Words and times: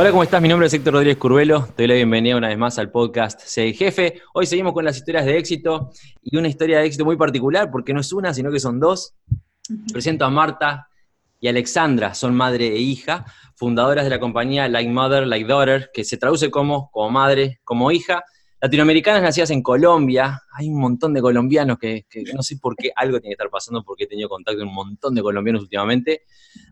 Hola, 0.00 0.12
¿cómo 0.12 0.22
estás? 0.22 0.40
Mi 0.40 0.48
nombre 0.48 0.66
es 0.66 0.72
Héctor 0.72 0.94
Rodríguez 0.94 1.18
Curvelo. 1.18 1.68
Te 1.76 1.82
doy 1.82 1.88
la 1.88 1.94
bienvenida 1.96 2.34
una 2.34 2.48
vez 2.48 2.56
más 2.56 2.78
al 2.78 2.90
podcast 2.90 3.42
el 3.58 3.74
Jefe. 3.74 4.22
Hoy 4.32 4.46
seguimos 4.46 4.72
con 4.72 4.82
las 4.82 4.96
historias 4.96 5.26
de 5.26 5.36
éxito 5.36 5.90
y 6.22 6.38
una 6.38 6.48
historia 6.48 6.78
de 6.78 6.86
éxito 6.86 7.04
muy 7.04 7.18
particular 7.18 7.70
porque 7.70 7.92
no 7.92 8.00
es 8.00 8.10
una, 8.10 8.32
sino 8.32 8.50
que 8.50 8.60
son 8.60 8.80
dos. 8.80 9.12
Presento 9.92 10.24
a 10.24 10.30
Marta 10.30 10.88
y 11.38 11.48
Alexandra, 11.48 12.14
son 12.14 12.34
madre 12.34 12.68
e 12.68 12.78
hija, 12.78 13.26
fundadoras 13.56 14.04
de 14.04 14.08
la 14.08 14.18
compañía 14.18 14.70
Like 14.70 14.90
Mother, 14.90 15.26
Like 15.26 15.46
Daughter, 15.46 15.90
que 15.92 16.02
se 16.02 16.16
traduce 16.16 16.50
como, 16.50 16.90
como 16.92 17.10
madre, 17.10 17.60
como 17.62 17.90
hija. 17.90 18.24
Latinoamericanas 18.58 19.20
nacidas 19.20 19.50
en 19.50 19.62
Colombia, 19.62 20.40
hay 20.54 20.70
un 20.70 20.80
montón 20.80 21.12
de 21.12 21.20
colombianos 21.20 21.78
que, 21.78 22.06
que 22.08 22.24
no 22.34 22.42
sé 22.42 22.56
por 22.56 22.74
qué 22.74 22.90
algo 22.96 23.20
tiene 23.20 23.32
que 23.32 23.42
estar 23.42 23.50
pasando 23.50 23.84
porque 23.84 24.04
he 24.04 24.06
tenido 24.06 24.30
contacto 24.30 24.60
con 24.60 24.68
un 24.68 24.74
montón 24.74 25.14
de 25.14 25.20
colombianos 25.20 25.60
últimamente, 25.60 26.22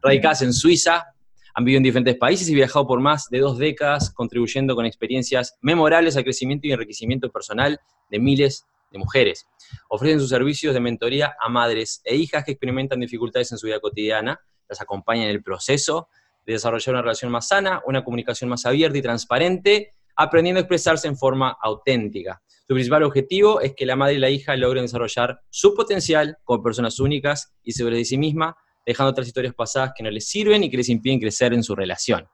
radicadas 0.00 0.40
en 0.40 0.54
Suiza, 0.54 1.08
han 1.58 1.64
vivido 1.64 1.78
en 1.78 1.82
diferentes 1.82 2.16
países 2.16 2.48
y 2.48 2.54
viajado 2.54 2.86
por 2.86 3.00
más 3.00 3.26
de 3.30 3.40
dos 3.40 3.58
décadas, 3.58 4.12
contribuyendo 4.14 4.76
con 4.76 4.86
experiencias 4.86 5.58
memorables 5.60 6.16
al 6.16 6.22
crecimiento 6.22 6.68
y 6.68 6.72
enriquecimiento 6.72 7.32
personal 7.32 7.80
de 8.08 8.20
miles 8.20 8.64
de 8.92 8.98
mujeres. 9.00 9.48
Ofrecen 9.88 10.20
sus 10.20 10.28
servicios 10.28 10.72
de 10.72 10.78
mentoría 10.78 11.34
a 11.40 11.48
madres 11.48 12.00
e 12.04 12.14
hijas 12.14 12.44
que 12.44 12.52
experimentan 12.52 13.00
dificultades 13.00 13.50
en 13.50 13.58
su 13.58 13.66
vida 13.66 13.80
cotidiana, 13.80 14.38
las 14.68 14.80
acompañan 14.80 15.24
en 15.24 15.30
el 15.30 15.42
proceso 15.42 16.08
de 16.46 16.52
desarrollar 16.52 16.94
una 16.94 17.02
relación 17.02 17.32
más 17.32 17.48
sana, 17.48 17.82
una 17.86 18.04
comunicación 18.04 18.48
más 18.48 18.64
abierta 18.64 18.96
y 18.96 19.02
transparente, 19.02 19.94
aprendiendo 20.14 20.60
a 20.60 20.62
expresarse 20.62 21.08
en 21.08 21.16
forma 21.16 21.56
auténtica. 21.60 22.40
Su 22.68 22.74
principal 22.74 23.02
objetivo 23.02 23.60
es 23.60 23.74
que 23.74 23.84
la 23.84 23.96
madre 23.96 24.14
y 24.14 24.18
la 24.18 24.30
hija 24.30 24.54
logren 24.54 24.84
desarrollar 24.84 25.40
su 25.50 25.74
potencial 25.74 26.38
como 26.44 26.62
personas 26.62 27.00
únicas 27.00 27.52
y 27.64 27.72
seguras 27.72 27.98
de 27.98 28.04
sí 28.04 28.16
misma, 28.16 28.56
dejando 28.88 29.10
otras 29.10 29.26
historias 29.26 29.54
pasadas 29.54 29.92
que 29.94 30.02
no 30.02 30.10
les 30.10 30.26
sirven 30.26 30.64
y 30.64 30.70
que 30.70 30.78
les 30.78 30.88
impiden 30.88 31.20
crecer 31.20 31.52
en 31.52 31.62
su 31.62 31.74
relación. 31.76 32.26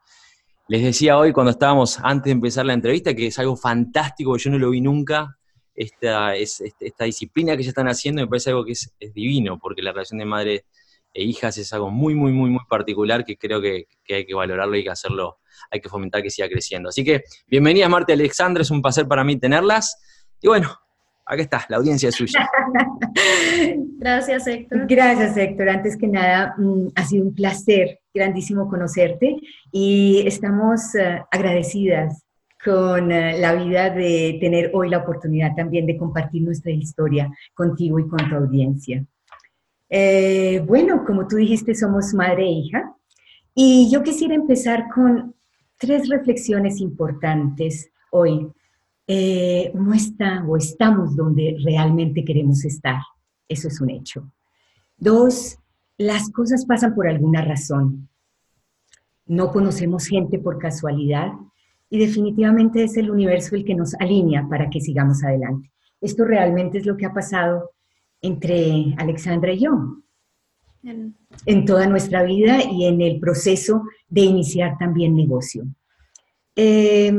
Les 0.69 0.85
decía 0.85 1.19
hoy 1.19 1.33
cuando 1.33 1.51
estábamos 1.51 1.99
antes 1.99 2.27
de 2.27 2.31
empezar 2.31 2.65
la 2.65 2.75
entrevista 2.75 3.13
que 3.13 3.27
es 3.27 3.39
algo 3.41 3.57
fantástico, 3.57 4.37
yo 4.37 4.51
no 4.53 4.59
lo 4.59 4.71
vi 4.71 4.81
nunca, 4.81 5.37
esta, 5.75 6.37
es, 6.37 6.63
esta 6.79 7.05
disciplina 7.07 7.57
que 7.57 7.65
ya 7.65 7.71
están 7.71 7.89
haciendo 7.89 8.23
me 8.23 8.29
parece 8.29 8.51
algo 8.51 8.65
que 8.65 8.71
es, 8.71 8.95
divino, 9.13 9.59
porque 9.59 9.83
la 9.83 9.91
relación 9.91 10.21
de 10.21 10.27
madre 10.27 10.65
e 11.13 11.25
hijas 11.25 11.59
es 11.59 11.73
algo 11.73 11.91
muy, 11.91 12.15
muy, 12.15 12.31
muy, 12.31 12.51
muy 12.51 12.65
particular 12.69 13.25
que 13.25 13.37
creo 13.37 13.61
que, 13.61 13.89
que, 14.05 14.15
hay 14.15 14.25
que 14.25 14.35
valorarlo 14.35 14.77
y 14.77 14.85
que 14.85 14.91
hacerlo, 14.91 15.39
hay 15.73 15.81
que 15.81 15.89
fomentar 15.89 16.23
que 16.23 16.31
siga 16.31 16.49
creciendo. 16.49 16.91
Así 16.91 17.03
que 17.03 17.25
bienvenidas 17.49 17.91
Marta 17.91 18.13
y 18.13 18.15
Alexandra, 18.15 18.63
es 18.63 18.71
un 18.71 18.81
placer 18.81 19.09
para 19.09 19.25
mí 19.25 19.37
tenerlas. 19.37 19.97
Y 20.41 20.47
bueno, 20.47 20.77
aquí 21.27 21.43
está, 21.43 21.65
la 21.69 21.77
audiencia 21.79 22.09
es 22.09 22.15
suya. 22.15 22.49
Gracias, 23.99 24.47
Héctor. 24.47 24.87
Gracias, 24.87 25.37
Héctor. 25.37 25.69
Antes 25.69 25.97
que 25.97 26.07
nada, 26.07 26.55
mm, 26.59 26.89
ha 26.95 27.05
sido 27.05 27.25
un 27.25 27.35
placer 27.35 28.01
grandísimo 28.13 28.69
conocerte 28.69 29.37
y 29.73 30.25
estamos 30.27 30.81
uh, 30.95 31.25
agradecidas 31.31 32.25
con 32.65 33.07
uh, 33.07 33.39
la 33.39 33.55
vida 33.55 33.91
de 33.91 34.39
tener 34.41 34.71
hoy 34.75 34.91
la 34.91 34.99
oportunidad 34.99 35.55
también 35.55 35.87
de 35.87 35.97
compartir 35.97 36.43
nuestra 36.43 36.71
historia 36.71 37.31
contigo 37.55 37.99
y 37.99 38.09
con 38.09 38.29
tu 38.29 38.37
audiencia. 38.37 39.05
Eh, 39.89 40.63
bueno, 40.67 41.05
como 41.05 41.27
tú 41.29 41.37
dijiste, 41.37 41.75
somos 41.75 42.15
madre 42.15 42.45
e 42.45 42.51
hija 42.51 42.95
y 43.55 43.91
yo 43.93 44.03
quisiera 44.03 44.35
empezar 44.35 44.89
con 44.93 45.35
tres 45.79 46.09
reflexiones 46.09 46.81
importantes 46.81 47.91
hoy. 48.11 48.49
Eh, 49.07 49.71
uno 49.75 49.93
está 49.95 50.45
o 50.47 50.57
estamos 50.57 51.15
donde 51.15 51.57
realmente 51.65 52.25
queremos 52.25 52.65
estar. 52.65 53.01
Eso 53.49 53.69
es 53.69 53.81
un 53.81 53.91
hecho. 53.91 54.33
Dos, 54.97 55.59
las 55.99 56.31
cosas 56.31 56.65
pasan 56.65 56.95
por 56.95 57.07
alguna 57.07 57.43
razón. 57.45 58.09
No 59.27 59.51
conocemos 59.51 60.07
gente 60.07 60.39
por 60.39 60.59
casualidad 60.59 61.33
y 61.91 61.99
definitivamente 61.99 62.85
es 62.85 62.97
el 62.97 63.11
universo 63.11 63.57
el 63.57 63.65
que 63.65 63.75
nos 63.75 63.95
alinea 63.95 64.47
para 64.49 64.71
que 64.71 64.81
sigamos 64.81 65.23
adelante. 65.23 65.71
Esto 66.01 66.25
realmente 66.25 66.79
es 66.79 66.87
lo 66.87 66.97
que 66.97 67.07
ha 67.07 67.13
pasado 67.13 67.71
entre 68.21 68.95
Alexandra 68.99 69.53
y 69.53 69.61
yo 69.61 70.05
en 71.47 71.65
toda 71.65 71.87
nuestra 71.87 72.23
vida 72.23 72.59
y 72.63 72.85
en 72.85 73.01
el 73.01 73.19
proceso 73.19 73.85
de 74.09 74.23
iniciar 74.23 74.77
también 74.79 75.15
negocio. 75.15 75.65
Eh, 76.57 77.13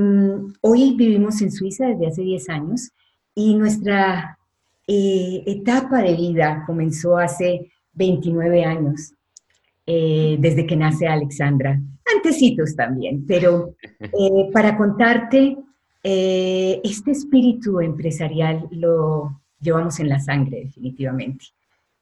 hoy 0.61 0.95
vivimos 0.95 1.41
en 1.41 1.51
Suiza 1.51 1.87
desde 1.87 2.07
hace 2.07 2.21
10 2.21 2.49
años 2.49 2.91
y 3.35 3.55
nuestra 3.55 4.37
eh, 4.87 5.43
etapa 5.47 6.01
de 6.01 6.15
vida 6.15 6.63
comenzó 6.65 7.17
hace 7.17 7.71
29 7.93 8.63
años, 8.63 9.13
eh, 9.85 10.37
desde 10.39 10.65
que 10.65 10.75
nace 10.75 11.07
Alexandra. 11.07 11.79
Antecitos 12.15 12.75
también, 12.75 13.25
pero 13.27 13.75
eh, 13.99 14.49
para 14.53 14.77
contarte, 14.77 15.57
este 16.07 17.09
espíritu 17.09 17.81
empresarial 17.81 18.67
lo 18.69 19.41
llevamos 19.59 19.99
en 19.99 20.09
la 20.09 20.19
sangre 20.19 20.65
definitivamente. 20.65 21.45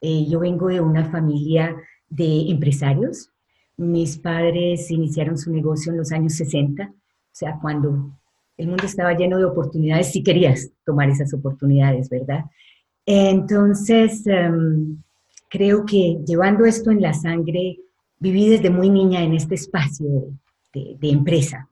Yo 0.01 0.41
vengo 0.41 0.67
de 0.67 0.81
una 0.81 1.05
familia 1.05 1.73
de 2.09 2.49
empresarios. 2.49 3.29
Mis 3.77 4.17
padres 4.17 4.91
iniciaron 4.91 5.37
su 5.37 5.53
negocio 5.53 5.93
en 5.93 5.99
los 5.99 6.11
años 6.11 6.33
60, 6.33 6.91
o 7.33 7.35
sea, 7.35 7.57
cuando 7.59 8.11
el 8.57 8.67
mundo 8.67 8.85
estaba 8.85 9.13
lleno 9.13 9.39
de 9.39 9.45
oportunidades, 9.45 10.11
si 10.11 10.21
querías 10.21 10.69
tomar 10.85 11.09
esas 11.09 11.33
oportunidades, 11.33 12.07
¿verdad? 12.09 12.45
Entonces, 13.07 14.23
um, 14.27 15.01
creo 15.49 15.83
que 15.83 16.19
llevando 16.27 16.63
esto 16.65 16.91
en 16.91 17.01
la 17.01 17.13
sangre, 17.13 17.79
viví 18.19 18.49
desde 18.49 18.69
muy 18.69 18.91
niña 18.91 19.23
en 19.23 19.33
este 19.33 19.55
espacio 19.55 20.05
de, 20.73 21.09
empresa. 21.09 21.67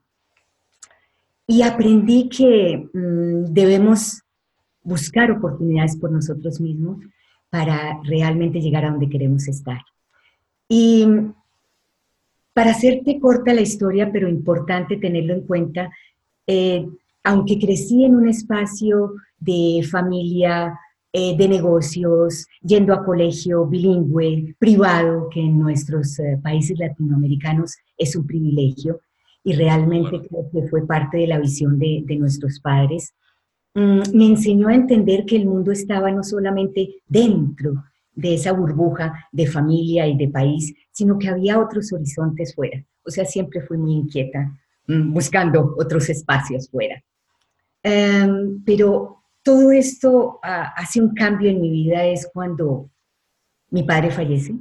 Y 1.46 1.62
aprendí 1.62 2.28
que 2.28 2.84
um, 2.92 3.44
debemos 3.44 4.20
buscar 4.82 5.30
oportunidades 5.30 5.96
por 5.96 6.10
nosotros 6.10 6.60
mismos 6.60 6.98
para 7.50 8.00
realmente 8.02 8.60
llegar 8.60 8.84
a 8.84 8.90
donde 8.90 9.08
queremos 9.08 9.46
estar. 9.46 9.80
Y 10.68 11.06
para 12.52 12.72
hacerte 12.72 13.18
corta 13.18 13.54
la 13.54 13.60
historia, 13.60 14.10
pero 14.12 14.28
importante 14.28 14.96
tenerlo 14.96 15.34
en 15.34 15.46
cuenta, 15.46 15.90
eh, 16.46 16.86
aunque 17.24 17.58
crecí 17.58 18.04
en 18.04 18.16
un 18.16 18.28
espacio 18.28 19.14
de 19.38 19.86
familia, 19.90 20.78
eh, 21.12 21.36
de 21.36 21.48
negocios, 21.48 22.46
yendo 22.62 22.94
a 22.94 23.04
colegio 23.04 23.66
bilingüe, 23.66 24.54
privado, 24.58 25.28
que 25.28 25.40
en 25.40 25.58
nuestros 25.58 26.18
eh, 26.18 26.38
países 26.42 26.78
latinoamericanos 26.78 27.76
es 27.96 28.16
un 28.16 28.26
privilegio, 28.26 29.00
y 29.44 29.54
realmente 29.54 30.26
creo 30.28 30.50
que 30.50 30.68
fue 30.68 30.86
parte 30.86 31.18
de 31.18 31.26
la 31.26 31.38
visión 31.38 31.78
de, 31.78 32.02
de 32.04 32.16
nuestros 32.16 32.60
padres, 32.60 33.14
mm, 33.74 34.00
me 34.14 34.26
enseñó 34.26 34.68
a 34.68 34.74
entender 34.74 35.24
que 35.26 35.36
el 35.36 35.46
mundo 35.46 35.72
estaba 35.72 36.10
no 36.10 36.22
solamente 36.22 37.02
dentro 37.06 37.84
de 38.14 38.34
esa 38.34 38.52
burbuja 38.52 39.28
de 39.32 39.46
familia 39.46 40.06
y 40.06 40.16
de 40.16 40.28
país, 40.28 40.74
sino 40.90 41.18
que 41.18 41.28
había 41.28 41.58
otros 41.58 41.92
horizontes 41.92 42.54
fuera. 42.54 42.84
O 43.04 43.10
sea, 43.10 43.24
siempre 43.24 43.60
fui 43.62 43.78
muy 43.78 43.94
inquieta 43.94 44.52
mm, 44.86 45.12
buscando 45.12 45.74
otros 45.78 46.08
espacios 46.08 46.68
fuera. 46.70 47.02
Um, 47.84 48.62
pero 48.64 49.22
todo 49.42 49.72
esto 49.72 50.40
uh, 50.42 50.70
hace 50.76 51.00
un 51.00 51.14
cambio 51.14 51.50
en 51.50 51.60
mi 51.60 51.70
vida 51.70 52.04
es 52.04 52.28
cuando 52.32 52.90
mi 53.70 53.82
padre 53.82 54.10
fallece 54.10 54.54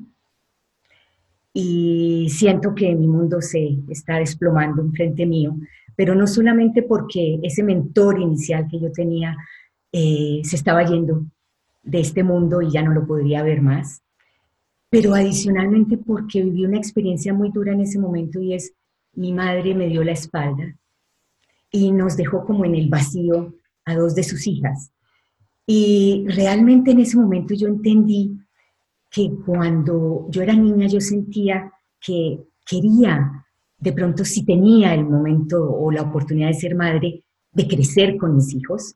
y 1.54 2.28
siento 2.30 2.74
que 2.74 2.96
mi 2.96 3.08
mundo 3.08 3.42
se 3.42 3.78
está 3.90 4.18
desplomando 4.18 4.82
enfrente 4.82 5.26
mío, 5.26 5.56
pero 5.96 6.16
no 6.16 6.26
solamente 6.26 6.84
porque 6.84 7.40
ese 7.44 7.62
mentor 7.62 8.20
inicial 8.20 8.68
que 8.70 8.80
yo 8.80 8.92
tenía 8.92 9.36
eh, 9.92 10.42
se 10.44 10.56
estaba 10.56 10.84
yendo 10.84 11.26
de 11.84 12.00
este 12.00 12.24
mundo 12.24 12.62
y 12.62 12.72
ya 12.72 12.82
no 12.82 12.94
lo 12.94 13.06
podría 13.06 13.44
ver 13.44 13.62
más, 13.62 14.02
pero 14.90 15.14
adicionalmente 15.14 15.98
porque 15.98 16.44
viví 16.44 16.66
una 16.66 16.78
experiencia 16.78 17.34
muy 17.34 17.50
dura 17.50 17.74
en 17.74 17.82
ese 17.82 17.98
momento 17.98 18.42
y 18.42 18.54
es 18.54 18.74
mi 19.14 19.34
madre 19.34 19.76
me 19.76 19.88
dio 19.88 20.04
la 20.04 20.12
espalda 20.12 20.76
y 21.72 21.92
nos 21.92 22.18
dejó 22.18 22.46
como 22.46 22.66
en 22.66 22.76
el 22.76 22.90
vacío 22.90 23.54
a 23.86 23.96
dos 23.96 24.16
de 24.16 24.24
sus 24.24 24.46
hijas. 24.48 24.92
Y 25.66 26.26
realmente 26.28 26.92
en 26.92 27.00
ese 27.00 27.18
momento 27.18 27.54
yo 27.54 27.68
entendí 27.68 28.38
que 29.10 29.32
cuando 29.46 30.28
yo 30.30 30.42
era 30.42 30.54
niña 30.54 30.88
yo 30.88 31.00
sentía 31.00 31.72
que 32.00 32.44
quería, 32.66 33.46
de 33.78 33.94
pronto 33.94 34.26
si 34.26 34.44
tenía 34.44 34.94
el 34.94 35.06
momento 35.06 35.72
o 35.72 35.92
la 35.92 36.02
oportunidad 36.02 36.48
de 36.48 36.54
ser 36.54 36.76
madre, 36.76 37.24
de 37.54 37.68
crecer 37.68 38.18
con 38.18 38.36
mis 38.36 38.54
hijos, 38.54 38.96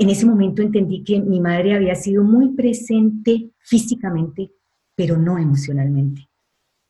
en 0.00 0.08
ese 0.08 0.24
momento 0.24 0.62
entendí 0.62 1.04
que 1.04 1.20
mi 1.20 1.40
madre 1.40 1.74
había 1.74 1.94
sido 1.94 2.24
muy 2.24 2.54
presente 2.54 3.50
físicamente, 3.58 4.50
pero 4.94 5.18
no 5.18 5.36
emocionalmente. 5.36 6.26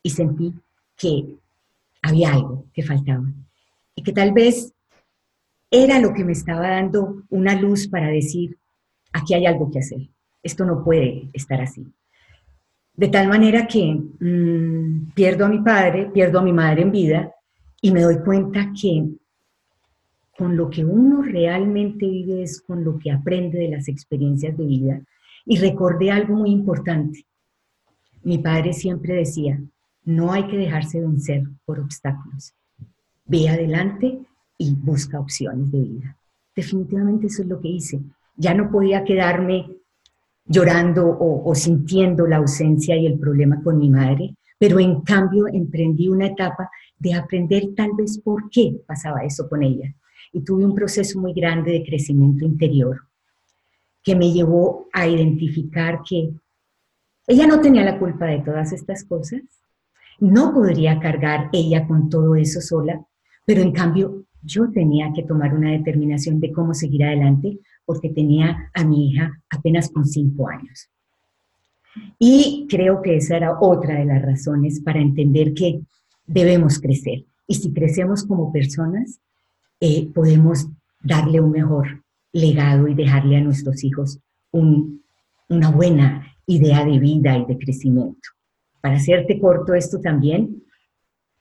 Y 0.01 0.11
sentí 0.11 0.55
que 0.97 1.35
había 2.03 2.33
algo 2.33 2.67
que 2.73 2.85
faltaba 2.85 3.25
y 3.97 4.05
que 4.05 4.13
tal 4.13 4.33
vez 4.33 4.73
era 5.73 5.99
lo 5.99 6.15
que 6.15 6.25
me 6.25 6.31
estaba 6.31 6.69
dando 6.69 7.25
una 7.31 7.61
luz 7.61 7.89
para 7.89 8.07
decir, 8.07 8.57
aquí 9.13 9.35
hay 9.35 9.45
algo 9.45 9.73
que 9.73 9.81
hacer, 9.81 10.09
esto 10.41 10.65
no 10.65 10.85
puede 10.85 11.31
estar 11.33 11.61
así. 11.61 11.85
De 12.95 13.09
tal 13.09 13.27
manera 13.27 13.67
que 13.67 13.93
mm, 13.93 15.15
pierdo 15.15 15.47
a 15.47 15.49
mi 15.49 15.59
padre, 15.63 16.11
pierdo 16.15 16.39
a 16.39 16.43
mi 16.43 16.53
madre 16.53 16.83
en 16.83 16.93
vida 16.93 17.35
y 17.83 17.91
me 17.91 18.03
doy 18.03 18.21
cuenta 18.21 18.73
que 18.81 19.05
con 20.41 20.57
lo 20.57 20.71
que 20.71 20.83
uno 20.83 21.21
realmente 21.21 22.07
vive 22.07 22.43
es 22.43 22.63
con 22.63 22.83
lo 22.83 22.99
que 22.99 23.11
aprende 23.11 23.59
de 23.59 23.69
las 23.69 23.89
experiencias 23.89 24.57
de 24.57 24.65
vida. 24.65 25.03
Y 25.45 25.59
recordé 25.59 26.11
algo 26.11 26.35
muy 26.35 26.51
importante. 26.51 27.27
Mi 28.23 28.39
padre 28.39 28.73
siempre 28.73 29.17
decía, 29.17 29.61
no 30.03 30.33
hay 30.33 30.47
que 30.47 30.57
dejarse 30.57 30.99
vencer 30.99 31.43
por 31.67 31.79
obstáculos. 31.79 32.55
Ve 33.27 33.51
adelante 33.51 34.19
y 34.57 34.75
busca 34.75 35.21
opciones 35.21 35.71
de 35.73 35.81
vida. 35.81 36.17
Definitivamente 36.57 37.27
eso 37.27 37.43
es 37.43 37.49
lo 37.49 37.61
que 37.61 37.69
hice. 37.69 38.01
Ya 38.35 38.55
no 38.55 38.71
podía 38.71 39.05
quedarme 39.05 39.67
llorando 40.47 41.07
o, 41.07 41.51
o, 41.51 41.55
sintiendo 41.55 42.27
la 42.27 42.39
ausencia 42.39 42.97
y 42.97 43.05
el 43.05 43.19
problema 43.19 43.63
con 43.63 43.77
mi 43.77 43.91
madre, 43.91 44.35
pero 44.59 44.81
en 44.81 45.03
cambio 45.03 45.49
emprendí 45.49 46.09
una 46.09 46.29
etapa 46.29 46.71
de 46.99 47.13
aprender 47.13 47.75
tal 47.77 47.91
vez 47.95 48.19
por 48.19 48.49
qué 48.49 48.81
pasaba 48.87 49.23
eso 49.23 49.47
con 49.47 49.63
ella 49.63 49.95
y 50.33 50.41
tuve 50.41 50.65
un 50.65 50.75
proceso 50.75 51.19
muy 51.21 51.33
grande 51.33 51.73
de 51.73 51.85
crecimiento 51.85 52.45
interior 52.45 53.01
que 54.03 54.15
me 54.15 54.33
llevó 54.33 54.89
a 54.93 55.07
identificar 55.07 56.01
que 56.09 56.31
ella 57.27 57.47
no 57.47 57.61
tenía 57.61 57.85
la 57.85 57.99
culpa 57.99 58.27
de 58.27 58.41
todas 58.41 58.73
estas 58.73 59.05
cosas, 59.05 59.43
no 60.19 60.53
podría 60.53 60.99
cargar 60.99 61.49
ella 61.53 61.87
con 61.87 62.09
todo 62.09 62.35
eso 62.35 62.61
sola, 62.61 63.05
pero 63.45 63.63
en 63.63 63.73
cambio 63.73 64.25
yo 64.43 64.71
tenía 64.71 65.13
que 65.15 65.23
tomar 65.23 65.55
una 65.55 65.73
determinación 65.73 66.41
de 66.41 66.53
cómo 66.53 66.75
seguir 66.75 67.05
adelante 67.05 67.59
porque 67.85 68.11
tenía 68.11 68.71
a 68.75 68.85
mi 68.85 69.11
hija 69.11 69.43
apenas 69.51 69.91
con 69.91 70.07
cinco 70.07 70.49
años. 70.49 70.89
Y 72.19 72.67
creo 72.71 73.03
que 73.03 73.17
esa 73.17 73.37
era 73.37 73.59
otra 73.61 73.99
de 73.99 74.05
las 74.05 74.23
razones 74.23 74.81
para 74.81 75.01
entender 75.01 75.55
que 75.55 75.81
debemos 76.27 76.79
crecer. 76.79 77.25
Y 77.47 77.55
si 77.55 77.73
crecemos 77.73 78.25
como 78.25 78.53
personas, 78.53 79.21
eh, 79.81 80.09
podemos 80.15 80.69
darle 81.03 81.41
un 81.41 81.51
mejor 81.51 82.05
legado 82.33 82.87
y 82.87 82.95
dejarle 82.95 83.39
a 83.39 83.41
nuestros 83.41 83.83
hijos 83.83 84.21
una 84.53 85.71
buena 85.71 86.27
idea 86.47 86.85
de 86.85 86.99
vida 86.99 87.37
y 87.39 87.47
de 87.47 87.59
crecimiento. 87.59 88.29
Para 88.81 88.97
hacerte 88.97 89.39
corto 89.39 89.75
esto 89.75 90.01
también, 90.01 90.63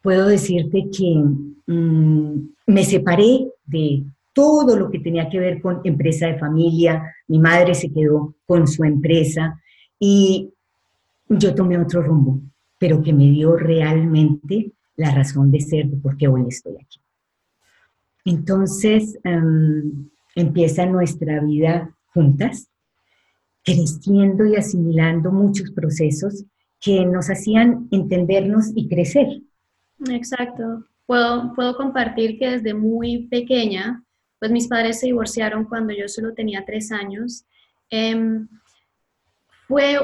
puedo 0.01 0.27
decirte 0.27 0.88
que 0.95 1.24
mm, 1.68 2.50
me 2.68 2.83
separé 2.83 3.47
de 3.65 4.03
todo 4.33 4.77
lo 4.77 4.89
que 4.89 5.00
tenía 5.00 5.30
que 5.30 5.39
ver 5.39 5.62
con 5.62 5.81
empresa 5.83 6.27
de 6.27 6.38
familia, 6.38 7.13
mi 7.27 7.39
madre 7.39 7.74
se 7.74 7.91
quedó 7.91 8.36
con 8.45 8.68
su 8.68 8.83
empresa 8.83 9.59
y 10.00 10.53
yo 11.27 11.53
tomé 11.53 11.77
otro 11.77 12.01
rumbo, 12.01 12.39
pero 12.77 13.01
que 13.01 13.13
me 13.13 13.30
dio 13.30 13.56
realmente 13.56 14.71
la 14.95 15.13
razón 15.13 15.51
de 15.51 15.59
ser 15.59 15.88
de 15.88 15.97
por 15.97 16.18
qué 16.18 16.27
hoy 16.27 16.45
estoy 16.47 16.75
aquí. 16.75 17.00
Entonces 18.25 19.18
em, 19.24 20.10
empieza 20.36 20.86
nuestra 20.86 21.39
vida 21.42 21.95
juntas, 22.13 22.69
creciendo 23.63 24.45
y 24.45 24.56
asimilando 24.56 25.31
muchos 25.31 25.71
procesos 25.71 26.45
que 26.80 27.06
nos 27.06 27.30
hacían 27.30 27.88
entendernos 27.92 28.71
y 28.75 28.88
crecer. 28.88 29.42
Exacto. 30.10 30.86
Puedo, 31.06 31.54
puedo 31.54 31.75
compartir 31.75 32.38
que 32.38 32.51
desde 32.51 32.74
muy 32.74 33.27
pequeña, 33.27 34.04
pues 34.39 34.51
mis 34.51 34.68
padres 34.68 35.00
se 35.00 35.07
divorciaron 35.07 35.65
cuando 35.65 35.94
yo 35.94 36.07
solo 36.07 36.33
tenía 36.33 36.63
tres 36.65 36.92
años. 36.92 37.45
Em, 37.89 38.48
fue 39.68 39.98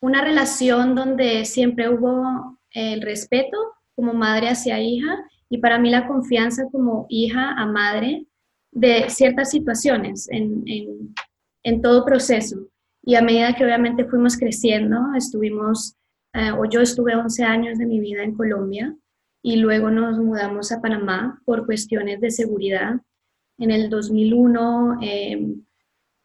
una 0.00 0.22
relación 0.22 0.94
donde 0.94 1.44
siempre 1.44 1.88
hubo 1.88 2.58
el 2.70 3.02
respeto 3.02 3.56
como 3.94 4.12
madre 4.14 4.48
hacia 4.48 4.80
hija 4.80 5.24
y 5.48 5.58
para 5.58 5.78
mí 5.78 5.90
la 5.90 6.06
confianza 6.06 6.68
como 6.70 7.06
hija 7.08 7.52
a 7.52 7.66
madre 7.66 8.26
de 8.72 9.08
ciertas 9.08 9.50
situaciones 9.50 10.28
en, 10.30 10.64
en, 11.62 11.82
todo 11.82 12.04
proceso. 12.04 12.68
Y 13.02 13.14
a 13.14 13.22
medida 13.22 13.54
que 13.54 13.64
obviamente 13.64 14.04
fuimos 14.04 14.36
creciendo, 14.36 14.98
estuvimos, 15.16 15.96
eh, 16.32 16.50
o 16.50 16.64
yo 16.64 16.80
estuve 16.80 17.14
11 17.14 17.44
años 17.44 17.78
de 17.78 17.86
mi 17.86 18.00
vida 18.00 18.22
en 18.22 18.34
Colombia 18.34 18.94
y 19.42 19.56
luego 19.56 19.90
nos 19.90 20.18
mudamos 20.18 20.72
a 20.72 20.80
Panamá 20.80 21.40
por 21.44 21.66
cuestiones 21.66 22.20
de 22.20 22.30
seguridad. 22.30 23.00
En 23.58 23.70
el 23.70 23.90
2001 23.90 24.98
em, 25.02 25.62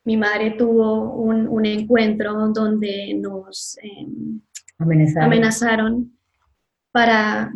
mi 0.05 0.17
madre 0.17 0.51
tuvo 0.51 1.13
un, 1.13 1.47
un 1.47 1.65
encuentro 1.65 2.47
donde 2.47 3.13
nos 3.13 3.77
em, 3.83 4.41
amenazaron 4.79 6.17
para 6.91 7.53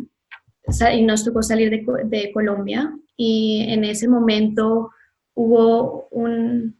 y 0.92 1.02
nos 1.02 1.24
tocó 1.24 1.42
salir 1.42 1.70
de, 1.70 2.32
Colombia 2.32 2.92
y 3.16 3.66
en 3.68 3.84
ese 3.84 4.08
momento 4.08 4.90
hubo 5.34 6.08
un, 6.10 6.76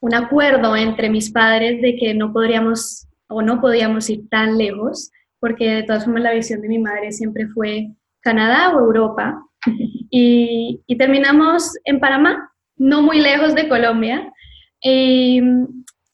un 0.00 0.14
acuerdo 0.14 0.76
entre 0.76 1.10
mis 1.10 1.30
padres 1.30 1.82
de 1.82 1.96
que 1.96 2.14
no 2.14 2.32
podríamos 2.32 3.06
o 3.28 3.42
no 3.42 3.60
podíamos 3.60 4.08
ir 4.08 4.28
tan 4.28 4.56
lejos, 4.56 5.10
porque 5.40 5.68
de 5.68 5.82
todas 5.82 6.04
formas 6.04 6.22
la 6.22 6.32
visión 6.32 6.60
de 6.60 6.68
mi 6.68 6.78
madre 6.78 7.12
siempre 7.12 7.48
fue 7.48 7.88
Canadá 8.20 8.74
o 8.74 8.80
Europa. 8.80 9.42
Y, 10.08 10.80
y 10.86 10.96
terminamos 10.96 11.72
en 11.84 11.98
Panamá, 11.98 12.50
no 12.76 13.02
muy 13.02 13.18
lejos 13.20 13.56
de 13.56 13.68
Colombia. 13.68 14.32
Y, 14.80 15.42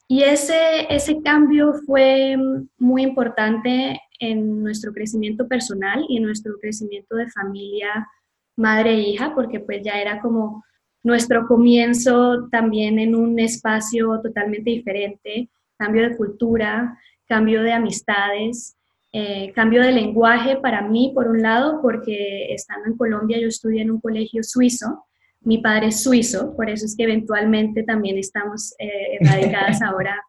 y 0.07 0.23
ese, 0.23 0.87
ese 0.89 1.21
cambio 1.21 1.73
fue 1.85 2.35
muy 2.79 3.03
importante 3.03 4.01
en 4.29 4.63
nuestro 4.63 4.93
crecimiento 4.93 5.47
personal 5.47 6.05
y 6.09 6.17
en 6.17 6.23
nuestro 6.23 6.53
crecimiento 6.59 7.15
de 7.15 7.29
familia 7.29 8.07
madre 8.55 8.91
e 8.91 8.99
hija, 9.09 9.33
porque 9.33 9.59
pues 9.59 9.81
ya 9.83 9.99
era 9.99 10.21
como 10.21 10.63
nuestro 11.03 11.47
comienzo 11.47 12.47
también 12.49 12.99
en 12.99 13.15
un 13.15 13.39
espacio 13.39 14.19
totalmente 14.21 14.69
diferente, 14.69 15.49
cambio 15.77 16.09
de 16.09 16.15
cultura, 16.15 16.97
cambio 17.27 17.61
de 17.63 17.73
amistades, 17.73 18.77
eh, 19.11 19.51
cambio 19.53 19.81
de 19.81 19.91
lenguaje 19.91 20.57
para 20.57 20.81
mí, 20.81 21.11
por 21.13 21.27
un 21.27 21.41
lado, 21.41 21.81
porque 21.81 22.53
estando 22.53 22.87
en 22.87 22.97
Colombia 22.97 23.39
yo 23.39 23.47
estudié 23.47 23.81
en 23.81 23.91
un 23.91 23.99
colegio 24.01 24.43
suizo, 24.43 25.05
mi 25.41 25.57
padre 25.57 25.87
es 25.87 26.03
suizo, 26.03 26.55
por 26.55 26.69
eso 26.69 26.85
es 26.85 26.95
que 26.95 27.03
eventualmente 27.03 27.83
también 27.83 28.17
estamos 28.17 28.73
eh, 28.79 29.17
radicadas 29.21 29.81
ahora 29.83 30.21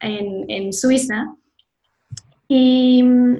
en, 0.00 0.44
en 0.48 0.72
Suiza. 0.72 1.34
Y 2.54 3.02
mm, 3.02 3.36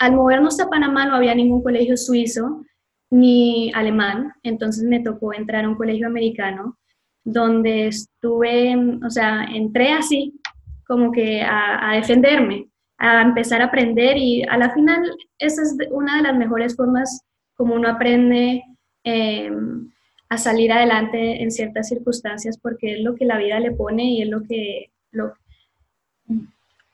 al 0.00 0.12
movernos 0.12 0.58
a 0.58 0.68
Panamá 0.68 1.06
no 1.06 1.14
había 1.14 1.32
ningún 1.32 1.62
colegio 1.62 1.96
suizo 1.96 2.64
ni 3.08 3.70
alemán, 3.72 4.32
entonces 4.42 4.82
me 4.82 4.98
tocó 4.98 5.32
entrar 5.32 5.64
a 5.64 5.68
un 5.68 5.76
colegio 5.76 6.08
americano 6.08 6.76
donde 7.22 7.86
estuve, 7.86 8.74
o 9.04 9.10
sea, 9.10 9.44
entré 9.44 9.92
así, 9.92 10.40
como 10.88 11.12
que 11.12 11.40
a, 11.40 11.92
defenderme, 11.94 12.68
a 12.98 13.22
empezar 13.22 13.62
a 13.62 13.66
aprender 13.66 14.16
y 14.16 14.42
a 14.42 14.58
la 14.58 14.74
final 14.74 15.08
esa 15.38 15.62
es 15.62 15.76
una 15.92 16.16
de 16.16 16.22
las 16.24 16.36
mejores 16.36 16.74
formas 16.74 17.22
como 17.54 17.76
uno 17.76 17.88
aprende 17.88 18.64
em, 19.04 19.88
a 20.28 20.36
salir 20.36 20.72
adelante 20.72 21.42
en 21.42 21.52
ciertas 21.52 21.88
circunstancias 21.88 22.58
porque 22.60 22.94
es 22.94 23.00
lo 23.02 23.14
que 23.14 23.24
la 23.24 23.38
vida 23.38 23.60
le 23.60 23.70
pone 23.70 24.04
y 24.04 24.22
es 24.22 24.28
lo 24.28 24.42
que, 24.42 24.90
lo, 25.12 25.32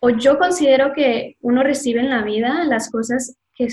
o 0.05 0.11
yo 0.11 0.37
considero 0.37 0.93
que 0.95 1.37
uno 1.43 1.63
recibe 1.63 2.01
en 2.01 2.11
la 2.11 2.23
vida 2.23 2.65
las 2.65 2.91
cosas, 2.91 3.37
que, 3.55 3.69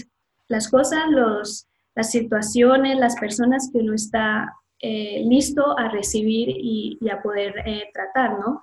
las 0.48 0.69
cosas, 0.69 1.05
los, 1.09 1.67
las 1.95 2.12
situaciones, 2.12 3.00
las 3.00 3.15
personas 3.15 3.71
que 3.74 3.79
uno 3.79 3.95
está 3.95 4.53
eh, 4.79 5.24
listo 5.25 5.75
a 5.75 5.89
recibir 5.89 6.50
y, 6.50 7.00
a 7.12 7.19
poder 7.24 7.55
eh, 7.65 7.89
tratar, 7.91 8.38
¿no? 8.38 8.62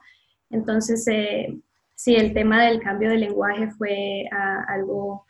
Entonces, 0.49 1.09
eh, 1.09 1.59
sí, 1.97 2.15
el 2.15 2.33
tema 2.33 2.67
del 2.67 2.81
cambio 2.81 3.11
de 3.11 3.17
lenguaje 3.17 3.69
fue 3.73 4.29
ah, 4.31 4.65
algo 4.69 5.27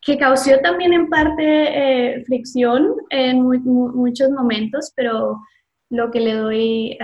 que 0.00 0.16
causó 0.16 0.60
también 0.60 0.92
en 0.92 1.08
parte 1.08 2.22
fricción 2.24 2.94
en 3.10 3.42
muchos 3.42 4.30
momentos, 4.30 4.92
pero 4.94 5.40
lo 5.92 6.10
que 6.10 6.20
le 6.20 6.32
doy 6.32 6.98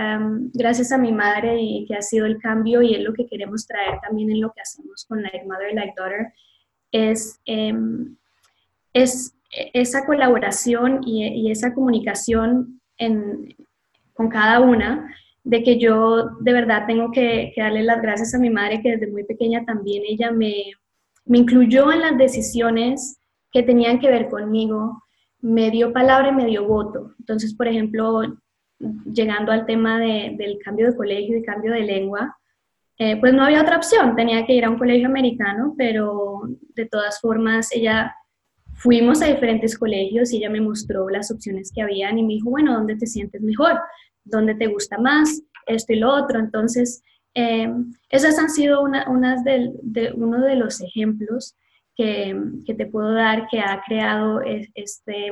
gracias 0.51 0.91
a 0.91 0.97
mi 0.97 1.11
madre 1.11 1.61
y 1.61 1.85
que 1.85 1.93
ha 1.93 2.01
sido 2.01 2.25
el 2.25 2.39
cambio 2.39 2.81
y 2.81 2.95
es 2.95 3.01
lo 3.01 3.13
que 3.13 3.27
queremos 3.27 3.67
traer 3.67 3.99
también 4.01 4.31
en 4.31 4.41
lo 4.41 4.51
que 4.51 4.61
hacemos 4.61 5.05
con 5.07 5.21
Like 5.21 5.45
Mother, 5.45 5.75
Like 5.75 5.93
Daughter, 5.95 6.33
es, 6.91 7.39
em, 7.45 8.17
es 8.91 9.35
esa 9.51 10.07
colaboración 10.07 11.01
y, 11.05 11.51
esa 11.51 11.75
comunicación 11.75 12.81
en, 12.97 13.55
con 14.13 14.27
cada 14.27 14.59
una, 14.59 15.15
de 15.43 15.61
que 15.61 15.77
yo 15.77 16.31
de 16.39 16.53
verdad 16.53 16.87
tengo 16.87 17.11
que, 17.11 17.53
darle 17.55 17.83
las 17.83 18.01
gracias 18.01 18.33
a 18.33 18.39
mi 18.39 18.49
madre, 18.49 18.81
que 18.81 18.97
desde 18.97 19.11
muy 19.11 19.23
pequeña 19.23 19.65
también 19.65 20.01
ella 20.07 20.31
me, 20.31 20.71
me 21.25 21.37
incluyó 21.37 21.91
en 21.91 22.01
las 22.01 22.17
decisiones 22.17 23.19
que 23.51 23.61
tenían 23.61 23.99
que 23.99 24.09
ver 24.09 24.29
conmigo, 24.29 25.03
me 25.41 25.69
dio 25.69 25.93
palabra 25.93 26.29
y 26.29 26.35
me 26.35 26.47
dio 26.47 26.67
voto. 26.67 27.13
Entonces, 27.19 27.53
por 27.53 27.67
ejemplo, 27.67 28.23
llegando 28.79 29.51
al 29.51 29.65
tema 29.65 29.99
del 29.99 30.57
cambio 30.63 30.87
de 30.87 30.95
colegio 30.95 31.37
y 31.37 31.43
cambio 31.43 31.73
de 31.73 31.81
lengua, 31.81 32.37
eh, 32.97 33.17
pues 33.17 33.33
no 33.33 33.43
había 33.43 33.61
otra 33.61 33.77
opción, 33.77 34.15
tenía 34.15 34.45
que 34.45 34.53
ir 34.53 34.65
a 34.65 34.69
un 34.69 34.77
colegio 34.77 35.07
americano, 35.07 35.73
pero 35.77 36.41
de 36.75 36.85
todas 36.85 37.19
formas 37.21 37.69
ella, 37.71 38.13
fuimos 38.73 39.21
a 39.21 39.27
diferentes 39.27 39.77
colegios 39.77 40.31
y 40.31 40.37
ella 40.37 40.49
me 40.49 40.59
mostró 40.59 41.09
las 41.09 41.31
opciones 41.31 41.71
que 41.73 41.81
habían 41.81 42.17
y 42.17 42.23
me 42.23 42.33
dijo, 42.33 42.49
bueno, 42.49 42.73
¿dónde 42.73 42.97
te 42.97 43.07
sientes 43.07 43.41
mejor? 43.41 43.79
¿Dónde 44.25 44.55
te 44.55 44.67
gusta 44.67 44.97
más? 44.97 45.41
Esto 45.65 45.93
y 45.93 45.97
lo 45.97 46.13
otro. 46.13 46.39
Entonces, 46.39 47.01
eh, 47.35 47.71
esas 48.09 48.37
han 48.37 48.49
sido 48.49 48.81
una, 48.81 49.09
unas 49.09 49.45
de, 49.45 49.71
uno 50.15 50.41
de 50.41 50.55
los 50.55 50.81
ejemplos 50.81 51.55
que, 51.95 52.37
que, 52.65 52.73
te 52.73 52.85
puedo 52.85 53.13
dar 53.13 53.47
que 53.47 53.61
ha 53.61 53.81
creado 53.85 54.41
este, 54.41 55.31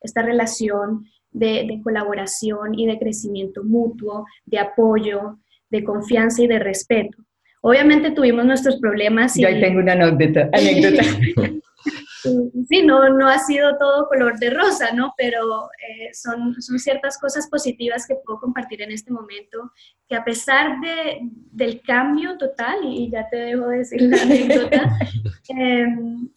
esta 0.00 0.22
relación 0.22 1.04
de, 1.36 1.66
de, 1.68 1.80
colaboración 1.82 2.78
y 2.78 2.86
de 2.86 2.98
crecimiento 2.98 3.62
mutuo, 3.62 4.26
de 4.44 4.58
apoyo, 4.58 5.38
de 5.70 5.84
confianza 5.84 6.42
y 6.42 6.46
de 6.46 6.58
respeto. 6.58 7.18
Obviamente 7.62 8.12
tuvimos 8.12 8.44
nuestros 8.44 8.76
problemas. 8.76 9.36
Y... 9.36 9.42
Yo 9.42 9.48
ahí 9.48 9.60
tengo 9.60 9.80
una 9.80 9.92
anécdota. 9.92 10.50
sí, 12.68 12.82
no, 12.84 13.08
no 13.10 13.28
ha 13.28 13.38
sido 13.38 13.76
todo 13.78 14.08
color 14.08 14.38
de 14.38 14.50
rosa, 14.50 14.92
¿no? 14.92 15.12
Pero 15.16 15.68
eh, 15.88 16.10
son, 16.12 16.60
son 16.60 16.78
ciertas 16.78 17.18
cosas 17.18 17.48
positivas 17.48 18.06
que 18.06 18.16
puedo 18.24 18.40
compartir 18.40 18.82
en 18.82 18.92
este 18.92 19.12
momento, 19.12 19.72
que 20.08 20.16
a 20.16 20.24
pesar 20.24 20.80
de, 20.80 21.18
del 21.52 21.82
cambio 21.82 22.36
total, 22.38 22.78
y 22.84 23.10
ya 23.10 23.28
te 23.28 23.36
dejo 23.36 23.68
decir 23.68 24.02
la 24.02 24.22
anécdota, 24.22 24.98
em, 25.48 26.28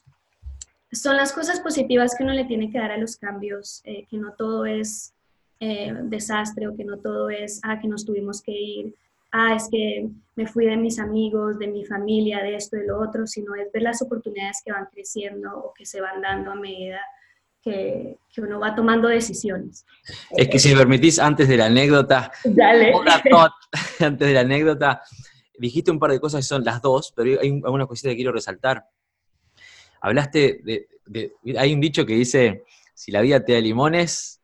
son 0.91 1.17
las 1.17 1.34
cosas 1.34 1.60
positivas 1.60 2.15
que 2.15 2.24
uno 2.24 2.34
le 2.34 2.46
tiene 2.46 2.72
que 2.72 2.79
dar 2.79 2.91
a 2.91 2.98
los 2.98 3.17
cambios, 3.17 3.81
eh, 3.84 4.05
que 4.10 4.17
no 4.17 4.34
todo 4.34 4.65
es 4.65 5.13
eh, 5.60 5.93
desastre 6.03 6.67
o 6.67 6.75
que 6.75 6.86
no 6.86 6.98
todo 6.98 7.29
es, 7.29 7.60
ah, 7.63 7.79
que 7.79 7.88
nos 7.88 8.05
tuvimos 8.05 8.41
que 8.41 8.51
ir, 8.51 8.96
ah, 9.31 9.55
es 9.55 9.67
que 9.69 10.08
me 10.36 10.48
fui 10.48 10.65
de 10.65 10.77
mis 10.77 11.00
amigos, 11.00 11.60
de 11.60 11.67
mi 11.67 11.86
familia, 11.86 12.41
de 12.41 12.55
esto, 12.55 12.77
de 12.77 12.88
lo 12.88 13.00
otro, 13.00 13.27
sino 13.27 13.55
es 13.55 13.72
ver 13.72 13.84
las 13.84 14.01
oportunidades 14.01 14.62
que 14.65 14.72
van 14.72 14.88
creciendo 14.91 15.58
o 15.58 15.74
que 15.74 15.86
se 15.86 16.01
van 16.01 16.22
dando 16.22 16.51
a 16.51 16.55
medida 16.55 17.00
que, 17.62 18.17
que 18.34 18.41
uno 18.41 18.60
va 18.60 18.74
tomando 18.74 19.10
decisiones. 19.10 19.86
Es 20.31 20.48
que 20.48 20.60
si 20.60 20.69
me 20.69 20.77
permitís, 20.77 21.19
antes 21.19 21.48
de 21.48 21.58
la 21.58 21.65
anécdota, 21.65 22.31
Dale. 22.43 22.93
antes 24.00 24.27
de 24.27 24.34
la 24.34 24.41
anécdota, 24.41 25.01
dijiste 25.58 25.91
un 25.91 26.00
par 26.00 26.12
de 26.12 26.19
cosas 26.19 26.39
que 26.39 26.48
son 26.48 26.63
las 26.63 26.81
dos, 26.81 27.13
pero 27.15 27.39
hay 27.39 27.62
alguna 27.63 27.86
cosita 27.86 28.10
que 28.10 28.15
quiero 28.15 28.31
resaltar. 28.31 28.86
Hablaste 30.01 30.61
de, 30.63 30.87
de, 31.05 31.33
hay 31.57 31.73
un 31.73 31.81
dicho 31.81 32.05
que 32.05 32.13
dice, 32.13 32.63
si 32.93 33.11
la 33.11 33.21
vida 33.21 33.43
te 33.43 33.53
da 33.53 33.59
limones... 33.59 34.41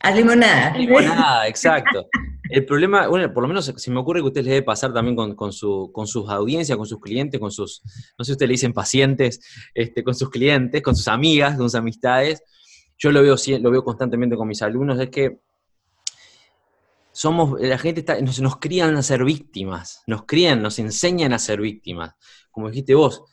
Haz 0.00 0.16
limonada. 0.16 0.76
Limonada, 0.76 1.48
exacto. 1.48 2.06
El 2.50 2.64
problema, 2.64 3.08
bueno, 3.08 3.32
por 3.32 3.42
lo 3.42 3.48
menos 3.48 3.72
se 3.76 3.90
me 3.90 3.98
ocurre 4.00 4.20
que 4.20 4.24
a 4.24 4.28
ustedes 4.28 4.46
les 4.46 4.54
debe 4.54 4.64
pasar 4.64 4.92
también 4.92 5.16
con, 5.34 5.52
su, 5.52 5.90
con 5.92 6.06
sus 6.06 6.30
audiencias, 6.30 6.78
con 6.78 6.86
sus 6.86 7.00
clientes, 7.00 7.38
con 7.38 7.50
sus, 7.50 7.82
no 8.16 8.24
sé 8.24 8.26
si 8.26 8.32
ustedes 8.32 8.48
le 8.48 8.54
dicen 8.54 8.72
pacientes, 8.72 9.40
este, 9.74 10.02
con 10.02 10.14
sus 10.14 10.30
clientes, 10.30 10.80
con 10.82 10.96
sus 10.96 11.08
amigas, 11.08 11.56
con 11.56 11.68
sus 11.68 11.74
amistades. 11.74 12.42
Yo 12.96 13.12
lo 13.12 13.22
veo, 13.22 13.36
lo 13.60 13.70
veo 13.70 13.84
constantemente 13.84 14.36
con 14.36 14.48
mis 14.48 14.62
alumnos, 14.62 14.98
es 14.98 15.10
que 15.10 15.40
somos, 17.12 17.60
la 17.60 17.78
gente 17.78 18.00
está, 18.00 18.20
nos, 18.20 18.40
nos 18.40 18.56
crían 18.58 18.96
a 18.96 19.02
ser 19.02 19.24
víctimas, 19.24 20.02
nos 20.06 20.24
crían, 20.24 20.62
nos 20.62 20.78
enseñan 20.78 21.32
a 21.32 21.38
ser 21.38 21.60
víctimas. 21.60 22.14
Como 22.50 22.70
dijiste 22.70 22.94
vos, 22.94 23.24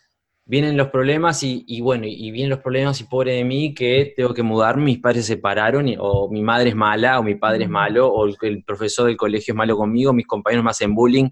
vienen 0.46 0.78
los 0.78 0.90
problemas 0.90 1.42
y, 1.42 1.82
bueno, 1.82 2.06
y 2.08 2.30
vienen 2.30 2.52
los 2.52 2.60
problemas 2.60 3.02
y 3.02 3.06
pobre 3.06 3.34
de 3.34 3.44
mí 3.44 3.74
que 3.74 4.14
tengo 4.16 4.34
que 4.34 4.44
mudarme, 4.44 4.86
mis 4.86 5.00
padres 5.00 5.26
se 5.26 5.34
separaron, 5.34 5.88
o 6.00 6.30
mi 6.30 6.44
madre 6.44 6.70
es 6.70 6.76
mala, 6.76 7.20
o 7.20 7.24
mi 7.24 7.36
padre 7.36 7.64
es 7.64 7.70
malo, 7.70 8.08
o 8.08 8.28
el, 8.28 8.64
profesor 8.64 9.08
del 9.08 9.18
colegio 9.18 9.54
es 9.54 9.56
malo 9.56 9.76
conmigo, 9.76 10.14
mis 10.14 10.28
compañeros 10.28 10.64
me 10.64 10.70
hacen 10.70 10.94
bullying, 10.94 11.30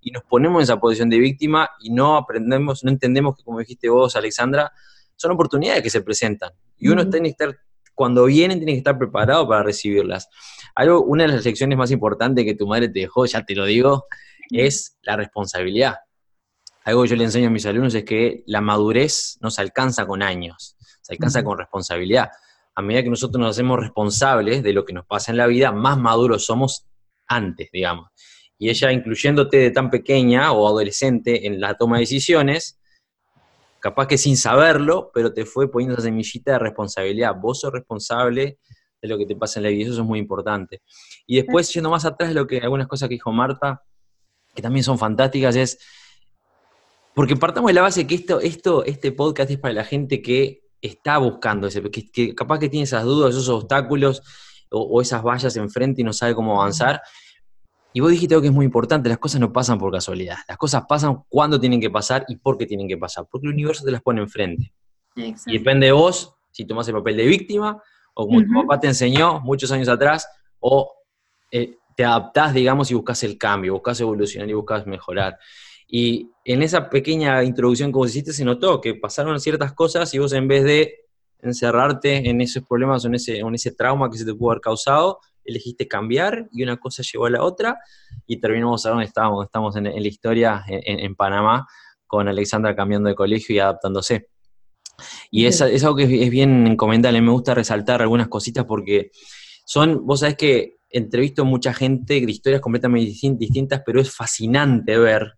y 0.00 0.10
nos 0.10 0.24
ponemos 0.24 0.60
en 0.60 0.64
esa 0.64 0.80
posición 0.80 1.08
de 1.08 1.18
víctima 1.18 1.70
y 1.80 1.90
no 1.90 2.16
aprendemos, 2.16 2.84
no 2.84 2.90
entendemos 2.90 3.36
que, 3.36 3.44
como 3.44 3.60
dijiste 3.60 3.88
vos, 3.88 4.14
Alexandra, 4.16 4.72
son 5.16 5.32
oportunidades 5.32 5.82
que 5.82 5.90
se 5.90 6.02
presentan. 6.02 6.52
Y 6.76 6.88
uno 6.88 7.08
tiene 7.08 7.28
que 7.28 7.30
estar, 7.30 7.56
cuando 7.94 8.26
vienen, 8.26 8.58
tiene 8.58 8.72
que 8.72 8.78
estar 8.78 8.98
preparado 8.98 9.48
para 9.48 9.62
recibirlas. 9.62 10.28
Algo, 10.74 11.02
una 11.02 11.24
de 11.24 11.30
las 11.30 11.44
lecciones 11.44 11.78
más 11.78 11.90
importantes 11.90 12.44
que 12.44 12.54
tu 12.54 12.66
madre 12.66 12.88
te 12.88 13.00
dejó, 13.00 13.26
ya 13.26 13.44
te 13.44 13.54
lo 13.54 13.64
digo, 13.64 14.06
es 14.50 14.98
la 15.02 15.16
responsabilidad 15.16 15.96
algo 16.86 17.02
que 17.02 17.08
yo 17.08 17.16
le 17.16 17.24
enseño 17.24 17.48
a 17.48 17.50
mis 17.50 17.66
alumnos 17.66 17.94
es 17.96 18.04
que 18.04 18.44
la 18.46 18.60
madurez 18.60 19.38
no 19.40 19.50
se 19.50 19.60
alcanza 19.60 20.06
con 20.06 20.22
años, 20.22 20.76
se 21.02 21.14
alcanza 21.14 21.42
con 21.42 21.58
responsabilidad. 21.58 22.30
A 22.76 22.80
medida 22.80 23.02
que 23.02 23.10
nosotros 23.10 23.40
nos 23.40 23.50
hacemos 23.50 23.80
responsables 23.80 24.62
de 24.62 24.72
lo 24.72 24.84
que 24.84 24.92
nos 24.92 25.04
pasa 25.04 25.32
en 25.32 25.38
la 25.38 25.48
vida, 25.48 25.72
más 25.72 25.98
maduros 25.98 26.46
somos 26.46 26.86
antes, 27.26 27.70
digamos. 27.72 28.10
Y 28.56 28.70
ella, 28.70 28.92
incluyéndote 28.92 29.56
de 29.56 29.70
tan 29.72 29.90
pequeña 29.90 30.52
o 30.52 30.68
adolescente 30.68 31.48
en 31.48 31.60
la 31.60 31.74
toma 31.74 31.96
de 31.96 32.02
decisiones, 32.02 32.78
capaz 33.80 34.06
que 34.06 34.16
sin 34.16 34.36
saberlo, 34.36 35.10
pero 35.12 35.32
te 35.32 35.44
fue 35.44 35.68
poniendo 35.68 35.94
esa 35.94 36.04
semillita 36.04 36.52
de 36.52 36.60
responsabilidad. 36.60 37.34
Vos 37.34 37.62
sos 37.62 37.72
responsable 37.72 38.60
de 39.02 39.08
lo 39.08 39.18
que 39.18 39.26
te 39.26 39.34
pasa 39.34 39.58
en 39.58 39.64
la 39.64 39.70
vida, 39.70 39.90
eso 39.90 40.02
es 40.02 40.06
muy 40.06 40.20
importante. 40.20 40.82
Y 41.26 41.34
después, 41.34 41.68
yendo 41.74 41.90
más 41.90 42.04
atrás, 42.04 42.32
lo 42.32 42.46
que 42.46 42.58
algunas 42.58 42.86
cosas 42.86 43.08
que 43.08 43.16
dijo 43.16 43.32
Marta, 43.32 43.82
que 44.54 44.62
también 44.62 44.84
son 44.84 44.98
fantásticas, 44.98 45.56
es 45.56 45.78
porque 47.16 47.34
partamos 47.34 47.68
de 47.70 47.72
la 47.72 47.80
base 47.80 48.06
que 48.06 48.14
esto, 48.14 48.42
esto, 48.42 48.84
este 48.84 49.10
podcast 49.10 49.50
es 49.50 49.58
para 49.58 49.72
la 49.72 49.84
gente 49.84 50.20
que 50.20 50.64
está 50.82 51.16
buscando 51.16 51.66
ese, 51.66 51.82
que, 51.90 52.34
capaz 52.34 52.58
que 52.58 52.68
tiene 52.68 52.84
esas 52.84 53.04
dudas, 53.04 53.30
esos 53.30 53.48
obstáculos 53.48 54.22
o, 54.70 55.00
esas 55.00 55.22
vallas 55.22 55.56
enfrente 55.56 56.02
y 56.02 56.04
no 56.04 56.12
sabe 56.12 56.34
cómo 56.34 56.60
avanzar. 56.60 57.00
Y 57.94 58.00
vos 58.00 58.10
dijiste 58.10 58.34
algo 58.34 58.42
que 58.42 58.48
es 58.48 58.54
muy 58.54 58.66
importante, 58.66 59.08
las 59.08 59.16
cosas 59.16 59.40
no 59.40 59.50
pasan 59.50 59.78
por 59.78 59.90
casualidad, 59.90 60.36
las 60.46 60.58
cosas 60.58 60.84
pasan 60.86 61.22
cuando 61.30 61.58
tienen 61.58 61.80
que 61.80 61.88
pasar 61.88 62.26
y 62.28 62.36
por 62.36 62.58
qué 62.58 62.66
tienen 62.66 62.86
que 62.86 62.98
pasar, 62.98 63.26
porque 63.30 63.46
el 63.46 63.54
universo 63.54 63.82
te 63.82 63.92
las 63.92 64.02
pone 64.02 64.20
enfrente. 64.20 64.74
Y 65.14 65.32
depende 65.46 65.86
de 65.86 65.92
vos 65.92 66.34
si 66.50 66.66
tomás 66.66 66.86
el 66.88 66.96
papel 66.96 67.16
de 67.16 67.24
víctima 67.24 67.82
o 68.12 68.26
como 68.26 68.42
tu 68.42 68.52
papá 68.52 68.78
te 68.78 68.88
enseñó 68.88 69.40
muchos 69.40 69.72
años 69.72 69.88
atrás, 69.88 70.28
o 70.60 70.92
eh, 71.50 71.76
te 71.96 72.04
adaptás, 72.04 72.52
digamos, 72.52 72.90
y 72.90 72.94
buscas 72.94 73.22
el 73.22 73.38
cambio, 73.38 73.72
buscas 73.72 73.98
evolucionar 74.00 74.50
y 74.50 74.52
buscas 74.52 74.86
mejorar. 74.86 75.38
Y 75.88 76.30
en 76.44 76.62
esa 76.62 76.90
pequeña 76.90 77.42
introducción 77.44 77.92
que 77.92 77.98
vos 77.98 78.10
hiciste 78.10 78.32
se 78.32 78.44
notó 78.44 78.80
que 78.80 78.94
pasaron 78.94 79.38
ciertas 79.40 79.72
cosas 79.72 80.12
y 80.14 80.18
vos 80.18 80.32
en 80.32 80.48
vez 80.48 80.64
de 80.64 80.94
encerrarte 81.40 82.28
en 82.28 82.40
esos 82.40 82.64
problemas 82.64 83.04
o 83.04 83.08
en 83.08 83.14
ese, 83.14 83.38
en 83.38 83.54
ese 83.54 83.72
trauma 83.72 84.10
que 84.10 84.18
se 84.18 84.24
te 84.24 84.34
pudo 84.34 84.52
haber 84.52 84.60
causado, 84.60 85.20
elegiste 85.44 85.86
cambiar 85.86 86.48
y 86.52 86.62
una 86.62 86.76
cosa 86.76 87.02
llevó 87.02 87.26
a 87.26 87.30
la 87.30 87.42
otra 87.42 87.78
y 88.26 88.40
terminamos 88.40 88.84
a 88.86 88.90
donde 88.90 89.04
estábamos. 89.04 89.44
Estamos 89.44 89.76
en, 89.76 89.84
la 89.84 90.08
historia 90.08 90.64
en, 90.66 91.14
Panamá 91.14 91.66
con 92.06 92.28
Alexandra 92.28 92.74
cambiando 92.74 93.08
de 93.08 93.14
colegio 93.14 93.54
y 93.54 93.58
adaptándose. 93.58 94.28
Y 95.30 95.46
es, 95.46 95.60
es, 95.60 95.84
algo 95.84 95.96
que 95.96 96.04
es, 96.04 96.30
bien 96.30 96.66
encomendable. 96.66 97.20
Me 97.20 97.30
gusta 97.30 97.54
resaltar 97.54 98.02
algunas 98.02 98.28
cositas 98.28 98.64
porque 98.64 99.10
son, 99.64 100.06
vos 100.06 100.20
sabés 100.20 100.36
que 100.36 100.76
entrevisto 100.88 101.44
mucha 101.44 101.74
gente 101.74 102.20
de 102.20 102.30
historias 102.30 102.60
completamente 102.60 103.12
distintas, 103.38 103.82
pero 103.84 104.00
es 104.00 104.10
fascinante 104.14 104.96
ver 104.96 105.34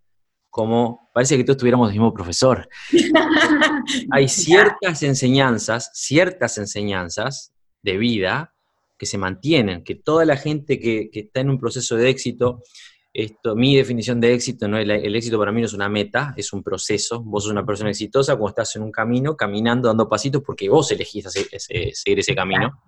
como 0.50 1.10
parece 1.12 1.36
que 1.36 1.44
todos 1.44 1.58
tuviéramos 1.58 1.88
el 1.88 1.94
mismo 1.94 2.12
profesor. 2.12 2.68
Hay 4.10 4.28
ciertas 4.28 5.02
enseñanzas, 5.02 5.90
ciertas 5.94 6.58
enseñanzas 6.58 7.52
de 7.82 7.96
vida 7.96 8.54
que 8.98 9.06
se 9.06 9.18
mantienen, 9.18 9.84
que 9.84 9.94
toda 9.94 10.24
la 10.24 10.36
gente 10.36 10.80
que, 10.80 11.10
está 11.12 11.40
en 11.40 11.50
un 11.50 11.58
proceso 11.58 11.96
de 11.96 12.08
éxito, 12.08 12.62
esto, 13.12 13.56
mi 13.56 13.76
definición 13.76 14.20
de 14.20 14.34
éxito, 14.34 14.68
no 14.68 14.76
el, 14.78 14.90
éxito 15.14 15.38
para 15.38 15.52
mí 15.52 15.60
no 15.60 15.66
es 15.66 15.72
una 15.72 15.88
meta, 15.88 16.34
es 16.36 16.52
un 16.52 16.62
proceso. 16.62 17.22
Vos 17.22 17.44
sos 17.44 17.52
una 17.52 17.64
persona 17.64 17.90
exitosa 17.90 18.34
cuando 18.34 18.50
estás 18.50 18.76
en 18.76 18.82
un 18.82 18.90
camino, 18.90 19.36
caminando, 19.36 19.88
dando 19.88 20.08
pasitos, 20.08 20.42
porque 20.44 20.68
vos 20.68 20.90
elegís 20.90 21.26
seguir 21.30 22.18
ese 22.18 22.34
camino. 22.34 22.82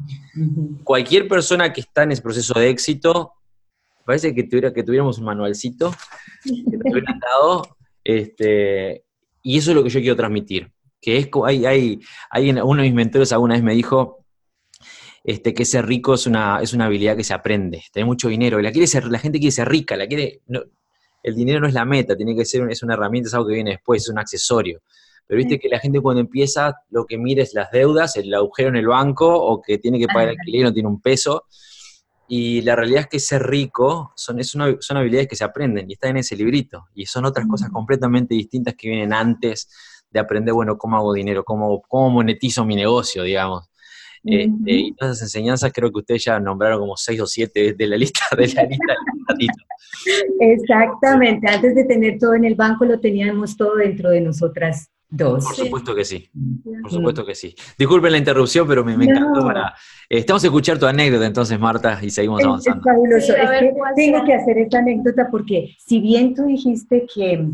Cualquier 0.84 1.28
persona 1.28 1.72
que 1.72 1.80
está 1.80 2.02
en 2.02 2.12
ese 2.12 2.22
proceso 2.22 2.58
de 2.58 2.68
éxito 2.68 3.32
parece 4.04 4.34
que, 4.34 4.44
tuviera, 4.44 4.72
que 4.72 4.82
tuviéramos 4.82 5.18
un 5.18 5.24
manualcito 5.24 5.94
que 6.44 6.78
te 6.78 6.90
hubieran 6.90 7.18
dado, 7.20 7.76
este, 8.04 9.04
y 9.42 9.58
eso 9.58 9.70
es 9.70 9.76
lo 9.76 9.84
que 9.84 9.90
yo 9.90 10.00
quiero 10.00 10.16
transmitir, 10.16 10.70
que 11.00 11.18
es, 11.18 11.28
hay, 11.44 11.66
hay, 11.66 12.00
hay 12.30 12.50
uno 12.50 12.82
de 12.82 12.88
mis 12.88 12.94
mentores 12.94 13.32
alguna 13.32 13.54
vez 13.54 13.62
me 13.62 13.74
dijo, 13.74 14.24
este, 15.22 15.52
que 15.52 15.64
ser 15.64 15.86
rico 15.86 16.14
es 16.14 16.26
una, 16.26 16.60
es 16.62 16.72
una 16.72 16.86
habilidad 16.86 17.16
que 17.16 17.24
se 17.24 17.34
aprende, 17.34 17.82
tener 17.92 18.06
mucho 18.06 18.28
dinero, 18.28 18.60
la, 18.60 18.72
quiere 18.72 18.86
ser, 18.86 19.06
la 19.06 19.18
gente 19.18 19.38
quiere 19.38 19.52
ser 19.52 19.68
rica, 19.68 19.96
la 19.96 20.06
quiere, 20.06 20.40
el 21.22 21.34
dinero 21.34 21.60
no 21.60 21.66
es 21.66 21.74
la 21.74 21.84
meta, 21.84 22.16
tiene 22.16 22.34
que 22.34 22.44
ser, 22.44 22.68
es 22.70 22.82
una 22.82 22.94
herramienta, 22.94 23.28
es 23.28 23.34
algo 23.34 23.48
que 23.48 23.54
viene 23.54 23.72
después, 23.72 24.02
es 24.02 24.08
un 24.08 24.18
accesorio. 24.18 24.80
Pero 25.26 25.38
viste 25.38 25.60
que 25.60 25.68
la 25.68 25.78
gente 25.78 26.00
cuando 26.00 26.20
empieza 26.20 26.74
lo 26.90 27.06
que 27.06 27.16
mira 27.16 27.44
es 27.44 27.54
las 27.54 27.70
deudas, 27.70 28.16
el 28.16 28.34
agujero 28.34 28.70
en 28.70 28.76
el 28.76 28.88
banco 28.88 29.32
o 29.32 29.62
que 29.62 29.78
tiene 29.78 30.00
que 30.00 30.08
pagar 30.08 30.30
el 30.30 30.30
alquiler 30.30 30.60
y 30.60 30.64
no 30.64 30.72
tiene 30.72 30.88
un 30.88 31.00
peso 31.00 31.44
Y 32.32 32.62
la 32.62 32.76
realidad 32.76 33.00
es 33.00 33.06
que 33.08 33.18
ser 33.18 33.42
rico 33.42 34.12
son, 34.14 34.38
es 34.38 34.46
son 34.48 34.96
habilidades 34.96 35.26
que 35.26 35.34
se 35.34 35.42
aprenden 35.42 35.90
y 35.90 35.94
están 35.94 36.10
en 36.10 36.18
ese 36.18 36.36
librito. 36.36 36.86
Y 36.94 37.06
son 37.06 37.24
otras 37.24 37.44
cosas 37.48 37.70
completamente 37.70 38.36
distintas 38.36 38.76
que 38.76 38.88
vienen 38.88 39.12
antes 39.12 39.68
de 40.08 40.20
aprender, 40.20 40.54
bueno, 40.54 40.78
cómo 40.78 40.96
hago 40.96 41.12
dinero, 41.12 41.42
cómo, 41.42 41.82
cómo 41.88 42.08
monetizo 42.08 42.64
mi 42.64 42.76
negocio, 42.76 43.24
digamos. 43.24 43.68
Este, 44.22 44.72
y 44.72 44.92
todas 44.92 45.16
esas 45.16 45.28
enseñanzas 45.28 45.72
creo 45.74 45.90
que 45.90 45.98
ustedes 45.98 46.24
ya 46.24 46.38
nombraron 46.38 46.78
como 46.78 46.96
seis 46.96 47.20
o 47.20 47.26
siete 47.26 47.72
de 47.72 47.86
la 47.88 47.96
lista 47.96 48.20
de 48.36 48.46
la 48.54 48.62
lista 48.64 48.94
Exactamente, 50.38 51.50
antes 51.50 51.74
de 51.74 51.84
tener 51.84 52.18
todo 52.18 52.34
en 52.34 52.44
el 52.44 52.54
banco 52.54 52.84
lo 52.84 53.00
teníamos 53.00 53.56
todo 53.56 53.76
dentro 53.76 54.10
de 54.10 54.20
nosotras 54.20 54.90
dos. 55.10 55.44
Por 55.44 55.54
supuesto 55.54 55.94
que 55.94 56.04
sí, 56.04 56.30
por 56.82 56.90
supuesto 56.90 57.26
que 57.26 57.34
sí. 57.34 57.54
Disculpen 57.78 58.12
la 58.12 58.18
interrupción, 58.18 58.66
pero 58.66 58.84
me, 58.84 58.94
encantó 58.94 59.44
para... 59.44 59.74
Eh, 60.08 60.18
estamos 60.18 60.42
a 60.44 60.46
escuchar 60.46 60.78
tu 60.78 60.86
anécdota 60.86 61.26
entonces, 61.26 61.58
Marta, 61.58 61.98
y 62.02 62.10
seguimos 62.10 62.44
avanzando. 62.44 62.80
Es 62.80 62.84
fabuloso, 62.84 63.32
tengo 63.96 64.24
que 64.24 64.34
hacer 64.34 64.58
esta 64.58 64.78
anécdota 64.78 65.28
porque 65.30 65.74
si 65.78 66.00
bien 66.00 66.34
tú 66.34 66.44
dijiste 66.44 67.06
que 67.12 67.46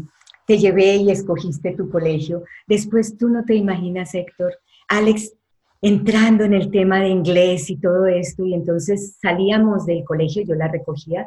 te 0.46 0.58
llevé 0.58 0.96
y 0.96 1.10
escogiste 1.10 1.72
tu 1.72 1.90
colegio, 1.90 2.44
después 2.66 3.16
tú 3.16 3.28
no 3.28 3.44
te 3.44 3.54
imaginas, 3.54 4.14
Héctor, 4.14 4.54
Alex 4.88 5.32
entrando 5.82 6.44
en 6.44 6.54
el 6.54 6.70
tema 6.70 7.00
de 7.00 7.08
inglés 7.08 7.70
y 7.70 7.76
todo 7.76 8.06
esto, 8.06 8.44
y 8.44 8.54
entonces 8.54 9.18
salíamos 9.20 9.86
del 9.86 10.04
colegio, 10.04 10.42
yo 10.42 10.54
la 10.54 10.68
recogía, 10.68 11.26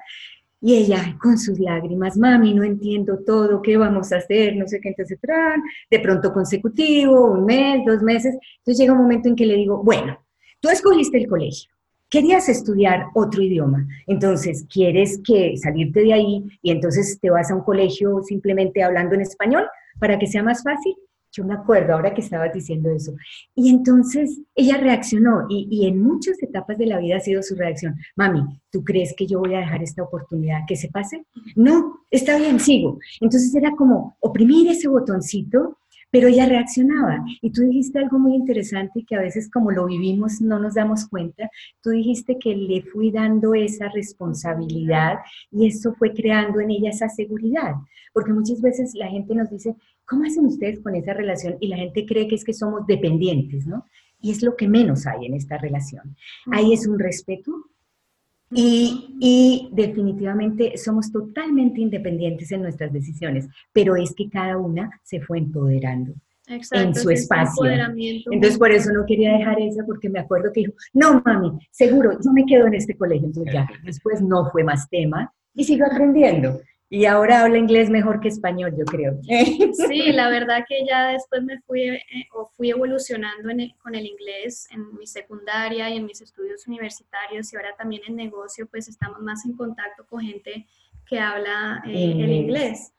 y 0.61 0.75
ella 0.75 1.17
con 1.21 1.37
sus 1.37 1.59
lágrimas, 1.59 2.17
mami, 2.17 2.53
no 2.53 2.63
entiendo 2.63 3.19
todo, 3.25 3.61
¿qué 3.61 3.77
vamos 3.77 4.11
a 4.11 4.17
hacer? 4.17 4.55
No 4.55 4.67
sé 4.67 4.81
qué, 4.81 4.89
entonces, 4.89 5.17
de 5.89 5.99
pronto 5.99 6.33
consecutivo, 6.33 7.31
un 7.31 7.45
mes, 7.45 7.85
dos 7.85 8.01
meses, 8.01 8.35
entonces 8.57 8.79
llega 8.79 8.93
un 8.93 8.99
momento 8.99 9.29
en 9.29 9.35
que 9.35 9.45
le 9.45 9.55
digo, 9.55 9.81
bueno, 9.83 10.19
tú 10.59 10.69
escogiste 10.69 11.17
el 11.17 11.27
colegio, 11.27 11.71
querías 12.09 12.49
estudiar 12.49 13.05
otro 13.13 13.41
idioma, 13.41 13.87
entonces 14.07 14.65
quieres 14.69 15.21
que 15.23 15.55
salirte 15.57 16.01
de 16.01 16.13
ahí 16.13 16.43
y 16.61 16.71
entonces 16.71 17.19
te 17.21 17.29
vas 17.29 17.51
a 17.51 17.55
un 17.55 17.63
colegio 17.63 18.21
simplemente 18.23 18.83
hablando 18.83 19.15
en 19.15 19.21
español 19.21 19.65
para 19.99 20.19
que 20.19 20.27
sea 20.27 20.43
más 20.43 20.63
fácil. 20.63 20.95
Yo 21.31 21.43
me 21.43 21.53
acuerdo 21.53 21.93
ahora 21.93 22.13
que 22.13 22.21
estabas 22.21 22.53
diciendo 22.53 22.89
eso. 22.89 23.13
Y 23.55 23.69
entonces 23.69 24.41
ella 24.55 24.77
reaccionó 24.77 25.45
y, 25.49 25.87
en 25.87 26.01
muchas 26.01 26.41
etapas 26.41 26.77
de 26.77 26.87
la 26.87 26.99
vida 26.99 27.17
ha 27.17 27.19
sido 27.19 27.43
su 27.43 27.55
reacción. 27.55 27.95
Mami, 28.15 28.41
¿tú 28.71 28.83
crees 28.83 29.13
que 29.15 29.27
yo 29.27 29.39
voy 29.39 29.55
a 29.55 29.59
dejar 29.59 29.83
esta 29.83 30.03
oportunidad 30.03 30.61
que 30.67 30.75
se 30.75 30.89
pase? 30.89 31.25
No, 31.55 32.01
está 32.09 32.37
bien, 32.37 32.59
sigo. 32.59 32.99
Entonces 33.21 33.53
era 33.53 33.75
como 33.75 34.17
oprimir 34.19 34.69
ese 34.69 34.87
botoncito, 34.87 35.77
pero 36.11 36.27
ella 36.27 36.45
reaccionaba. 36.45 37.23
Y 37.41 37.51
tú 37.51 37.61
dijiste 37.61 37.99
algo 37.99 38.19
muy 38.19 38.35
interesante 38.35 39.03
que 39.07 39.15
a 39.15 39.21
veces 39.21 39.49
como 39.51 39.71
lo 39.71 39.85
vivimos 39.85 40.41
no 40.41 40.59
nos 40.59 40.75
damos 40.75 41.07
cuenta. 41.07 41.49
Tú 41.81 41.91
dijiste 41.91 42.37
que 42.39 42.55
le 42.55 42.81
fui 42.81 43.11
dando 43.11 43.53
esa 43.53 43.89
responsabilidad 43.89 45.19
y 45.51 45.67
eso 45.67 45.93
fue 45.93 46.13
creando 46.13 46.59
en 46.59 46.71
ella 46.71 46.89
esa 46.89 47.09
seguridad. 47.09 47.75
Porque 48.13 48.33
muchas 48.33 48.61
veces 48.61 48.93
la 48.95 49.07
gente 49.07 49.35
nos 49.35 49.49
dice, 49.49 49.75
¿Cómo 50.09 50.23
hacen 50.25 50.47
ustedes 50.47 50.79
con 50.79 50.95
esa 50.95 51.13
relación? 51.13 51.57
Y 51.59 51.67
la 51.67 51.77
gente 51.77 52.03
cree 52.07 52.27
que 52.27 52.33
es 52.33 52.43
que 52.43 52.53
somos 52.53 52.87
dependientes, 52.87 53.67
¿no? 53.67 53.85
Y 54.19 54.31
es 54.31 54.41
lo 54.41 54.55
que 54.55 54.67
menos 54.67 55.05
hay 55.05 55.27
en 55.27 55.35
esta 55.35 55.59
relación. 55.59 56.17
Ahí 56.51 56.73
es 56.73 56.87
un 56.87 56.97
respeto 56.97 57.53
y, 58.51 59.15
y, 59.19 59.69
definitivamente 59.71 60.75
somos 60.77 61.11
totalmente 61.11 61.81
independientes 61.81 62.51
en 62.51 62.63
nuestras 62.63 62.91
decisiones, 62.91 63.47
pero 63.71 63.95
es 63.95 64.13
que 64.15 64.29
cada 64.29 64.57
una 64.57 64.89
se 65.03 65.21
fue 65.21 65.37
empoderando. 65.37 66.13
en 66.47 66.95
su 66.95 67.11
espacio. 67.11 67.63
Entonces, 68.31 68.57
por 68.57 68.71
eso 68.71 68.91
no 68.91 69.05
quería 69.05 69.33
dejar 69.37 69.59
esa, 69.61 69.85
porque 69.85 70.09
me 70.09 70.19
acuerdo 70.19 70.51
que 70.51 70.61
dijo, 70.61 70.73
no, 70.93 71.21
mami, 71.23 71.59
seguro, 71.69 72.13
yo 72.13 72.31
me 72.31 72.43
quedo 72.45 72.65
en 72.65 72.73
este 72.73 72.97
colegio. 72.97 73.27
Entonces, 73.27 73.53
ya, 73.53 73.67
después 73.83 74.21
no 74.21 74.49
fue 74.51 74.63
más 74.63 74.89
tema 74.89 75.31
y 75.53 75.63
sigo 75.63 75.85
aprendiendo. 75.85 76.59
Y 76.91 77.05
ahora 77.05 77.43
habla 77.43 77.59
inglés 77.59 77.89
mejor 77.89 78.19
que 78.19 78.29
español, 78.29 78.73
yo 78.77 78.83
creo. 78.85 79.19
Sí, 79.87 80.11
la 80.11 80.29
verdad 80.29 80.65
que 80.67 80.85
ya 80.87 81.09
después 81.09 81.43
me 81.43 81.61
fui 81.61 81.81
eh, 81.81 82.03
o 82.33 82.51
fui 82.57 82.71
evolucionando 82.71 83.49
con 83.81 83.95
el 83.95 84.05
inglés 84.05 84.67
en 84.71 84.95
mi 84.97 85.05
secundaria 85.05 85.89
y 85.89 85.97
en 85.97 86.05
mis 86.05 86.21
estudios 86.21 86.67
universitarios 86.67 87.53
y 87.53 87.55
ahora 87.55 87.75
también 87.77 88.01
en 88.07 88.15
negocio, 88.15 88.67
pues 88.67 88.87
estamos 88.87 89.19
más 89.21 89.45
en 89.45 89.55
contacto 89.55 90.05
con 90.07 90.21
gente 90.21 90.65
que 91.05 91.19
habla 91.19 91.83
eh, 91.85 92.11
el 92.11 92.31
inglés. 92.31 92.91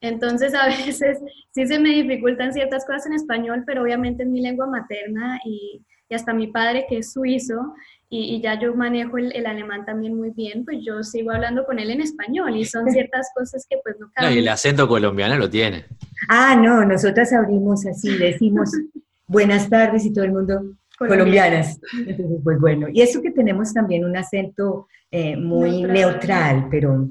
Entonces 0.00 0.54
a 0.54 0.66
veces 0.86 1.20
sí 1.50 1.66
se 1.66 1.78
me 1.78 1.90
dificultan 1.90 2.52
ciertas 2.54 2.86
cosas 2.86 3.06
en 3.06 3.12
español, 3.12 3.64
pero 3.66 3.82
obviamente 3.82 4.22
es 4.22 4.28
mi 4.28 4.40
lengua 4.40 4.66
materna 4.66 5.38
y, 5.44 5.82
y 6.08 6.14
hasta 6.14 6.32
mi 6.32 6.46
padre 6.46 6.86
que 6.88 6.98
es 6.98 7.12
suizo, 7.12 7.74
y, 8.16 8.40
ya 8.40 8.58
yo 8.60 8.74
manejo 8.74 9.18
el, 9.18 9.46
alemán 9.46 9.84
también 9.84 10.16
muy 10.16 10.30
bien, 10.30 10.64
pues 10.64 10.78
yo 10.84 11.02
sigo 11.02 11.32
hablando 11.32 11.64
con 11.64 11.78
él 11.78 11.90
en 11.90 12.00
español 12.00 12.56
y 12.56 12.64
son 12.64 12.88
ciertas 12.90 13.28
cosas 13.34 13.66
que 13.68 13.78
pues 13.82 13.96
no 13.98 14.10
cambian. 14.14 14.34
y 14.34 14.38
el 14.38 14.48
acento 14.48 14.86
colombiano 14.86 15.36
lo 15.36 15.50
tiene. 15.50 15.84
Ah, 16.28 16.56
no, 16.56 16.84
nosotras 16.84 17.32
abrimos 17.32 17.84
así, 17.86 18.16
decimos 18.16 18.70
buenas 19.26 19.68
tardes 19.68 20.04
y 20.04 20.12
todo 20.12 20.24
el 20.24 20.32
mundo 20.32 20.62
colombianas. 20.96 21.80
Entonces, 22.06 22.38
pues 22.44 22.60
bueno, 22.60 22.86
y 22.92 23.02
eso 23.02 23.20
que 23.20 23.32
tenemos 23.32 23.74
también 23.74 24.04
un 24.04 24.16
acento 24.16 24.86
eh, 25.10 25.36
muy 25.36 25.82
neutral, 25.82 26.68
pero... 26.70 27.08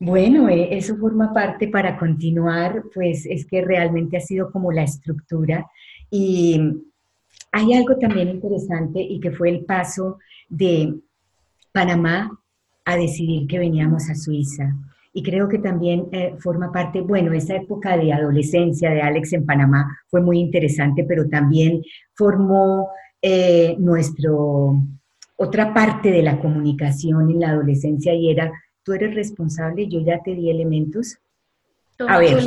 Bueno, 0.00 0.48
eh, 0.48 0.68
eso 0.76 0.96
forma 0.96 1.32
parte 1.34 1.66
para 1.66 1.98
continuar, 1.98 2.84
pues 2.94 3.26
es 3.26 3.44
que 3.44 3.62
realmente 3.62 4.16
ha 4.16 4.20
sido 4.20 4.52
como 4.52 4.70
la 4.70 4.84
estructura 4.84 5.66
y 6.08 6.60
hay 7.52 7.74
algo 7.74 7.96
también 7.96 8.28
interesante 8.28 9.00
y 9.00 9.20
que 9.20 9.30
fue 9.30 9.50
el 9.50 9.64
paso 9.64 10.18
de 10.48 10.94
Panamá 11.72 12.38
a 12.84 12.96
decidir 12.96 13.46
que 13.46 13.58
veníamos 13.58 14.08
a 14.10 14.14
Suiza. 14.14 14.74
Y 15.12 15.22
creo 15.22 15.48
que 15.48 15.58
también 15.58 16.06
eh, 16.12 16.34
forma 16.38 16.70
parte, 16.70 17.00
bueno, 17.00 17.32
esa 17.32 17.56
época 17.56 17.96
de 17.96 18.12
adolescencia 18.12 18.90
de 18.90 19.02
Alex 19.02 19.32
en 19.32 19.46
Panamá 19.46 19.98
fue 20.08 20.20
muy 20.20 20.38
interesante, 20.38 21.04
pero 21.04 21.28
también 21.28 21.82
formó 22.14 22.88
eh, 23.20 23.74
nuestro, 23.78 24.80
otra 25.36 25.74
parte 25.74 26.10
de 26.10 26.22
la 26.22 26.38
comunicación 26.38 27.30
en 27.30 27.40
la 27.40 27.50
adolescencia 27.50 28.14
y 28.14 28.30
era, 28.30 28.52
tú 28.82 28.92
eres 28.92 29.14
responsable, 29.14 29.88
yo 29.88 30.00
ya 30.00 30.22
te 30.22 30.34
di 30.34 30.50
elementos, 30.50 31.18
Toma 31.98 32.14
a 32.14 32.18
ver, 32.20 32.38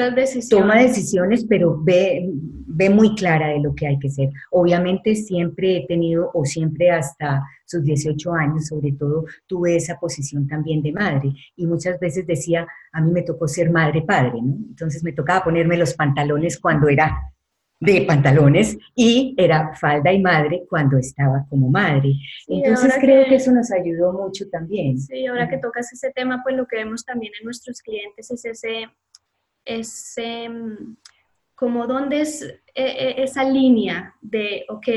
toma 0.50 0.78
decisiones, 0.78 1.46
pero 1.46 1.78
ve, 1.84 2.26
ve 2.68 2.90
muy 2.90 3.16
clara 3.16 3.50
de 3.50 3.60
lo 3.60 3.76
que 3.76 3.86
hay 3.86 4.00
que 4.00 4.08
hacer. 4.08 4.30
Obviamente 4.50 5.14
siempre 5.14 5.76
he 5.76 5.88
tenido, 5.88 6.32
o 6.34 6.46
siempre 6.46 6.90
hasta 6.90 7.44
sus 7.66 7.84
18 7.84 8.34
años, 8.34 8.68
sobre 8.68 8.94
todo, 8.94 9.26
tuve 9.48 9.76
esa 9.76 10.00
posición 10.00 10.48
también 10.48 10.82
de 10.82 10.94
madre. 10.94 11.34
Y 11.58 11.68
muchas 11.68 12.00
veces 12.00 12.26
decía, 12.26 12.66
a 12.94 13.02
mí 13.02 13.12
me 13.12 13.24
tocó 13.24 13.46
ser 13.46 13.70
madre-padre, 13.72 14.42
¿no? 14.42 14.56
Entonces 14.70 15.04
me 15.04 15.12
tocaba 15.12 15.44
ponerme 15.44 15.76
los 15.78 15.96
pantalones 15.96 16.58
cuando 16.58 16.88
era 16.88 17.20
de 17.82 18.06
pantalones 18.08 18.78
y 18.96 19.36
era 19.38 19.76
falda 19.76 20.14
y 20.14 20.22
madre 20.22 20.64
cuando 20.70 20.98
estaba 20.98 21.46
como 21.50 21.70
madre. 21.70 22.14
Entonces 22.48 22.94
creo 23.02 23.24
que, 23.24 23.32
que, 23.32 23.36
eso 23.36 23.52
nos 23.52 23.70
ayudó 23.70 24.14
mucho 24.14 24.46
también. 24.50 24.98
Sí, 24.98 25.26
ahora 25.26 25.50
que 25.50 25.58
tocas 25.58 25.92
ese 25.92 26.10
tema, 26.12 26.42
pues 26.42 26.56
lo 26.56 26.68
que 26.68 26.78
vemos 26.78 27.04
también 27.04 27.34
en 27.38 27.44
nuestros 27.44 27.82
clientes 27.82 28.32
es 28.32 28.46
ese 28.46 28.88
es 29.80 30.14
em, 30.18 30.96
como 31.56 31.88
dónde 31.88 32.22
es 32.22 32.42
e, 32.42 32.84
e, 32.84 33.24
esa 33.24 33.44
línea 33.44 34.16
de, 34.22 34.66
ok, 34.70 34.88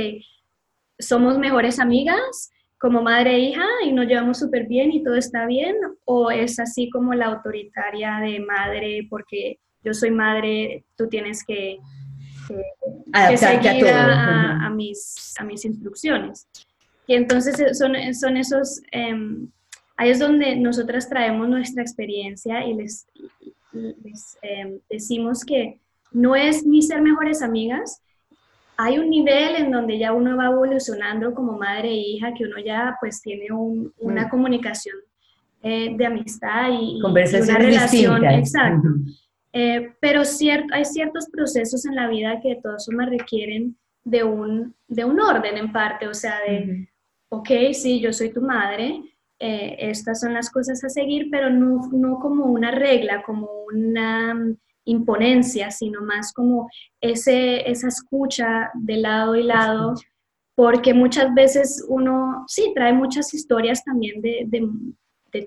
somos 0.99 1.39
mejores 1.39 1.79
amigas 1.79 2.51
como 2.79 3.03
madre 3.03 3.37
e 3.37 3.41
hija 3.41 3.67
y 3.85 3.93
nos 3.93 4.07
llevamos 4.07 4.39
súper 4.39 4.67
bien 4.67 4.93
y 4.93 5.03
todo 5.03 5.15
está 5.15 5.47
bien, 5.47 5.75
o 6.05 6.31
es 6.31 6.59
así 6.59 6.91
como 6.91 7.15
la 7.15 7.27
autoritaria 7.27 8.19
de 8.21 8.41
madre 8.41 9.07
porque 9.09 9.59
yo 9.83 9.95
soy 9.95 10.11
madre, 10.11 10.85
tú 10.97 11.09
tienes 11.09 11.45
que, 11.45 11.79
seguir 13.37 13.87
a, 13.89 14.71
mis, 14.71 15.35
a 15.39 15.45
mis 15.45 15.65
instrucciones. 15.65 16.49
Y 17.07 17.15
entonces 17.15 17.61
eh, 17.61 17.75
son, 17.75 17.93
son 18.15 18.37
esos, 18.37 18.81
em, 18.93 19.51
ahí 19.97 20.11
es 20.11 20.19
donde 20.19 20.57
nosotras 20.57 21.09
traemos 21.09 21.49
nuestra 21.49 21.83
experiencia 21.83 22.67
y 22.67 22.75
les, 22.75 23.07
les 23.75 24.39
em, 24.43 24.79
decimos 24.89 25.45
que 25.45 25.81
no 26.13 26.37
es 26.37 26.65
ni 26.65 26.83
ser 26.83 27.03
mejores 27.03 27.43
amigas, 27.43 28.01
hay 28.77 28.99
un 28.99 29.11
nivel 29.11 29.57
en 29.57 29.71
donde 29.71 29.99
ya 29.99 30.13
uno 30.13 30.37
va 30.37 30.47
evolucionando 30.47 31.35
como 31.35 31.59
madre 31.59 31.91
e 31.91 31.97
hija, 31.97 32.35
que 32.35 32.45
uno 32.45 32.57
ya 32.65 32.97
pues 33.01 33.21
tiene 33.21 33.47
una 33.53 34.27
mm. 34.27 34.31
comunicación 34.31 34.97
eh, 35.63 35.95
de 35.97 36.07
amistad 36.07 36.71
y, 36.71 37.01
una 37.03 37.59
relación. 37.59 38.25
Exacto. 38.25 38.89
Eh, 39.53 39.93
pero 40.01 40.23
hay 40.73 40.85
ciertos 40.85 41.29
procesos 41.31 41.87
en 41.87 41.95
la 41.95 42.09
vida 42.09 42.41
que 42.43 42.51
de 42.51 42.61
todas 42.61 42.85
formas 42.87 43.09
requieren 43.09 43.77
de 44.03 44.25
un, 44.25 44.75
de 44.89 45.05
un 45.05 45.21
orden 45.21 45.57
en 45.57 45.73
parte, 45.73 46.09
o 46.09 46.15
sea, 46.15 46.41
de, 46.47 46.89
ok, 47.29 47.49
sí, 47.73 48.01
yo 48.01 48.13
soy 48.13 48.33
tu 48.33 48.43
madre, 48.43 49.01
eh, 49.39 49.77
estas 49.79 50.21
son 50.21 50.35
las 50.35 50.51
cosas 50.51 50.83
a 50.85 50.89
seguir, 50.89 51.29
pero 51.31 51.51
no, 51.51 51.89
no 51.93 52.19
como 52.19 52.47
una 52.47 52.71
regla, 52.71 53.23
como 53.23 53.49
una 53.73 54.35
mm, 54.35 54.57
imponencia, 54.87 55.71
sino 55.71 56.03
más 56.03 56.33
como 56.33 56.69
ese, 57.01 57.69
esa 57.71 57.89
escucha 57.89 58.71
de 58.75 58.97
lado 58.99 59.37
y 59.37 59.43
lado 59.43 59.95
porque 60.55 60.95
muchas 60.95 61.35
veces 61.35 61.85
uno, 61.89 62.45
sí, 62.47 62.73
trae 62.75 62.93
muchas 62.93 63.35
historias 63.35 63.83
también 63.85 64.21
de, 64.21 64.45
de, 64.47 64.69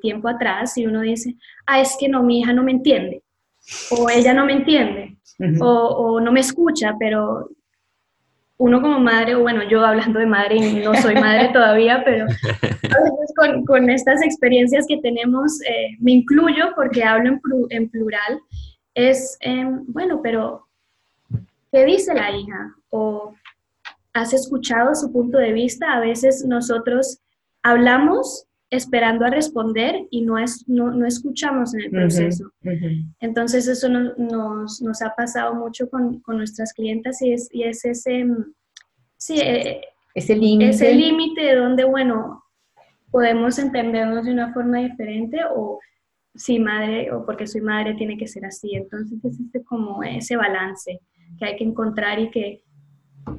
tiempo 0.01 0.27
atrás 0.27 0.77
y 0.77 0.85
uno 0.85 0.99
dice, 0.99 1.35
ah, 1.65 1.79
es 1.79 1.95
que 1.97 2.09
no, 2.09 2.21
mi 2.21 2.41
hija 2.41 2.51
no 2.51 2.61
me 2.61 2.73
entiende, 2.73 3.23
o 3.91 4.09
ella 4.09 4.33
no 4.33 4.45
me 4.45 4.51
entiende, 4.51 5.15
o, 5.61 5.65
o, 5.65 6.19
no 6.19 6.29
me 6.33 6.41
escucha, 6.41 6.93
pero 6.99 7.49
uno 8.57 8.81
como 8.81 8.99
madre, 8.99 9.35
bueno, 9.35 9.63
yo 9.63 9.85
hablando 9.85 10.19
de 10.19 10.25
madre 10.25 10.83
no 10.83 10.93
soy 10.95 11.15
madre 11.15 11.49
todavía, 11.53 12.03
pero 12.03 12.25
veces 13.03 13.33
con, 13.35 13.65
con 13.65 13.89
estas 13.89 14.21
experiencias 14.21 14.85
que 14.87 14.97
tenemos, 14.97 15.61
eh, 15.61 15.95
me 15.99 16.11
incluyo 16.13 16.65
porque 16.75 17.03
hablo 17.03 17.29
en, 17.29 17.41
en 17.69 17.89
plural, 17.89 18.39
es, 18.93 19.37
em, 19.41 19.83
bueno, 19.87 20.21
pero 20.21 20.67
¿qué 21.71 21.85
dice 21.85 22.13
la 22.13 22.31
hija? 22.31 22.75
O 22.89 23.33
has 24.13 24.33
escuchado 24.33 24.95
su 24.95 25.11
punto 25.11 25.37
de 25.37 25.53
vista. 25.53 25.93
A 25.93 25.99
veces 25.99 26.43
nosotros 26.45 27.19
hablamos 27.63 28.47
esperando 28.69 29.25
a 29.25 29.29
responder 29.29 30.07
y 30.09 30.21
no, 30.21 30.37
es, 30.37 30.67
no, 30.67 31.05
escuchamos 31.05 31.73
en 31.73 31.81
el 31.81 31.91
proceso. 31.91 32.51
Entonces 33.19 33.67
eso 33.67 33.87
nos, 33.87 34.81
nos, 34.81 35.01
ha 35.01 35.15
pasado 35.15 35.53
mucho 35.55 35.89
con, 35.89 36.19
con 36.19 36.37
nuestras 36.37 36.73
clientas 36.73 37.21
y 37.21 37.31
es, 37.31 37.49
y 37.51 37.63
es 37.63 37.85
ese, 37.85 38.25
sí, 39.15 39.39
eh, 39.39 39.81
ese 40.15 40.35
límite. 40.35 40.71
Ese 40.71 40.93
límite 40.93 41.55
donde, 41.55 41.83
bueno, 41.85 42.43
podemos 43.11 43.57
entendernos 43.59 44.25
de 44.25 44.33
una 44.33 44.53
forma 44.53 44.79
diferente 44.79 45.39
o 45.55 45.79
si 46.35 46.59
madre 46.59 47.11
o 47.11 47.25
porque 47.25 47.47
soy 47.47 47.61
madre 47.61 47.95
tiene 47.95 48.17
que 48.17 48.27
ser 48.27 48.45
así. 48.45 48.75
Entonces 48.75 49.23
es 49.23 49.39
este 49.39 49.63
como 49.63 50.03
ese 50.03 50.37
balance 50.37 50.99
que 51.39 51.45
hay 51.45 51.55
que 51.55 51.63
encontrar 51.63 52.19
y 52.19 52.29
que 52.29 52.63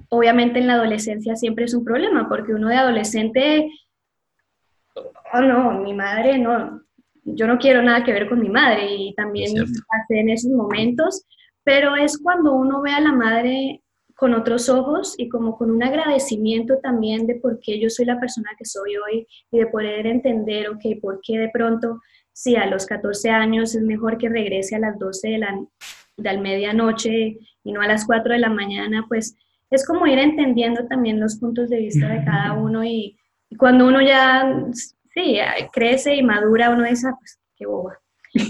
obviamente 0.08 0.58
en 0.58 0.66
la 0.66 0.74
adolescencia 0.74 1.36
siempre 1.36 1.64
es 1.64 1.74
un 1.74 1.84
problema, 1.84 2.28
porque 2.28 2.52
uno 2.52 2.68
de 2.68 2.76
adolescente, 2.76 3.70
oh 5.32 5.40
no, 5.40 5.80
mi 5.80 5.94
madre 5.94 6.38
no, 6.38 6.82
yo 7.24 7.46
no 7.46 7.58
quiero 7.58 7.82
nada 7.82 8.04
que 8.04 8.12
ver 8.12 8.28
con 8.28 8.40
mi 8.40 8.48
madre 8.48 8.94
y 8.94 9.14
también 9.14 9.54
hace 9.60 10.20
en 10.20 10.30
esos 10.30 10.50
momentos, 10.50 11.24
pero 11.64 11.96
es 11.96 12.18
cuando 12.18 12.54
uno 12.54 12.82
ve 12.82 12.92
a 12.92 13.00
la 13.00 13.12
madre 13.12 13.82
con 14.18 14.34
otros 14.34 14.68
ojos 14.68 15.14
y 15.16 15.28
como 15.28 15.56
con 15.56 15.70
un 15.70 15.80
agradecimiento 15.80 16.78
también 16.82 17.28
de 17.28 17.36
por 17.36 17.60
qué 17.60 17.78
yo 17.78 17.88
soy 17.88 18.04
la 18.04 18.18
persona 18.18 18.50
que 18.58 18.64
soy 18.64 18.96
hoy 18.96 19.28
y 19.52 19.58
de 19.60 19.68
poder 19.68 20.08
entender, 20.08 20.68
ok, 20.70 21.00
por 21.00 21.20
qué 21.22 21.38
de 21.38 21.50
pronto, 21.50 22.00
si 22.32 22.56
a 22.56 22.66
los 22.66 22.84
14 22.84 23.30
años 23.30 23.76
es 23.76 23.82
mejor 23.82 24.18
que 24.18 24.28
regrese 24.28 24.74
a 24.74 24.80
las 24.80 24.98
12 24.98 25.28
de 25.28 25.38
la, 25.38 25.56
de 26.16 26.32
la 26.32 26.40
medianoche 26.40 27.38
y 27.62 27.72
no 27.72 27.80
a 27.80 27.86
las 27.86 28.06
4 28.06 28.32
de 28.32 28.40
la 28.40 28.50
mañana, 28.50 29.04
pues 29.06 29.36
es 29.70 29.86
como 29.86 30.04
ir 30.08 30.18
entendiendo 30.18 30.84
también 30.88 31.20
los 31.20 31.36
puntos 31.36 31.70
de 31.70 31.78
vista 31.78 32.08
de 32.08 32.24
cada 32.24 32.54
uno 32.54 32.82
y, 32.82 33.16
cuando 33.56 33.86
uno 33.86 34.02
ya, 34.02 34.52
sí, 35.14 35.38
crece 35.72 36.16
y 36.16 36.24
madura, 36.24 36.70
uno 36.70 36.82
dice, 36.82 37.06
ah, 37.06 37.14
pues 37.16 37.38
qué 37.56 37.66
boba. 37.66 37.96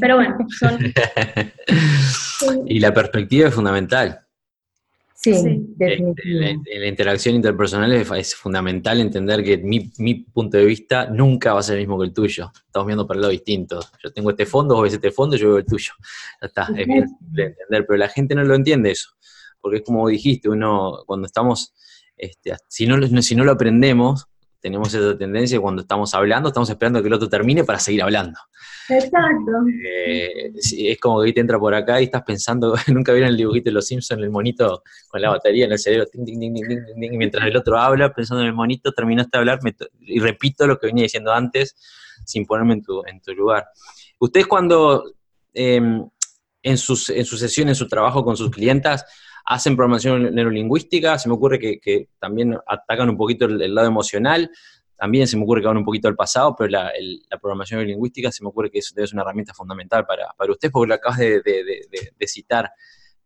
Pero 0.01 0.17
bueno, 0.17 0.39
son... 0.59 0.79
y 2.67 2.81
la 2.81 2.95
perspectiva 2.95 3.49
es 3.49 3.55
fundamental. 3.55 4.28
Sí, 5.35 5.67
definitivamente. 5.77 6.75
En 6.75 6.81
la, 6.81 6.89
interacción 6.89 7.35
interpersonal 7.35 7.93
es, 7.93 8.35
fundamental 8.35 9.01
entender 9.01 9.43
que 9.43 9.59
mi, 9.59 9.91
mi, 9.99 10.15
punto 10.15 10.57
de 10.57 10.65
vista 10.65 11.07
nunca 11.07 11.53
va 11.55 11.61
a 11.61 11.63
ser 11.63 11.77
el 11.77 11.83
mismo 11.83 11.99
que 11.99 12.07
el 12.07 12.13
tuyo. 12.13 12.51
Estamos 12.67 12.87
viendo 12.87 13.07
para 13.07 13.17
el 13.19 13.23
lado 13.23 13.33
distinto. 13.33 13.81
Yo 14.03 14.13
tengo 14.13 14.31
este 14.31 14.47
fondo, 14.47 14.75
vos 14.75 14.85
ves 14.85 14.95
este 14.95 15.11
fondo, 15.11 15.37
yo 15.37 15.49
veo 15.49 15.59
el 15.59 15.67
tuyo. 15.67 15.93
Ya 16.41 16.47
está, 16.47 16.69
es 16.77 16.87
bien 16.87 17.09
simple 17.09 17.45
entender, 17.45 17.87
pero 17.87 17.97
la 17.97 18.09
gente 18.09 18.35
no 18.35 18.45
lo 18.45 18.55
entiende 18.55 18.91
eso 18.91 19.11
porque 19.61 19.79
es 19.79 19.83
como 19.83 20.09
dijiste, 20.09 20.49
uno 20.49 21.03
cuando 21.07 21.27
estamos, 21.27 21.75
este, 22.17 22.55
si, 22.69 22.87
no, 22.87 23.23
si 23.23 23.35
no 23.35 23.45
lo 23.45 23.53
aprendemos, 23.53 24.27
tenemos 24.61 24.93
esa 24.93 25.17
tendencia 25.17 25.61
cuando 25.61 25.83
estamos 25.83 26.15
hablando, 26.15 26.49
estamos 26.49 26.69
esperando 26.69 27.01
que 27.01 27.09
el 27.09 27.15
otro 27.15 27.29
termine 27.29 27.65
para 27.65 27.79
seguir 27.79 28.03
hablando. 28.03 28.39
Exacto. 28.89 29.53
Eh, 29.85 30.53
es 30.55 30.99
como 30.99 31.23
que 31.23 31.33
te 31.33 31.41
entra 31.41 31.59
por 31.59 31.75
acá 31.75 32.01
y 32.01 32.05
estás 32.05 32.23
pensando, 32.23 32.75
nunca 32.89 33.13
vieron 33.13 33.31
el 33.31 33.37
dibujito 33.37 33.67
de 33.67 33.75
los 33.75 33.87
Simpsons, 33.87 34.23
el 34.23 34.31
monito 34.31 34.83
con 35.09 35.21
la 35.21 35.31
batería 35.31 35.67
en 35.67 35.73
el 35.73 35.79
cerebro, 35.79 36.07
mientras 36.97 37.47
el 37.47 37.57
otro 37.57 37.79
habla, 37.79 38.13
pensando 38.13 38.43
en 38.43 38.49
el 38.49 38.55
monito, 38.55 38.93
terminaste 38.93 39.31
de 39.33 39.39
hablar 39.39 39.61
y 40.01 40.21
repito 40.21 40.67
lo 40.67 40.79
que 40.79 40.87
venía 40.87 41.03
diciendo 41.03 41.33
antes 41.33 41.77
sin 42.25 42.47
ponerme 42.47 42.75
en 42.75 42.83
tu, 42.83 43.03
en 43.07 43.21
tu 43.21 43.33
lugar. 43.35 43.67
Ustedes 44.19 44.47
cuando 44.47 45.13
em, 45.55 46.09
en, 46.63 46.79
sus, 46.79 47.11
en 47.11 47.25
su 47.25 47.37
sesión, 47.37 47.69
en 47.69 47.75
su 47.75 47.89
trabajo 47.89 48.25
con 48.25 48.37
sus 48.37 48.51
clientas, 48.51 49.05
hacen 49.49 49.77
programación 49.77 50.35
neurolingüística, 50.35 51.19
se 51.19 51.27
me 51.27 51.35
ocurre 51.35 51.59
que, 51.59 52.09
también 52.21 52.55
atacan 52.67 53.09
un 53.09 53.17
poquito 53.17 53.47
el, 53.47 53.75
lado 53.75 53.89
emocional, 53.89 54.51
también 54.95 55.27
se 55.27 55.39
me 55.39 55.45
ocurre 55.45 55.63
que 55.63 55.69
van 55.69 55.79
un 55.79 55.87
poquito 55.87 56.07
al 56.07 56.15
pasado, 56.15 56.55
pero 56.57 56.69
la, 56.69 56.93
programación 57.41 57.79
neurolingüística 57.79 58.31
se 58.31 58.45
me 58.45 58.51
ocurre 58.51 58.71
que 58.71 58.81
es, 58.81 58.93
es 58.95 59.13
una 59.15 59.23
herramienta 59.23 59.55
fundamental 59.55 60.05
para, 60.05 60.29
para 60.37 60.53
usted, 60.53 60.71
porque 60.71 60.89
lo 60.89 60.95
acabas 60.95 61.19
de, 61.19 62.27
citar. 62.27 62.71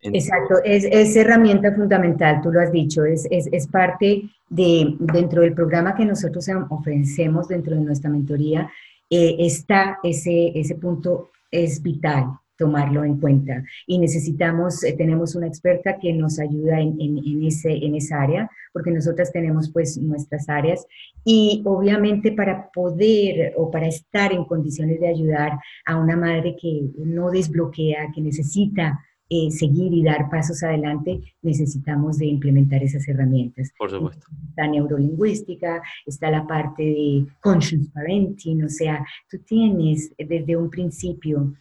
Exacto, 0.01 0.55
es, 0.65 1.17
herramienta 1.17 1.75
fundamental, 1.75 2.41
tú 2.41 2.53
lo 2.53 2.61
has 2.61 2.71
dicho, 2.71 3.05
es, 3.05 3.27
es, 3.29 3.67
parte 3.67 4.23
de, 4.49 4.95
dentro 5.01 5.43
del 5.43 5.55
programa 5.55 5.97
que 5.97 6.05
nosotros 6.05 6.47
ofrecemos 6.71 7.49
dentro 7.49 7.75
de 7.75 7.81
nuestra 7.81 8.11
mentoría, 8.11 8.71
eh, 9.11 9.37
está 9.41 9.99
ese, 10.05 10.53
ese 10.55 10.77
punto, 10.77 11.31
es 11.51 11.83
vital, 11.83 12.27
tomarlo 12.57 13.05
en 13.05 13.19
cuenta. 13.19 13.65
Y 13.87 13.99
necesitamos, 13.99 14.85
eh, 14.85 14.95
tenemos 14.97 15.35
una 15.35 15.47
experta 15.47 15.99
que 15.99 16.13
nos 16.13 16.39
ayuda 16.39 16.81
en, 16.81 17.01
en, 17.01 17.45
ese, 17.45 17.73
en 17.73 17.95
esa 17.95 18.21
área, 18.21 18.51
porque 18.73 18.91
nosotras 18.91 19.33
tenemos 19.33 19.71
pues 19.71 19.99
nuestras 19.99 20.49
áreas 20.49 20.87
y 21.25 21.63
obviamente 21.65 22.33
para 22.33 22.71
poder 22.71 23.53
o 23.57 23.71
para 23.71 23.87
estar 23.87 24.33
en 24.33 24.45
condiciones 24.45 25.01
de 25.01 25.09
ayudar 25.09 25.59
a 25.87 25.97
una 25.97 26.17
madre 26.17 26.57
que 26.61 26.83
no 26.99 27.31
desbloquea, 27.31 28.13
que 28.15 28.21
necesita 28.21 29.01
eh, 29.35 29.51
seguir 29.51 29.95
y 29.95 30.03
dar 30.03 30.29
pasos 30.29 30.63
adelante, 30.63 31.19
necesitamos 31.41 32.19
de 32.19 32.27
implementar 32.27 32.83
esas 32.83 33.09
herramientas. 33.09 33.73
Por 33.79 33.91
supuesto. 33.91 34.27
La 34.57 34.67
neurolingüística, 34.67 35.81
está 36.05 36.31
la 36.31 36.47
parte 36.47 36.83
de 36.83 37.27
conscious 37.41 37.89
parenting, 37.95 38.63
o 38.65 38.69
sea, 38.69 39.03
tú 39.31 39.39
tienes 39.39 40.13
desde 40.19 40.55
un 40.55 40.69
principio 40.69 41.55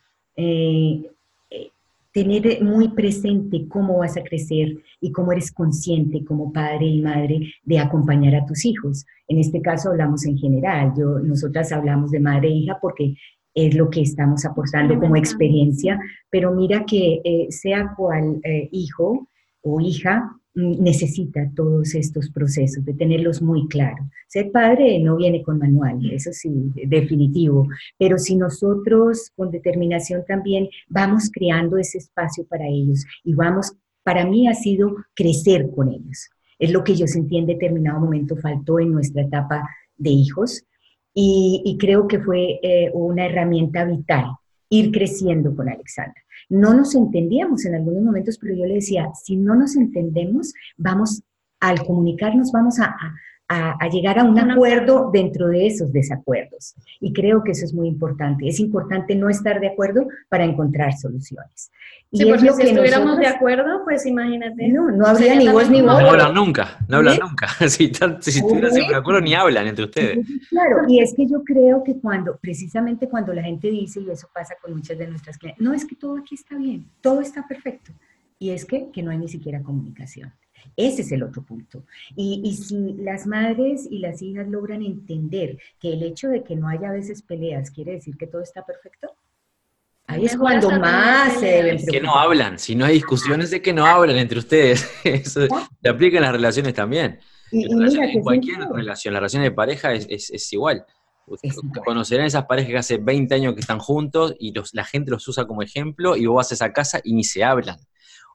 eh, 0.43 1.11
eh, 1.51 1.69
tener 2.11 2.63
muy 2.63 2.89
presente 2.89 3.67
cómo 3.67 3.99
vas 3.99 4.17
a 4.17 4.23
crecer 4.23 4.75
y 4.99 5.11
cómo 5.11 5.31
eres 5.31 5.51
consciente 5.51 6.25
como 6.25 6.51
padre 6.51 6.87
y 6.87 7.01
madre 7.01 7.53
de 7.63 7.79
acompañar 7.79 8.35
a 8.35 8.45
tus 8.45 8.65
hijos. 8.65 9.05
En 9.27 9.37
este 9.37 9.61
caso 9.61 9.89
hablamos 9.89 10.25
en 10.25 10.37
general, 10.37 10.93
yo, 10.97 11.19
nosotras 11.19 11.71
hablamos 11.71 12.09
de 12.09 12.19
madre 12.19 12.47
e 12.47 12.51
hija 12.53 12.79
porque 12.81 13.15
es 13.53 13.75
lo 13.75 13.89
que 13.89 14.01
estamos 14.01 14.45
aportando 14.45 14.99
como 14.99 15.15
experiencia, 15.15 15.99
pero 16.29 16.51
mira 16.51 16.85
que 16.85 17.21
eh, 17.23 17.47
sea 17.49 17.93
cual 17.95 18.41
hijo 18.71 19.27
o 19.61 19.79
hija, 19.79 20.40
necesita 20.53 21.49
todos 21.55 21.95
estos 21.95 22.29
procesos, 22.29 22.83
de 22.83 22.93
tenerlos 22.93 23.41
muy 23.41 23.67
claros. 23.67 24.05
Ser 24.27 24.51
padre 24.51 24.99
no 24.99 25.15
viene 25.15 25.41
con 25.41 25.57
manual, 25.57 26.11
eso 26.11 26.31
sí, 26.33 26.71
definitivo, 26.87 27.67
pero 27.97 28.17
si 28.17 28.35
nosotros 28.35 29.31
con 29.35 29.51
determinación 29.51 30.23
también 30.27 30.69
vamos 30.87 31.29
creando 31.31 31.77
ese 31.77 31.99
espacio 31.99 32.45
para 32.45 32.67
ellos 32.67 33.05
y 33.23 33.33
vamos, 33.33 33.73
para 34.03 34.25
mí 34.25 34.47
ha 34.47 34.53
sido 34.53 34.95
crecer 35.15 35.69
con 35.73 35.89
ellos. 35.89 36.29
Es 36.59 36.71
lo 36.71 36.83
que 36.83 36.95
yo 36.95 37.07
sentí 37.07 37.37
en 37.37 37.47
determinado 37.47 37.99
momento 37.99 38.35
faltó 38.35 38.79
en 38.79 38.91
nuestra 38.91 39.23
etapa 39.23 39.67
de 39.97 40.09
hijos 40.09 40.63
y, 41.13 41.77
creo 41.79 42.07
que 42.07 42.19
fue 42.19 42.59
eh, 42.63 42.89
una 42.93 43.25
herramienta 43.25 43.83
vital 43.83 44.31
ir 44.69 44.91
creciendo 44.91 45.53
con 45.53 45.67
Alexandra 45.67 46.21
no 46.51 46.73
nos 46.73 46.95
entendíamos 46.95 47.63
en 47.63 47.75
algunos 47.75 48.03
momentos, 48.03 48.37
pero 48.37 48.53
yo 48.53 48.65
le 48.65 48.75
decía, 48.75 49.09
si 49.15 49.37
no 49.37 49.55
nos 49.55 49.77
entendemos, 49.77 50.53
vamos, 50.75 51.23
al 51.61 51.85
comunicarnos, 51.85 52.51
vamos 52.51 52.77
a, 52.79 52.93
llegar 53.91 54.19
a 54.19 54.23
un 54.23 54.37
acuerdo 54.39 55.09
dentro 55.11 55.47
de 55.47 55.67
esos 55.67 55.91
desacuerdos. 55.91 56.75
Y 56.99 57.13
creo 57.13 57.43
que 57.43 57.51
eso 57.51 57.65
es 57.65 57.73
muy 57.73 57.87
importante. 57.87 58.47
Es 58.47 58.59
importante 58.59 59.15
no 59.15 59.29
estar 59.29 59.59
de 59.59 59.67
acuerdo 59.67 60.07
para 60.29 60.45
encontrar 60.45 60.93
soluciones. 60.93 61.71
Sí, 62.13 62.25
porque 62.25 62.51
si 62.51 62.63
estuviéramos 62.63 63.17
de 63.17 63.27
acuerdo, 63.27 63.83
pues 63.85 64.05
imagínate. 64.05 64.67
No, 64.67 64.91
no 64.91 65.05
habría 65.05 65.35
ni 65.35 65.47
voz 65.47 65.69
ni 65.69 65.81
voz. 65.81 66.01
No 66.01 66.09
hablan 66.09 66.33
nunca, 66.33 66.77
no 66.89 66.97
hablan 66.97 67.19
nunca. 67.19 67.47
si, 67.69 67.85
estuvieran 67.85 68.73
de 68.73 68.95
acuerdo, 68.95 69.21
ni 69.21 69.33
hablan 69.33 69.67
entre 69.67 69.85
ustedes. 69.85 70.27
Claro, 70.49 70.83
y 70.89 70.99
es 70.99 71.13
que 71.15 71.25
yo 71.25 71.41
creo 71.43 71.83
que 71.83 71.97
cuando, 71.99 72.37
precisamente 72.37 73.07
cuando 73.07 73.33
la 73.33 73.43
gente 73.43 73.69
dice, 73.69 74.01
y 74.01 74.09
eso 74.09 74.27
pasa 74.33 74.55
con 74.61 74.73
muchas 74.73 74.97
de 74.97 75.07
nuestras 75.07 75.37
clientes, 75.37 75.63
no 75.65 75.73
es 75.73 75.85
que 75.85 75.95
todo 75.95 76.17
aquí 76.17 76.35
está 76.35 76.57
bien, 76.57 76.85
todo 76.99 77.21
está 77.21 77.47
perfecto. 77.47 77.91
Y 78.39 78.49
es 78.49 78.65
que, 78.65 78.89
que 78.91 79.03
no 79.03 79.11
hay 79.11 79.17
ni 79.17 79.29
siquiera 79.29 79.61
comunicación. 79.61 80.33
Ese 80.75 81.01
es 81.01 81.11
el 81.11 81.23
otro 81.23 81.41
punto. 81.43 81.83
Y, 82.15 82.41
y, 82.43 82.53
si 82.55 82.93
las 82.93 83.25
madres 83.27 83.87
y 83.89 83.99
las 83.99 84.21
hijas 84.21 84.47
logran 84.47 84.81
entender 84.83 85.57
que 85.79 85.93
el 85.93 86.03
hecho 86.03 86.27
de 86.29 86.43
que 86.43 86.55
no 86.55 86.67
haya 86.67 86.89
a 86.89 86.93
veces 86.93 87.21
peleas 87.21 87.71
quiere 87.71 87.93
decir 87.93 88.17
que 88.17 88.27
todo 88.27 88.41
está 88.41 88.65
perfecto, 88.65 89.15
Ahí 90.07 90.25
es 90.25 90.35
cuando 90.35 90.69
más 90.71 91.39
se 91.39 91.45
deben 91.45 91.75
Es 91.77 91.85
que 91.89 92.01
no 92.01 92.15
hablan, 92.15 92.59
si 92.59 92.75
no 92.75 92.83
hay 92.83 92.95
discusiones 92.95 93.53
es 93.53 93.61
que 93.61 93.71
no 93.71 93.85
hablan 93.85 94.17
entre 94.17 94.39
ustedes. 94.39 94.89
Eso 95.05 95.47
se 95.81 95.89
aplica 95.89 96.17
en 96.17 96.23
las 96.23 96.33
relaciones 96.33 96.73
también. 96.73 97.19
Y, 97.49 97.63
En 97.63 97.69
y 97.69 97.73
relaciones- 97.75 97.93
mira 97.93 98.05
que 98.07 98.17
en 98.17 98.23
cualquier 98.23 98.55
siempre- 98.57 98.77
relación, 98.81 99.13
la 99.13 99.19
relación 99.21 99.43
de 99.43 99.51
pareja 99.51 99.93
es, 99.93 100.07
es- 100.09 100.29
es 100.31 100.51
igual. 100.53 100.85
Es. 101.41 101.55
Conocerán 101.85 102.25
esas 102.25 102.43
parejas 102.45 102.71
que 102.71 102.77
hace 102.77 102.97
20 102.97 103.35
años 103.35 103.53
que 103.53 103.61
están 103.61 103.79
juntos 103.79 104.35
y 104.37 104.51
los, 104.51 104.73
la 104.73 104.83
gente 104.83 105.11
los 105.11 105.25
usa 105.29 105.45
como 105.45 105.61
ejemplo 105.61 106.17
y 106.17 106.25
vos 106.25 106.35
vas 106.37 106.51
a 106.51 106.55
esa 106.55 106.73
casa 106.73 106.99
y 107.05 107.13
ni 107.13 107.23
se 107.23 107.45
hablan. 107.45 107.77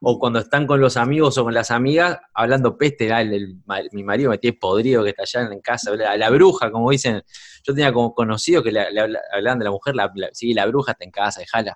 O 0.02 0.18
cuando 0.18 0.38
están 0.40 0.66
con 0.66 0.80
los 0.80 0.96
amigos 0.96 1.38
o 1.38 1.44
con 1.44 1.54
las 1.54 1.70
amigas 1.70 2.18
hablando 2.34 2.76
peste, 2.76 3.12
ah, 3.12 3.22
el- 3.22 3.32
el- 3.32 3.88
mi 3.92 4.04
marido 4.04 4.30
me 4.30 4.38
tiene 4.38 4.56
podrido 4.58 5.02
que 5.02 5.10
está 5.10 5.22
allá 5.22 5.52
en 5.52 5.60
casa, 5.60 5.94
la, 5.96 6.16
la 6.16 6.30
bruja, 6.30 6.70
como 6.70 6.90
dicen. 6.90 7.22
Yo 7.64 7.74
tenía 7.74 7.92
como 7.92 8.14
conocido 8.14 8.62
que 8.62 8.70
le, 8.72 8.90
le 8.92 9.00
habla- 9.00 9.20
hablaban 9.34 9.58
de 9.58 9.64
la 9.64 9.70
mujer, 9.70 9.94
la, 9.96 10.12
la- 10.14 10.28
sí, 10.32 10.52
la 10.54 10.66
bruja 10.66 10.92
está 10.92 11.04
en 11.04 11.10
casa, 11.10 11.40
déjala. 11.40 11.74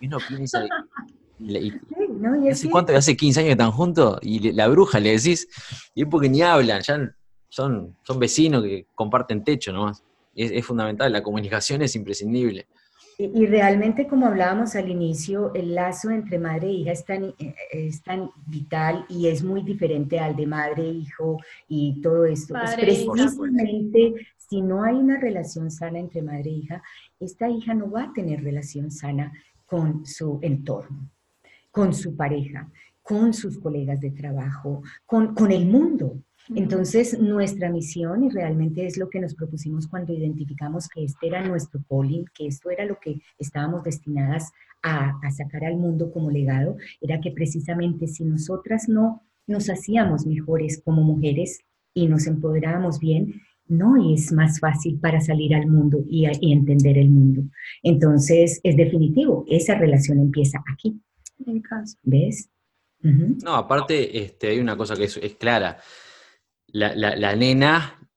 Y 0.00 0.06
uno 0.06 0.18
piensa, 0.26 0.64
y- 1.38 1.56
y- 1.58 1.70
Sí, 1.88 2.06
¿no? 2.20 2.42
Y 2.44 2.48
es 2.48 2.58
¿Hace 2.60 2.70
cuánto? 2.70 2.96
¿Hace 2.96 3.16
15 3.16 3.40
años 3.40 3.48
que 3.48 3.52
están 3.52 3.72
juntos? 3.72 4.18
Y 4.22 4.38
le- 4.38 4.52
la 4.52 4.68
bruja 4.68 5.00
le 5.00 5.10
decís, 5.16 5.48
y 5.94 6.02
es 6.02 6.08
porque 6.08 6.28
ni 6.28 6.42
hablan, 6.42 6.80
ya 6.82 7.12
son, 7.48 7.96
son 8.04 8.18
vecinos 8.18 8.62
que 8.62 8.86
comparten 8.94 9.42
techo 9.44 9.72
nomás. 9.72 10.02
Es, 10.34 10.50
es 10.52 10.64
fundamental, 10.64 11.12
la 11.12 11.22
comunicación 11.22 11.82
es 11.82 11.94
imprescindible. 11.96 12.66
Y, 13.18 13.42
y 13.42 13.46
realmente, 13.46 14.06
como 14.06 14.26
hablábamos 14.26 14.74
al 14.74 14.88
inicio, 14.88 15.52
el 15.54 15.74
lazo 15.74 16.10
entre 16.10 16.38
madre 16.38 16.68
e 16.68 16.72
hija 16.72 16.92
es 16.92 17.04
tan, 17.04 17.24
eh, 17.38 17.54
es 17.70 18.02
tan 18.02 18.30
vital 18.46 19.04
y 19.08 19.28
es 19.28 19.42
muy 19.42 19.62
diferente 19.62 20.18
al 20.18 20.34
de 20.34 20.46
madre, 20.46 20.88
hijo 20.88 21.38
y 21.68 22.00
todo 22.00 22.24
esto. 22.24 22.54
Pues. 22.54 22.74
precisamente 22.74 24.14
si 24.36 24.60
no 24.60 24.84
hay 24.84 24.96
una 24.96 25.18
relación 25.18 25.70
sana 25.70 25.98
entre 25.98 26.20
madre 26.20 26.50
e 26.50 26.54
hija, 26.54 26.82
esta 27.18 27.48
hija 27.48 27.72
no 27.72 27.90
va 27.90 28.04
a 28.04 28.12
tener 28.12 28.42
relación 28.42 28.90
sana 28.90 29.32
con 29.64 30.04
su 30.04 30.38
entorno, 30.42 31.08
con 31.70 31.94
su 31.94 32.14
pareja, 32.14 32.70
con 33.02 33.32
sus 33.32 33.58
colegas 33.58 33.98
de 33.98 34.10
trabajo, 34.10 34.82
con, 35.06 35.34
con 35.34 35.50
el 35.50 35.64
mundo. 35.64 36.22
Entonces, 36.54 37.18
nuestra 37.18 37.70
misión, 37.70 38.24
y 38.24 38.28
realmente 38.30 38.84
es 38.86 38.96
lo 38.96 39.08
que 39.08 39.20
nos 39.20 39.34
propusimos 39.34 39.86
cuando 39.86 40.12
identificamos 40.12 40.88
que 40.88 41.04
este 41.04 41.28
era 41.28 41.46
nuestro 41.46 41.80
calling, 41.88 42.24
que 42.34 42.46
esto 42.46 42.70
era 42.70 42.84
lo 42.84 42.98
que 43.00 43.20
estábamos 43.38 43.84
destinadas 43.84 44.50
a, 44.82 45.12
a 45.22 45.30
sacar 45.30 45.64
al 45.64 45.76
mundo 45.76 46.10
como 46.12 46.30
legado, 46.30 46.76
era 47.00 47.20
que 47.20 47.30
precisamente 47.30 48.06
si 48.08 48.24
nosotras 48.24 48.88
no 48.88 49.22
nos 49.46 49.70
hacíamos 49.70 50.26
mejores 50.26 50.82
como 50.84 51.02
mujeres 51.02 51.60
y 51.94 52.06
nos 52.08 52.26
empoderábamos 52.26 52.98
bien, 52.98 53.34
no 53.68 53.96
es 54.12 54.32
más 54.32 54.58
fácil 54.58 54.98
para 54.98 55.20
salir 55.20 55.54
al 55.54 55.66
mundo 55.68 56.04
y, 56.08 56.26
a- 56.26 56.32
y 56.40 56.52
entender 56.52 56.98
el 56.98 57.10
mundo. 57.10 57.42
Entonces, 57.82 58.60
es 58.64 58.76
definitivo, 58.76 59.44
esa 59.48 59.76
relación 59.76 60.18
empieza 60.18 60.62
aquí, 60.72 61.00
En 61.46 61.60
casa. 61.60 61.96
¿ves? 62.02 62.48
No, 63.44 63.54
aparte, 63.56 64.22
este, 64.22 64.48
hay 64.48 64.60
una 64.60 64.76
cosa 64.76 64.94
que 64.96 65.04
es, 65.04 65.16
es 65.16 65.34
clara. 65.34 65.78
La, 66.72 66.94
la- 66.94 67.16
la 67.16 67.36
nena 67.36 68.08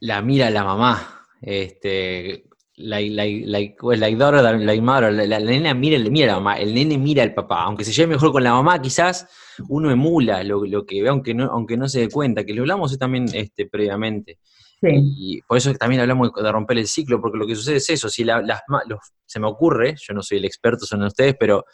la 0.00 0.22
mira 0.22 0.48
a 0.48 0.50
la 0.50 0.64
mamá. 0.64 1.26
Este, 1.42 2.44
like, 2.76 3.10
like, 3.14 3.46
like, 3.46 3.76
well, 3.82 3.98
like 4.00 4.16
daughter, 4.18 4.58
like 4.58 4.82
mother. 4.82 5.12
La, 5.12 5.24
la- 5.26 5.40
la 5.40 5.50
nena 5.50 5.74
mira, 5.74 5.98
mira 6.10 6.32
a 6.32 6.36
la 6.36 6.40
mamá, 6.40 6.58
el 6.58 6.74
nene 6.74 6.98
mira 6.98 7.22
al 7.22 7.34
papá. 7.34 7.62
Aunque 7.64 7.84
se 7.84 7.92
lleve 7.92 8.14
mejor 8.14 8.32
con 8.32 8.42
la 8.42 8.52
mamá, 8.52 8.80
quizás 8.80 9.26
uno 9.68 9.90
emula 9.90 10.42
lo, 10.42 10.64
lo 10.64 10.84
que 10.86 11.02
ve, 11.02 11.08
aunque 11.08 11.34
no, 11.34 11.44
aunque 11.46 11.76
no 11.76 11.88
se 11.88 12.00
dé 12.00 12.08
cuenta, 12.08 12.44
que 12.44 12.54
lo 12.54 12.62
hablamos 12.62 12.98
también 12.98 13.26
este, 13.32 13.66
previamente. 13.66 14.38
Sí. 14.82 14.88
Y 14.92 15.42
por 15.42 15.58
eso 15.58 15.74
también 15.74 16.00
hablamos 16.00 16.30
de 16.34 16.50
romper 16.50 16.78
el 16.78 16.86
ciclo, 16.86 17.20
porque 17.20 17.36
lo 17.36 17.46
que 17.46 17.54
sucede 17.54 17.76
es 17.76 17.90
eso, 17.90 18.08
si 18.08 18.24
la- 18.24 18.40
las, 18.40 18.62
los- 18.86 19.12
se 19.26 19.38
me 19.38 19.46
ocurre, 19.46 19.94
yo 20.00 20.14
no 20.14 20.22
soy 20.22 20.38
el 20.38 20.44
experto, 20.46 20.86
son 20.86 21.02
ustedes, 21.02 21.36
pero 21.38 21.64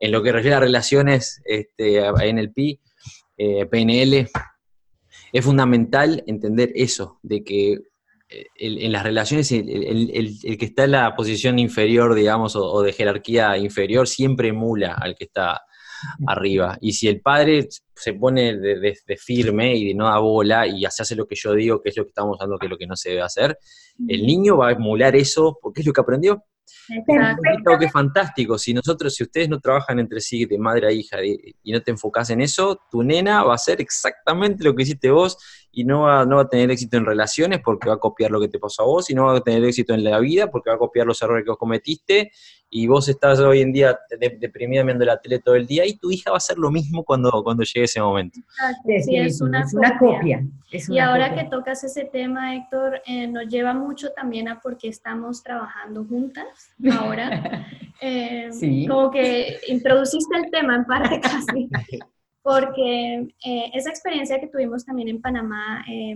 en 0.00 0.10
lo 0.12 0.20
que 0.22 0.32
refiere 0.32 0.56
a 0.56 0.60
relaciones 0.60 1.40
este, 1.44 2.04
en 2.04 2.38
el 2.38 2.52
PI, 2.52 2.80
eh, 3.38 3.66
PNL, 3.66 4.28
es 5.38 5.44
fundamental 5.44 6.22
entender 6.26 6.72
eso, 6.74 7.18
de 7.22 7.44
que 7.44 7.72
eh, 8.28 8.46
el- 8.56 8.82
en 8.82 8.92
las 8.92 9.04
relaciones 9.04 9.52
el, 9.52 9.68
el- 9.68 10.10
el- 10.12 10.36
el 10.42 10.58
que 10.58 10.64
está 10.66 10.84
en 10.84 10.92
la 10.92 11.14
posición 11.14 11.58
inferior, 11.58 12.14
digamos, 12.14 12.56
o, 12.56 12.64
o 12.72 12.82
de 12.82 12.92
jerarquía 12.92 13.56
inferior, 13.58 14.08
siempre 14.08 14.48
emula 14.48 14.94
al 14.94 15.14
que 15.14 15.24
está 15.24 15.60
arriba. 16.26 16.76
Y 16.80 16.92
si 16.92 17.08
el 17.08 17.20
padre 17.20 17.68
se 17.94 18.12
pone 18.14 18.56
de, 18.58 18.78
de- 18.80 18.98
de 19.06 19.16
firme 19.16 19.74
y 19.76 19.88
de 19.88 19.94
no 19.94 20.06
da 20.06 20.18
bola 20.18 20.66
y 20.66 20.82
se 20.90 21.02
hace 21.02 21.16
lo 21.16 21.26
que 21.26 21.36
yo 21.36 21.54
digo, 21.54 21.80
que 21.82 21.90
es 21.90 21.96
lo 21.96 22.04
que 22.04 22.10
estamos 22.10 22.36
hablando, 22.40 22.58
que 22.58 22.66
es 22.66 22.70
lo 22.70 22.78
que 22.78 22.86
no 22.86 22.96
se 22.96 23.10
debe 23.10 23.22
hacer, 23.22 23.58
el 24.08 24.26
niño 24.26 24.56
va 24.58 24.68
a 24.68 24.72
emular 24.72 25.16
eso 25.16 25.58
porque 25.60 25.80
es 25.80 25.86
lo 25.86 25.92
que 25.92 26.00
aprendió. 26.00 26.44
Exacto. 26.88 27.70
Y 27.80 27.84
es 27.84 27.92
fantástico. 27.92 28.58
Si 28.58 28.74
nosotros, 28.74 29.14
si 29.14 29.22
ustedes 29.24 29.48
no 29.48 29.60
trabajan 29.60 29.98
entre 29.98 30.20
sí 30.20 30.44
de 30.46 30.58
madre 30.58 30.88
a 30.88 30.92
hija 30.92 31.18
de- 31.18 31.54
y 31.62 31.72
no 31.72 31.82
te 31.82 31.90
enfocas 31.90 32.30
en 32.30 32.40
eso, 32.40 32.80
tu 32.90 33.02
nena 33.02 33.42
va 33.44 33.52
a 33.52 33.56
hacer 33.56 33.80
exactamente 33.80 34.64
lo 34.64 34.74
que 34.74 34.82
hiciste 34.82 35.10
vos 35.10 35.38
y 35.78 35.84
no 35.84 36.00
va, 36.02 36.24
no 36.24 36.36
va 36.36 36.42
a 36.42 36.48
tener 36.48 36.70
éxito 36.70 36.96
en 36.96 37.04
relaciones 37.04 37.60
porque 37.62 37.88
va 37.90 37.96
a 37.96 37.98
copiar 37.98 38.30
lo 38.30 38.40
que 38.40 38.48
te 38.48 38.58
pasó 38.58 38.82
a 38.82 38.86
vos 38.86 39.10
y 39.10 39.14
no 39.14 39.26
va 39.26 39.36
a 39.36 39.40
tener 39.42 39.62
éxito 39.62 39.92
en 39.92 40.04
la 40.04 40.18
vida 40.20 40.50
porque 40.50 40.70
va 40.70 40.76
a 40.76 40.78
copiar 40.78 41.06
los 41.06 41.20
errores 41.20 41.44
que 41.44 41.50
vos 41.50 41.58
cometiste 41.58 42.30
y 42.70 42.86
vos 42.86 43.08
estás 43.10 43.38
hoy 43.40 43.60
en 43.60 43.72
día 43.74 43.98
de- 44.18 44.38
deprimida 44.40 44.82
viendo 44.84 45.04
la 45.04 45.20
tele 45.20 45.38
todo 45.38 45.54
el 45.54 45.66
día 45.66 45.84
y 45.84 45.98
tu 45.98 46.10
hija 46.10 46.30
va 46.30 46.36
a 46.36 46.38
hacer 46.38 46.56
lo 46.56 46.70
mismo 46.70 47.04
cuando, 47.04 47.30
cuando 47.44 47.62
llegue 47.62 47.84
ese 47.84 48.00
momento. 48.00 48.40
Sí, 49.04 49.16
es 49.16 49.40
una, 49.42 49.60
es 49.64 49.74
una 49.74 49.98
copia. 49.98 50.18
copia. 50.18 50.46
es 50.72 50.88
Y 50.88 50.92
una 50.92 51.10
ahora 51.12 51.28
copia. 51.28 51.44
que 51.44 51.50
tocas 51.50 51.84
ese 51.84 52.06
tema, 52.06 52.56
Héctor, 52.56 53.02
eh, 53.06 53.26
nos 53.28 53.46
lleva 53.46 53.74
mucho 53.74 54.12
también 54.12 54.48
a 54.48 54.58
porque 54.60 54.88
estamos 54.88 55.42
trabajando 55.42 56.04
juntas 56.06 56.46
ahora. 56.98 57.66
Eh, 58.02 58.48
Sí. 58.52 58.86
Como 58.86 59.10
que 59.10 59.58
introduciste 59.68 60.36
el 60.36 60.50
tema 60.50 60.76
en 60.76 60.84
parte 60.84 61.18
casi, 61.22 61.66
porque 62.46 63.26
eh, 63.44 63.70
esa 63.74 63.90
experiencia 63.90 64.38
que 64.38 64.46
tuvimos 64.46 64.84
también 64.84 65.08
en 65.08 65.20
Panamá, 65.20 65.84
eh, 65.90 66.14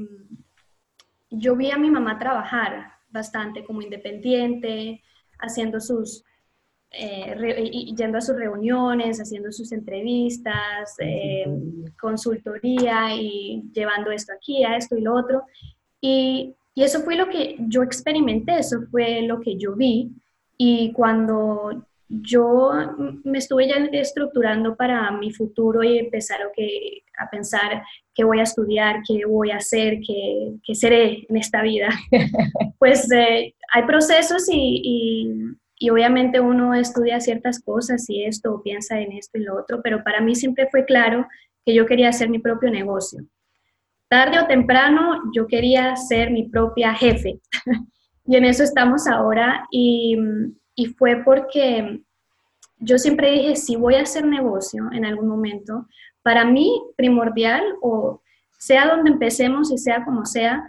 yo 1.29 1.57
vi 1.57 1.73
a 1.73 1.77
mi 1.77 1.91
mamá 1.91 2.21
trabajar 2.21 2.93
bastante 3.09 3.65
como 3.65 3.83
independiente, 3.83 5.03
haciendo 5.41 5.81
sus, 5.81 6.23
eh, 6.93 7.35
re- 7.35 7.71
yendo 7.97 8.19
a 8.19 8.21
sus 8.21 8.37
reuniones, 8.37 9.21
haciendo 9.21 9.51
sus 9.51 9.73
entrevistas, 9.73 10.95
eh, 11.01 11.47
consultoría 12.01 13.13
y 13.13 13.65
llevando 13.73 14.13
esto 14.13 14.33
aquí, 14.33 14.63
a 14.63 14.77
esto 14.77 14.97
y 14.97 15.01
lo 15.01 15.17
otro. 15.17 15.43
Y, 16.01 16.55
y 16.77 16.83
eso 16.85 17.01
fue 17.01 17.17
lo 17.17 17.29
que 17.29 17.57
yo 17.59 17.83
experimenté, 17.83 18.61
eso 18.61 18.83
fue 18.89 19.23
lo 19.23 19.41
que 19.41 19.57
yo 19.57 19.75
vi. 19.75 20.13
Y 20.57 20.93
cuando 20.93 21.87
yo 22.11 22.73
me 23.23 23.39
estuve 23.39 23.69
ya 23.69 23.77
estructurando 23.93 24.75
para 24.75 25.13
mi 25.13 25.33
futuro 25.33 25.85
y 25.85 25.97
empezar 25.97 26.43
a, 26.43 26.51
que, 26.53 27.05
a 27.17 27.31
pensar 27.31 27.85
qué 28.13 28.25
voy 28.25 28.41
a 28.41 28.43
estudiar, 28.43 29.03
qué 29.07 29.25
voy 29.27 29.53
a 29.53 29.59
hacer, 29.59 30.01
qué, 30.05 30.55
qué 30.65 30.75
seré 30.75 31.25
en 31.29 31.37
esta 31.37 31.63
vida, 31.63 31.89
pues 32.81 33.11
eh, 33.13 33.55
hay 33.73 33.83
procesos 33.87 34.49
y, 34.51 34.83
y, 34.85 35.33
y 35.79 35.91
obviamente 35.91 36.41
uno 36.41 36.75
estudia 36.75 37.21
ciertas 37.21 37.63
cosas 37.63 38.05
y 38.11 38.25
esto, 38.25 38.55
o 38.55 38.63
piensa 38.63 39.01
en 39.01 39.13
esto 39.13 39.39
y 39.39 39.45
lo 39.45 39.57
otro, 39.57 39.81
pero 39.81 40.03
para 40.03 40.21
mí 40.21 40.35
siempre 40.35 40.69
fue 40.69 40.85
claro 40.85 41.29
que 41.65 41.75
yo 41.75 41.87
quería 41.87 42.09
hacer 42.09 42.29
mi 42.29 42.41
propio 42.41 42.73
negocio. 42.73 43.25
Tarde 44.09 44.41
o 44.41 44.47
temprano 44.49 45.31
yo 45.33 45.47
quería 45.47 45.95
ser 45.95 46.33
mi 46.33 46.49
propia 46.49 46.93
jefe 46.93 47.39
y 48.27 48.35
en 48.37 48.45
eso 48.45 48.65
estamos 48.65 49.07
ahora 49.07 49.65
y, 49.71 50.17
y 50.75 50.87
fue 50.87 51.23
porque 51.25 52.01
yo 52.79 52.99
siempre 52.99 53.33
dije, 53.33 53.57
si 53.57 53.77
voy 53.77 53.95
a 53.97 54.03
hacer 54.03 54.25
negocio 54.25 54.89
en 54.93 55.05
algún 55.05 55.29
momento, 55.29 55.87
para 56.23 56.45
mí 56.45 56.83
primordial 56.97 57.63
o 57.83 58.23
sea 58.59 58.87
donde 58.89 59.11
empecemos 59.11 59.73
y 59.73 59.79
sea 59.79 60.05
como 60.05 60.25
sea, 60.25 60.63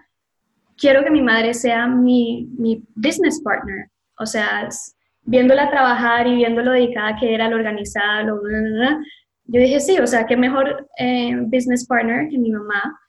quiero 0.77 1.03
que 1.03 1.11
mi 1.11 1.21
madre 1.21 1.53
sea 1.53 1.87
mi, 1.87 2.49
mi 2.57 2.83
business 2.95 3.41
partner. 3.41 3.89
O 4.17 4.25
sea, 4.25 4.67
viéndola 5.23 5.69
trabajar 5.69 6.27
y 6.27 6.35
viendo 6.35 6.61
lo 6.61 6.71
dedicada 6.71 7.17
que 7.19 7.33
era, 7.33 7.49
lo 7.49 7.55
organizada, 7.55 8.23
lo... 8.23 8.41
yo 9.45 9.61
dije, 9.61 9.79
sí, 9.79 9.99
o 9.99 10.07
sea, 10.07 10.25
qué 10.25 10.35
mejor 10.35 10.87
eh, 10.97 11.35
business 11.41 11.85
partner 11.85 12.29
que 12.29 12.37
mi 12.37 12.51
mamá. 12.51 12.99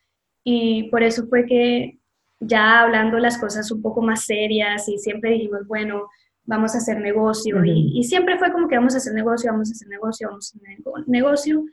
Y 0.44 0.90
por 0.90 1.02
eso 1.02 1.26
fue 1.28 1.46
que 1.46 1.98
ya 2.40 2.81
hablando 2.81 3.18
las 3.18 3.38
cosas 3.38 3.70
un 3.70 3.81
poco 3.83 4.02
más 4.02 4.24
serias 4.24 4.88
y 4.88 4.98
siempre 4.98 5.31
dijimos, 5.31 5.66
bueno, 5.66 6.09
vamos 6.44 6.74
a 6.74 6.78
hacer 6.78 7.00
negocio. 7.00 7.57
Ujú. 7.57 7.64
y, 7.66 7.98
y 8.00 8.05
siempre 8.05 8.38
fue 8.38 8.52
como 8.52 8.68
que 8.68 8.76
vamos 8.76 8.94
a 8.94 8.98
hacer 8.98 9.14
negocio, 9.14 9.50
vamos 9.52 9.70
a 9.70 9.72
hacer 9.72 9.88
negocio, 9.88 10.28
vamos 10.28 10.52
a 10.55 10.59
hacer 10.59 10.68
nego- 10.78 11.05
negocio. 11.07 11.64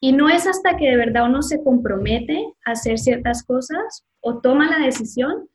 Y 0.00 0.12
no 0.12 0.28
es 0.28 0.46
hasta 0.46 0.76
que 0.76 0.90
de 0.90 0.96
verdad 0.96 1.26
uno 1.28 1.40
se 1.42 1.62
compromete 1.62 2.44
a 2.66 2.72
hacer 2.72 2.98
ciertas 2.98 3.42
cosas 3.42 4.04
o 4.20 4.40
toma 4.40 4.70
la 4.70 4.84
decisión, 4.84 5.48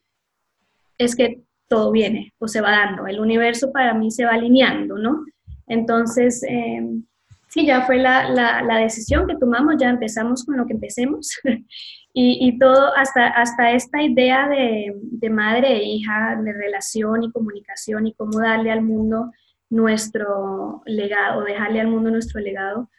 es 0.97 1.15
que 1.15 1.41
todo 1.67 1.91
viene 1.91 2.33
o 2.39 2.47
se 2.47 2.61
va 2.61 2.71
dando. 2.71 3.05
El 3.07 3.19
universo 3.19 3.71
para 3.71 3.93
mí 3.93 4.09
se 4.11 4.25
va 4.25 4.31
alineando, 4.31 4.97
¿no? 4.97 5.23
Entonces, 5.67 6.43
eh, 6.49 6.81
sí, 7.47 7.65
ya 7.67 7.83
fue 7.85 7.97
la, 7.97 8.27
la, 8.29 8.63
la 8.63 8.77
decisión 8.77 9.27
que 9.27 9.35
tomamos, 9.35 9.75
ya 9.79 9.89
empezamos 9.89 10.43
con 10.45 10.57
lo 10.57 10.65
que 10.65 10.73
empecemos. 10.73 11.29
y, 12.13 12.39
y 12.41 12.57
todo, 12.57 12.95
hasta, 12.95 13.27
hasta 13.27 13.71
esta 13.71 14.01
idea 14.01 14.47
de, 14.47 14.93
de 14.95 15.29
madre 15.29 15.77
e 15.77 15.83
hija, 15.83 16.39
de 16.43 16.53
relación 16.53 17.23
y 17.23 17.31
comunicación 17.31 18.07
y 18.07 18.13
cómo 18.13 18.39
darle 18.39 18.71
al 18.71 18.81
mundo 18.81 19.31
nuestro 19.69 20.81
legado, 20.85 21.43
dejarle 21.43 21.81
al 21.81 21.87
mundo 21.87 22.09
nuestro 22.09 22.41
legado, 22.41 22.89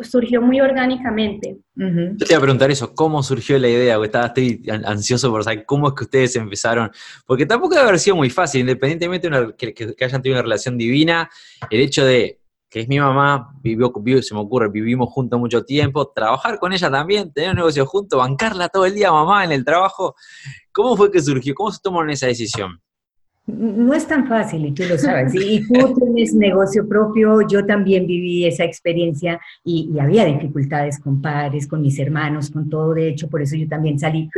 surgió 0.00 0.42
muy 0.42 0.60
orgánicamente. 0.60 1.56
Yo 1.74 2.16
te 2.16 2.32
iba 2.32 2.38
a 2.38 2.40
preguntar 2.40 2.70
eso, 2.70 2.94
¿cómo 2.94 3.22
surgió 3.22 3.58
la 3.58 3.68
idea? 3.68 3.96
Porque 3.96 4.06
estaba, 4.06 4.26
estoy 4.26 4.62
ansioso 4.84 5.30
por 5.30 5.44
saber 5.44 5.64
cómo 5.64 5.88
es 5.88 5.94
que 5.94 6.04
ustedes 6.04 6.36
empezaron, 6.36 6.90
porque 7.24 7.46
tampoco 7.46 7.74
debe 7.74 7.88
haber 7.88 7.98
sido 7.98 8.16
muy 8.16 8.30
fácil, 8.30 8.62
independientemente 8.62 9.30
de 9.30 9.54
que, 9.56 9.72
que, 9.72 10.04
hayan 10.04 10.20
tenido 10.20 10.38
una 10.38 10.42
relación 10.42 10.76
divina, 10.76 11.30
el 11.70 11.80
hecho 11.80 12.04
de 12.04 12.40
que 12.76 12.82
es 12.82 12.88
mi 12.88 13.00
mamá, 13.00 13.54
vivió, 13.62 13.90
se 14.22 14.34
me 14.34 14.40
ocurre, 14.40 14.68
vivimos 14.68 15.08
juntos 15.08 15.40
mucho 15.40 15.64
tiempo, 15.64 16.12
trabajar 16.14 16.58
con 16.58 16.74
ella 16.74 16.90
también, 16.90 17.32
tener 17.32 17.52
un 17.52 17.56
negocio 17.56 17.86
juntos, 17.86 18.18
bancarla 18.18 18.68
todo 18.68 18.84
el 18.84 18.94
día 18.94 19.10
mamá 19.10 19.46
en 19.46 19.52
el 19.52 19.64
trabajo, 19.64 20.14
¿cómo 20.72 20.94
fue 20.94 21.10
que 21.10 21.22
surgió? 21.22 21.54
¿Cómo 21.54 21.72
se 21.72 21.80
tomó 21.82 22.04
esa 22.04 22.26
decisión? 22.26 22.78
No 23.46 23.94
es 23.94 24.06
tan 24.06 24.28
fácil 24.28 24.66
y 24.66 24.72
tú 24.72 24.82
lo 24.86 24.98
sabes. 24.98 25.34
Y 25.34 25.66
tú 25.66 25.94
tienes 25.94 26.34
negocio 26.34 26.86
propio, 26.86 27.48
yo 27.48 27.64
también 27.64 28.06
viví 28.06 28.44
esa 28.44 28.64
experiencia 28.64 29.40
y, 29.64 29.98
había 29.98 30.26
dificultades 30.26 30.98
con 30.98 31.22
padres, 31.22 31.66
con 31.66 31.80
mis 31.80 31.98
hermanos, 31.98 32.50
con 32.50 32.68
todo. 32.68 32.92
De 32.92 33.08
hecho, 33.08 33.30
por 33.30 33.40
eso 33.40 33.56
yo 33.56 33.66
también 33.66 33.98
salí, 33.98 34.28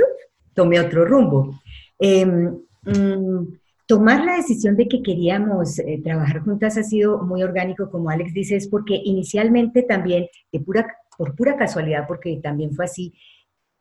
tomé 0.55 0.79
otro 0.79 1.05
rumbo. 1.05 1.59
Em, 1.99 2.57
mm, 2.85 3.47
tomar 3.89 4.23
la 4.23 4.37
decisión 4.37 4.77
de 4.77 4.87
que 4.87 5.03
queríamos 5.03 5.79
eh, 5.79 6.01
trabajar 6.05 6.43
juntas 6.43 6.77
ha 6.77 6.83
sido 6.83 7.23
muy 7.23 7.43
orgánico, 7.43 7.91
como 7.91 8.11
Alex 8.11 8.35
dice, 8.35 8.57
es 8.57 8.69
porque 8.69 9.01
inicialmente 9.03 9.83
también, 9.83 10.27
de 10.53 10.61
pura, 10.61 10.87
por 11.17 11.35
pura 11.35 11.57
casualidad, 11.57 12.07
porque 12.07 12.39
también 12.43 12.75
fue 12.75 12.85
así, 12.85 13.15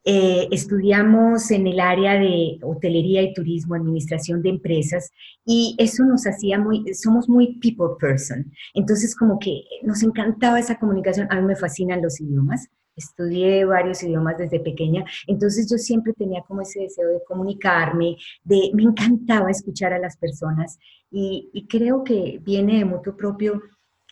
eh, 0.06 0.48
estudiamos 0.52 1.52
en 1.52 1.68
el 1.68 1.82
área 1.82 2.14
de 2.14 2.58
hotelería 2.64 3.22
y 3.22 3.34
turismo, 3.34 3.76
administración 3.76 4.42
de 4.42 4.52
empresas, 4.52 5.12
y 5.46 5.76
eso 5.78 6.06
nos 6.06 6.26
hacía 6.26 6.58
muy, 6.58 6.86
somos 6.94 7.28
muy 7.28 7.60
people 7.60 7.98
person. 8.00 8.50
Entonces, 8.74 9.14
como 9.14 9.38
que 9.38 9.64
nos 9.84 10.04
encantaba 10.04 10.58
esa 10.58 10.80
comunicación. 10.80 11.28
A 11.30 11.42
mí 11.42 11.48
me 11.48 11.58
fascinan 11.58 12.02
los 12.02 12.22
idiomas. 12.22 12.70
Estudié 12.98 13.64
varios 13.64 14.04
idiomas 14.04 14.38
desde 14.38 14.60
pequeña, 14.60 15.06
entonces 15.28 15.70
yo 15.70 15.78
siempre 15.78 16.14
tenía 16.14 16.42
como 16.42 16.62
ese 16.62 16.82
deseo 16.82 17.10
de 17.10 17.24
comunicarme, 17.26 18.18
de, 18.44 18.72
me 18.74 18.84
encantaba 18.84 19.52
escuchar 19.52 19.94
a 19.94 20.00
las 20.00 20.18
personas 20.18 20.78
y, 21.10 21.50
y 21.54 21.68
creo 21.68 22.04
que 22.04 22.40
viene 22.44 22.80
de 22.80 22.86
mutuo 22.86 23.16
propio 23.16 23.62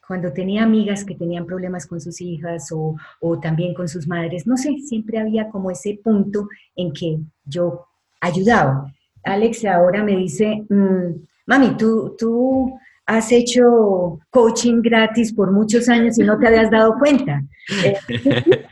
cuando 0.08 0.32
tenía 0.32 0.64
amigas 0.64 1.04
que 1.04 1.16
tenían 1.16 1.46
problemas 1.46 1.86
con 1.88 2.00
sus 2.00 2.22
hijas 2.22 2.72
o, 2.72 2.96
también 3.40 3.74
con 3.74 3.88
sus 3.88 4.08
madres, 4.08 4.46
no 4.46 4.58
sé, 4.58 4.78
siempre 4.80 5.20
había 5.20 5.50
como 5.50 5.72
ese 5.72 6.00
punto 6.04 6.48
en 6.76 6.94
que 6.94 7.18
yo 7.44 7.86
ayudaba. 8.22 8.92
Alex 9.24 9.66
ahora 9.66 10.04
me 10.04 10.16
dice, 10.16 10.64
mm, 10.70 11.26
mami, 11.48 11.76
tú, 11.78 12.16
tú 12.18 12.78
has 13.06 13.32
hecho 13.32 14.20
coaching 14.30 14.82
gratis 14.82 15.34
por 15.34 15.52
muchos 15.52 15.90
años 15.90 16.18
y 16.20 16.24
no 16.24 16.38
te 16.38 16.48
habías 16.48 16.70
dado 16.72 16.96
cuenta. 17.00 17.44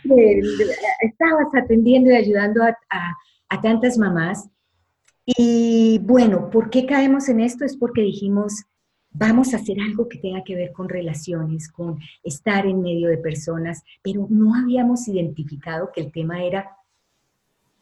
estabas 1.01 1.47
atendiendo 1.53 2.11
y 2.11 2.15
ayudando 2.15 2.63
a, 2.63 2.75
a 3.49 3.61
tantas 3.61 3.97
mamás. 3.97 4.49
Y 5.25 5.99
bueno, 6.03 6.49
¿por 6.49 6.69
qué 6.69 6.85
caemos 6.85 7.29
en 7.29 7.39
esto? 7.39 7.63
Es 7.63 7.77
porque 7.77 8.01
dijimos, 8.01 8.65
vamos 9.13 9.53
a 9.53 9.57
hacer 9.57 9.77
algo 9.79 10.09
que 10.09 10.17
tenga 10.17 10.43
que 10.43 10.55
ver 10.55 10.71
con 10.73 10.89
relaciones, 10.89 11.71
con 11.71 11.99
estar 12.23 12.65
en 12.65 12.81
medio 12.81 13.09
de 13.09 13.17
personas, 13.17 13.83
pero 14.01 14.27
no 14.29 14.55
habíamos 14.55 15.07
identificado 15.07 15.91
que 15.93 16.01
el 16.01 16.11
tema 16.11 16.43
era 16.43 16.69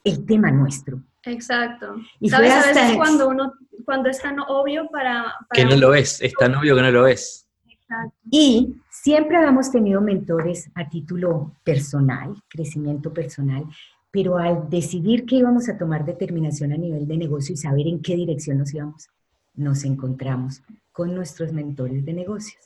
el 0.03 0.25
tema 0.25 0.51
nuestro. 0.51 1.01
Exacto. 1.23 1.95
Y 2.19 2.29
¿Sabes? 2.29 2.51
A 2.51 2.67
veces 2.67 2.95
cuando 2.95 3.29
uno, 3.29 3.53
cuando 3.85 4.09
es 4.09 4.19
tan 4.19 4.39
obvio 4.39 4.87
para, 4.91 5.33
Que 5.53 5.65
no 5.65 5.75
lo 5.75 5.93
es, 5.93 6.21
es 6.21 6.33
tan 6.33 6.55
obvio 6.55 6.75
que 6.75 6.81
no 6.81 6.91
lo 6.91 7.07
es. 7.07 7.47
Exacto. 7.91 8.17
Y 8.29 8.75
siempre 8.89 9.37
habíamos 9.37 9.71
tenido 9.71 10.01
mentores 10.01 10.69
a 10.75 10.87
título 10.87 11.51
personal, 11.63 12.35
crecimiento 12.47 13.13
personal, 13.13 13.65
pero 14.11 14.37
al 14.37 14.69
decidir 14.69 15.25
que 15.25 15.37
íbamos 15.37 15.67
a 15.69 15.77
tomar 15.77 16.05
determinación 16.05 16.71
a 16.71 16.77
nivel 16.77 17.07
de 17.07 17.17
negocio 17.17 17.53
y 17.53 17.57
saber 17.57 17.87
en 17.87 18.01
qué 18.01 18.15
dirección 18.15 18.59
nos 18.59 18.73
íbamos, 18.73 19.09
nos 19.55 19.83
encontramos 19.83 20.61
con 20.91 21.13
nuestros 21.15 21.51
mentores 21.53 22.05
de 22.05 22.13
negocios. 22.13 22.63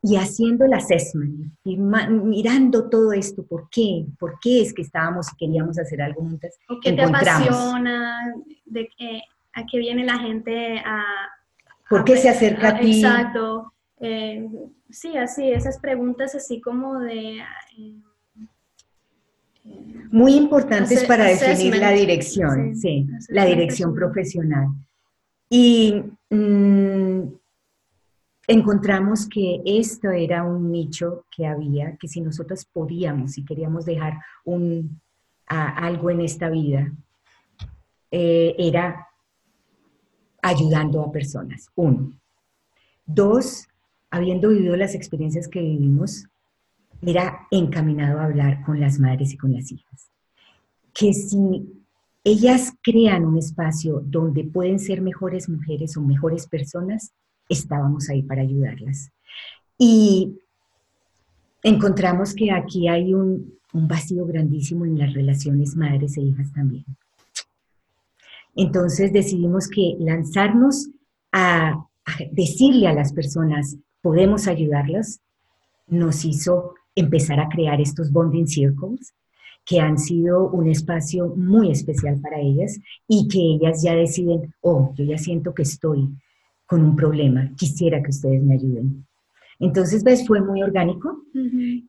Y 0.00 0.16
haciendo 0.16 0.64
el 0.64 0.72
assessment, 0.72 1.52
y 1.64 1.76
mirando 1.76 2.88
todo 2.88 3.12
esto, 3.12 3.44
¿por 3.44 3.68
qué? 3.68 4.06
¿Por 4.18 4.38
qué 4.40 4.62
es 4.62 4.72
que 4.72 4.82
estábamos 4.82 5.26
y 5.32 5.36
queríamos 5.36 5.78
hacer 5.78 6.00
algo 6.00 6.22
juntas? 6.22 6.56
¿O 6.68 6.78
qué 6.80 6.92
te 6.92 7.02
apasiona? 7.02 8.32
¿De 8.64 8.88
qué, 8.96 9.22
¿A 9.54 9.64
qué 9.66 9.78
viene 9.78 10.04
la 10.04 10.18
gente 10.18 10.78
a...? 10.78 11.04
¿Por 11.88 12.04
qué 12.04 12.16
se 12.16 12.28
acerca 12.28 12.68
a, 12.68 12.78
ti? 12.78 13.02
Exacto. 13.02 13.72
Eh, 14.00 14.48
sí, 14.90 15.16
así, 15.16 15.50
esas 15.50 15.78
preguntas 15.78 16.34
así 16.34 16.60
como 16.60 17.00
de... 17.00 17.38
Eh, 17.78 17.94
Muy 20.10 20.34
importantes 20.34 21.04
para 21.04 21.24
definir 21.24 21.76
la 21.76 21.92
dirección, 21.92 22.76
sí, 22.76 23.06
la 23.28 23.44
dirección 23.46 23.94
profesional. 23.94 24.68
Y 25.48 26.02
mm, 26.30 27.22
encontramos 28.48 29.28
que 29.28 29.62
esto 29.64 30.10
era 30.10 30.44
un 30.44 30.70
nicho 30.70 31.24
que 31.34 31.46
había, 31.46 31.96
que 31.96 32.08
si 32.08 32.20
nosotros 32.20 32.64
podíamos 32.64 33.38
y 33.38 33.44
queríamos 33.44 33.84
dejar 33.84 34.18
un, 34.44 35.00
algo 35.46 36.10
en 36.10 36.20
esta 36.20 36.48
vida, 36.48 36.92
eh, 38.10 38.54
era 38.58 39.06
ayudando 40.42 41.02
a 41.02 41.10
personas, 41.10 41.68
uno. 41.74 42.12
Dos, 43.04 43.66
habiendo 44.10 44.48
vivido 44.50 44.76
las 44.76 44.94
experiencias 44.94 45.48
que 45.48 45.60
vivimos, 45.60 46.24
era 47.02 47.46
encaminado 47.50 48.20
a 48.20 48.24
hablar 48.24 48.62
con 48.64 48.80
las 48.80 48.98
madres 48.98 49.32
y 49.32 49.36
con 49.36 49.52
las 49.52 49.70
hijas. 49.70 50.10
Que 50.92 51.12
si 51.12 51.66
ellas 52.24 52.72
crean 52.82 53.24
un 53.24 53.38
espacio 53.38 54.02
donde 54.04 54.44
pueden 54.44 54.78
ser 54.78 55.00
mejores 55.00 55.48
mujeres 55.48 55.96
o 55.96 56.00
mejores 56.00 56.46
personas, 56.46 57.12
estábamos 57.48 58.08
ahí 58.08 58.22
para 58.22 58.42
ayudarlas. 58.42 59.10
Y 59.78 60.38
encontramos 61.62 62.34
que 62.34 62.50
aquí 62.50 62.88
hay 62.88 63.14
un, 63.14 63.54
vacío 63.72 64.24
grandísimo 64.24 64.86
en 64.86 64.98
las 64.98 65.12
relaciones 65.12 65.76
madres 65.76 66.16
e 66.16 66.22
hijas 66.22 66.50
también. 66.54 66.84
Entonces 68.54 69.12
decidimos 69.12 69.68
que 69.68 69.96
lanzarnos 69.98 70.88
a, 71.30 71.86
decirle 72.32 72.86
a 72.88 72.94
las 72.94 73.12
personas, 73.12 73.76
podemos 74.06 74.46
ayudarlas, 74.46 75.20
nos 75.88 76.24
hizo 76.24 76.76
empezar 76.94 77.40
a 77.40 77.48
crear 77.48 77.80
estos 77.80 78.12
bonding 78.12 78.46
circles 78.46 79.12
que 79.64 79.80
han 79.80 79.98
sido 79.98 80.48
un 80.48 80.70
espacio 80.70 81.34
muy 81.34 81.72
especial 81.72 82.20
para 82.20 82.38
ellas 82.38 82.78
y 83.08 83.26
que 83.26 83.40
ellas 83.40 83.82
ya 83.82 83.96
deciden, 83.96 84.54
oh, 84.60 84.94
yo 84.94 85.04
ya 85.04 85.18
siento 85.18 85.52
que 85.52 85.62
estoy 85.62 86.08
con 86.66 86.84
un 86.84 86.94
problema, 86.94 87.50
quisiera 87.56 88.00
que 88.00 88.10
ustedes 88.10 88.44
me 88.44 88.54
ayuden. 88.54 89.04
Entonces, 89.58 90.04
ves, 90.04 90.24
fue 90.24 90.40
muy 90.40 90.62
orgánico. 90.62 91.24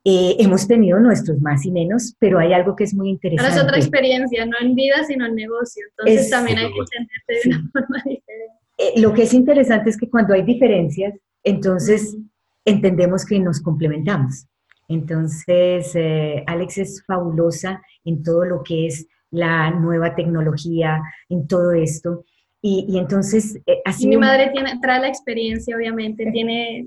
Eh, 0.04 0.34
hemos 0.40 0.66
tenido 0.66 0.98
nuestros 0.98 1.40
más 1.40 1.64
y 1.66 1.70
menos, 1.70 2.16
pero 2.18 2.40
hay 2.40 2.52
algo 2.52 2.74
que 2.74 2.82
es 2.82 2.94
muy 2.94 3.10
interesante. 3.10 3.48
Ahora 3.48 3.60
es 3.60 3.64
otra 3.64 3.78
experiencia, 3.78 4.44
no 4.44 4.56
en 4.60 4.74
vida, 4.74 5.04
sino 5.06 5.24
en 5.26 5.36
negocio. 5.36 5.84
Entonces, 5.90 6.30
también 6.30 6.58
hay 6.58 6.72
que 6.72 6.78
entenderte 6.80 7.48
de 7.48 7.54
una 7.54 7.70
forma 7.70 7.96
diferente. 7.98 8.54
Eh, 8.78 9.00
lo 9.00 9.12
que 9.12 9.22
es 9.22 9.34
interesante 9.34 9.90
es 9.90 9.96
que 9.96 10.10
cuando 10.10 10.34
hay 10.34 10.42
diferencias, 10.42 11.14
entonces 11.42 12.16
entendemos 12.64 13.24
que 13.24 13.38
nos 13.38 13.60
complementamos. 13.60 14.46
Entonces, 14.88 15.94
eh, 15.94 16.42
Alex 16.46 16.78
es 16.78 17.04
fabulosa 17.06 17.82
en 18.04 18.22
todo 18.22 18.44
lo 18.44 18.62
que 18.62 18.86
es 18.86 19.06
la 19.30 19.70
nueva 19.70 20.14
tecnología, 20.14 21.00
en 21.28 21.46
todo 21.46 21.72
esto. 21.72 22.24
Y, 22.60 22.98
entonces, 22.98 23.60
eh, 23.66 23.80
así... 23.84 24.06
mi 24.08 24.16
madre 24.16 24.50
tiene, 24.52 24.78
trae 24.80 25.00
la 25.00 25.08
experiencia, 25.08 25.76
obviamente, 25.76 26.30
tiene, 26.32 26.84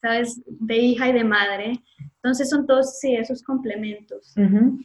sabes, 0.00 0.40
de 0.46 0.76
hija 0.78 1.10
y 1.10 1.12
de 1.12 1.24
madre. 1.24 1.80
Entonces 2.16 2.48
son 2.48 2.66
todos, 2.66 2.98
sí, 2.98 3.14
esos 3.14 3.42
complementos. 3.42 4.34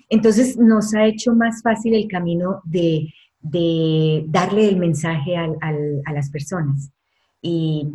Entonces 0.09 0.57
nos 0.57 0.93
ha 0.93 1.05
hecho 1.05 1.33
más 1.33 1.61
fácil 1.61 1.93
el 1.93 2.07
camino 2.07 2.61
de, 2.65 3.13
darle 4.27 4.67
el 4.67 4.77
mensaje 4.77 5.37
a 5.37 6.11
las 6.11 6.29
personas. 6.29 6.91
Y, 7.41 7.87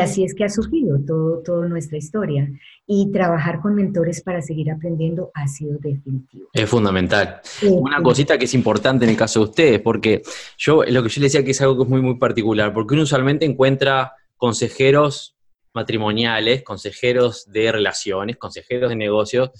así 0.00 0.24
es 0.24 0.34
que 0.34 0.44
ha 0.44 0.48
surgido 0.48 0.98
todo, 1.06 1.42
toda 1.42 1.68
nuestra 1.68 1.98
historia. 1.98 2.48
Y 2.86 3.10
trabajar 3.12 3.60
con 3.60 3.74
mentores 3.74 4.22
para 4.22 4.42
seguir 4.42 4.70
aprendiendo 4.70 5.30
ha 5.34 5.46
sido 5.46 5.78
definitivo. 5.78 6.48
Es 6.52 6.68
fundamental. 6.68 7.40
Una 7.62 8.02
cosita 8.02 8.36
que 8.36 8.44
es 8.44 8.54
importante 8.54 9.04
en 9.04 9.10
el 9.10 9.16
caso 9.16 9.40
de 9.40 9.44
ustedes, 9.44 9.80
porque 9.80 10.22
yo 10.58 10.82
lo 10.84 11.02
que 11.02 11.08
yo 11.08 11.20
les 11.20 11.32
decía 11.32 11.44
que 11.44 11.52
es 11.52 11.60
algo 11.60 11.76
que 11.76 11.82
es 11.84 11.88
muy, 11.88 12.02
muy 12.02 12.18
particular, 12.18 12.72
porque 12.72 12.94
uno 12.94 13.04
usualmente 13.04 13.44
encuentra 13.44 14.12
consejeros 14.36 15.36
matrimoniales, 15.74 16.62
consejeros 16.62 17.50
de 17.50 17.72
relaciones, 17.72 18.36
consejeros 18.36 18.90
de 18.90 18.96
negocios, 18.96 19.50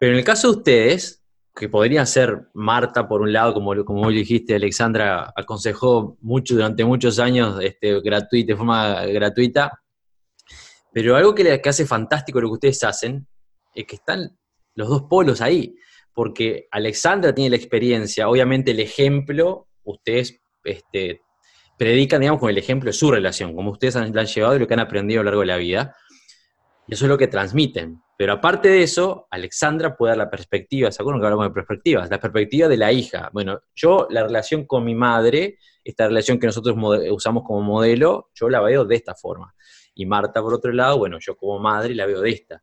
pero 0.00 0.12
en 0.12 0.18
el 0.18 0.24
caso 0.24 0.50
de 0.50 0.58
ustedes, 0.58 1.21
que 1.54 1.68
podría 1.68 2.06
ser 2.06 2.48
Marta 2.54 3.06
por 3.06 3.20
un 3.20 3.32
lado, 3.32 3.52
como, 3.52 3.84
como 3.84 4.02
vos 4.02 4.12
dijiste, 4.12 4.54
Alexandra 4.54 5.32
aconsejó 5.36 6.16
mucho 6.20 6.54
durante 6.54 6.84
muchos 6.84 7.18
años 7.18 7.58
este, 7.62 8.00
gratuita, 8.00 8.52
de 8.52 8.56
forma 8.56 9.04
gratuita, 9.06 9.70
Pero 10.92 11.16
algo 11.16 11.34
que, 11.34 11.60
que 11.60 11.68
hace 11.68 11.86
fantástico 11.86 12.40
lo 12.40 12.48
que 12.48 12.54
ustedes 12.54 12.82
hacen 12.84 13.26
es 13.74 13.86
que 13.86 13.96
están 13.96 14.38
los 14.74 14.88
dos 14.88 15.02
polos 15.02 15.40
ahí, 15.42 15.74
porque 16.14 16.68
Alexandra 16.70 17.34
tiene 17.34 17.50
la 17.50 17.56
experiencia, 17.56 18.28
obviamente 18.28 18.70
el 18.70 18.80
ejemplo, 18.80 19.68
ustedes 19.84 20.40
este, 20.64 21.20
predican, 21.76 22.20
digamos, 22.20 22.40
con 22.40 22.48
el 22.48 22.58
ejemplo 22.58 22.88
de 22.88 22.94
su 22.94 23.10
relación, 23.10 23.54
como 23.54 23.72
ustedes 23.72 23.96
han, 23.96 24.14
la 24.14 24.22
han 24.22 24.26
llevado 24.26 24.56
y 24.56 24.58
lo 24.58 24.66
que 24.66 24.74
han 24.74 24.80
aprendido 24.80 25.20
a 25.20 25.24
lo 25.24 25.30
largo 25.30 25.40
de 25.40 25.46
la 25.46 25.56
vida, 25.58 25.96
eso 26.88 27.04
es 27.04 27.08
lo 27.08 27.18
que 27.18 27.28
transmiten. 27.28 28.02
Pero 28.22 28.34
aparte 28.34 28.68
de 28.68 28.84
eso, 28.84 29.26
Alexandra 29.32 29.96
puede 29.96 30.12
dar 30.12 30.18
la 30.18 30.30
perspectiva, 30.30 30.92
¿se 30.92 31.02
acuerdan 31.02 31.20
que 31.20 31.26
hablamos 31.26 31.46
de 31.46 31.54
perspectivas? 31.54 32.08
La 32.08 32.20
perspectiva 32.20 32.68
de 32.68 32.76
la 32.76 32.92
hija. 32.92 33.28
Bueno, 33.32 33.62
yo 33.74 34.06
la 34.10 34.22
relación 34.22 34.64
con 34.64 34.84
mi 34.84 34.94
madre, 34.94 35.58
esta 35.82 36.06
relación 36.06 36.38
que 36.38 36.46
nosotros 36.46 36.76
usamos 37.10 37.42
como 37.44 37.62
modelo, 37.62 38.30
yo 38.32 38.48
la 38.48 38.60
veo 38.60 38.84
de 38.84 38.94
esta 38.94 39.16
forma. 39.16 39.52
Y 39.96 40.06
Marta, 40.06 40.40
por 40.40 40.54
otro 40.54 40.70
lado, 40.72 40.98
bueno, 40.98 41.18
yo 41.20 41.36
como 41.36 41.58
madre 41.58 41.96
la 41.96 42.06
veo 42.06 42.20
de 42.20 42.30
esta. 42.30 42.62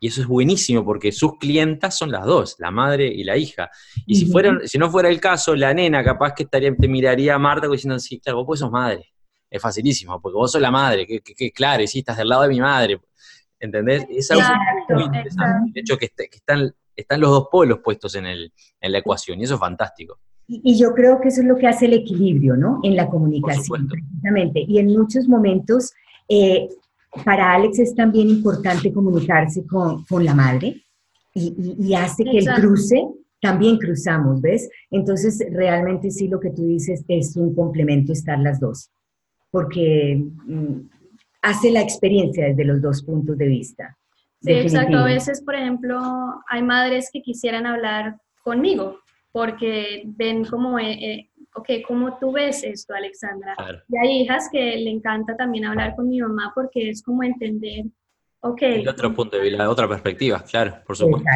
Y 0.00 0.08
eso 0.08 0.22
es 0.22 0.26
buenísimo 0.26 0.84
porque 0.84 1.12
sus 1.12 1.38
clientas 1.38 1.96
son 1.96 2.10
las 2.10 2.26
dos, 2.26 2.56
la 2.58 2.72
madre 2.72 3.06
y 3.06 3.22
la 3.22 3.36
hija. 3.36 3.70
Y 4.06 4.16
si, 4.16 4.26
fueran, 4.26 4.66
si 4.66 4.76
no 4.76 4.90
fuera 4.90 5.08
el 5.08 5.20
caso, 5.20 5.54
la 5.54 5.72
nena 5.72 6.02
capaz 6.02 6.34
que 6.34 6.42
estaría, 6.42 6.74
te 6.74 6.88
miraría 6.88 7.36
a 7.36 7.38
Marta 7.38 7.68
diciendo, 7.68 7.96
sí, 8.00 8.18
claro, 8.18 8.38
vos 8.38 8.46
pues 8.48 8.58
sos 8.58 8.72
madre. 8.72 9.12
Es 9.48 9.62
facilísimo, 9.62 10.20
porque 10.20 10.34
vos 10.34 10.50
sos 10.50 10.60
la 10.60 10.72
madre, 10.72 11.06
que, 11.06 11.20
que, 11.20 11.52
claro, 11.52 11.80
y 11.80 11.86
sí, 11.86 12.00
estás 12.00 12.16
del 12.16 12.28
lado 12.28 12.42
de 12.42 12.48
mi 12.48 12.58
madre. 12.58 13.00
¿Entendés? 13.60 14.06
Es 14.10 14.30
algo 14.30 14.44
muy 14.90 15.04
interesante. 15.04 15.70
De 15.74 15.80
hecho, 15.80 15.96
que, 15.96 16.10
están, 16.30 16.74
están 16.94 17.20
los 17.20 17.30
dos 17.30 17.48
polos 17.50 17.80
puestos 17.82 18.14
en, 18.14 18.26
el, 18.26 18.52
en 18.80 18.92
la 18.92 18.98
ecuación, 18.98 19.40
y 19.40 19.44
eso 19.44 19.54
es 19.54 19.60
fantástico. 19.60 20.18
Y, 20.48 20.78
yo 20.78 20.94
creo 20.94 21.20
que 21.20 21.28
eso 21.28 21.40
es 21.40 21.46
lo 21.46 21.56
que 21.56 21.66
hace 21.66 21.86
el 21.86 21.94
equilibrio, 21.94 22.56
¿no? 22.56 22.80
En 22.82 22.94
la 22.94 23.08
comunicación, 23.08 23.88
precisamente. 23.88 24.64
Y 24.66 24.78
en 24.78 24.88
muchos 24.88 25.26
momentos 25.26 25.92
eh, 26.28 26.68
para 27.24 27.52
Alex 27.52 27.78
es 27.78 27.94
también 27.94 28.28
importante 28.28 28.92
comunicarse 28.92 29.66
con, 29.66 30.04
con 30.04 30.24
la 30.24 30.34
madre 30.34 30.82
y, 31.34 31.94
hace 31.94 32.24
que 32.24 32.38
el 32.38 32.46
cruce, 32.46 33.06
también 33.42 33.76
cruzamos, 33.76 34.40
¿ves? 34.40 34.70
Entonces, 34.90 35.44
realmente 35.50 36.10
sí 36.10 36.28
lo 36.28 36.40
que 36.40 36.50
tú 36.50 36.66
dices 36.66 37.04
es 37.08 37.36
un 37.36 37.54
complemento 37.54 38.12
estar 38.12 38.38
las 38.38 38.58
dos, 38.58 38.90
porque 39.50 40.24
mm, 40.46 40.72
hace 41.46 41.70
la 41.70 41.80
experiencia 41.80 42.46
desde 42.46 42.64
los 42.64 42.82
dos 42.82 43.02
puntos 43.02 43.38
de 43.38 43.46
vista. 43.46 43.96
Sí, 44.42 44.52
exacto. 44.52 44.98
A 44.98 45.04
veces, 45.04 45.42
por 45.42 45.54
ejemplo, 45.54 46.00
hay 46.48 46.62
madres 46.62 47.10
que 47.12 47.22
quisieran 47.22 47.66
hablar 47.66 48.16
conmigo 48.42 48.98
porque 49.32 50.02
ven 50.06 50.44
como 50.44 50.78
eh, 50.78 50.92
eh, 50.92 51.30
ok, 51.54 51.68
¿cómo 51.86 52.18
tú 52.18 52.32
ves 52.32 52.64
esto, 52.64 52.94
Alexandra? 52.94 53.54
Y 53.88 53.96
hay 53.96 54.22
hijas 54.22 54.48
que 54.50 54.76
le 54.76 54.90
encanta 54.90 55.36
también 55.36 55.64
hablar 55.66 55.94
con 55.94 56.08
mi 56.08 56.20
mamá 56.20 56.52
porque 56.54 56.90
es 56.90 57.02
como 57.02 57.22
entender, 57.22 57.84
ok. 58.40 58.62
El 58.62 58.88
otro 58.88 59.14
punto 59.14 59.36
de 59.36 59.44
vista, 59.44 59.70
otra 59.70 59.88
perspectiva, 59.88 60.42
claro, 60.42 60.78
por 60.86 60.96
supuesto. 60.96 61.28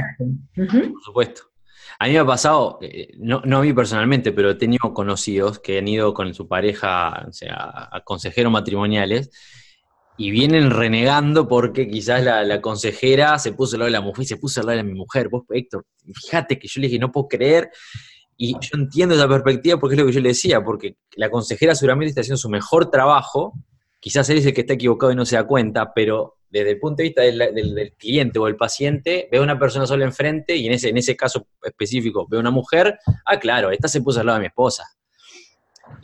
Por 0.55 1.03
supuesto. 1.03 1.43
A 1.99 2.07
mí 2.07 2.13
me 2.13 2.19
ha 2.19 2.27
pasado, 2.27 2.79
eh, 2.81 3.15
no, 3.19 3.43
no, 3.45 3.59
a 3.59 3.63
mí 3.63 3.73
personalmente, 3.73 4.33
pero 4.33 4.51
he 4.51 4.55
tenido 4.55 4.95
conocidos 4.95 5.59
que 5.59 5.79
han 5.79 5.89
ido 5.89 6.15
con 6.15 6.33
su 6.33 6.49
pareja, 6.49 7.27
o 7.29 7.33
sea, 7.33 7.89
a 7.93 8.01
consejeros 8.03 8.51
matrimoniales, 8.51 9.31
y 10.21 10.31
vienen 10.31 10.71
renegando 10.71 11.49
porque 11.49 11.89
quizás 11.89 12.23
la, 12.23 12.61
consejera 12.61 13.39
se 13.39 13.53
puso 13.53 13.77
al 13.77 13.81
lado 13.81 13.87
de 13.87 13.93
la 13.93 14.01
mujer 14.03 14.25
y 14.25 14.27
se 14.27 14.37
puso 14.37 14.61
al 14.61 14.66
lado 14.66 14.77
de 14.77 14.85
mi 14.85 14.93
mujer. 14.93 15.31
Vos, 15.31 15.45
Héctor, 15.49 15.87
fíjate 16.12 16.59
que 16.59 16.68
yo 16.68 16.79
le 16.79 16.89
dije, 16.89 16.99
no 16.99 17.11
puedo 17.11 17.27
creer 17.27 17.71
y 18.37 18.53
yo 18.53 18.71
entiendo 18.75 19.14
esa 19.14 19.27
perspectiva 19.27 19.81
porque 19.81 19.95
es 19.95 20.01
lo 20.01 20.07
que 20.07 20.12
yo 20.12 20.21
le 20.21 20.29
decía, 20.29 20.62
porque 20.62 20.97
la 21.16 21.31
consejera 21.31 21.75
seguramente 21.75 22.11
está 22.11 22.21
haciendo 22.21 22.37
su 22.37 22.51
mejor 22.51 22.91
trabajo, 22.91 23.55
quizás 23.99 24.29
él 24.29 24.37
es 24.37 24.45
el 24.45 24.53
que 24.53 24.61
está 24.61 24.75
equivocado 24.75 25.11
y 25.11 25.16
no 25.16 25.25
se 25.25 25.37
da 25.37 25.47
cuenta, 25.47 25.95
pero 25.95 26.37
desde 26.51 26.73
el 26.73 26.79
punto 26.79 26.99
de 26.99 27.05
vista 27.05 27.23
del, 27.23 27.95
cliente 27.97 28.39
o 28.39 28.47
el 28.47 28.57
paciente, 28.57 29.27
ve 29.33 29.39
a 29.39 29.43
una 29.43 29.59
persona 29.59 29.87
sola 29.87 30.05
enfrente 30.05 30.55
y 30.55 30.66
en 30.66 30.75
ese, 30.75 30.91
en 30.91 30.99
ese 30.99 31.16
caso 31.16 31.47
específico 31.62 32.27
ve 32.29 32.37
a 32.37 32.41
una 32.41 32.51
mujer, 32.51 32.99
ah, 33.25 33.39
claro, 33.39 33.71
esta 33.71 33.89
se 33.89 34.03
puso 34.03 34.21
al 34.21 34.27
lado 34.27 34.37
de 34.37 34.41
mi 34.41 34.49
esposa. 34.49 34.85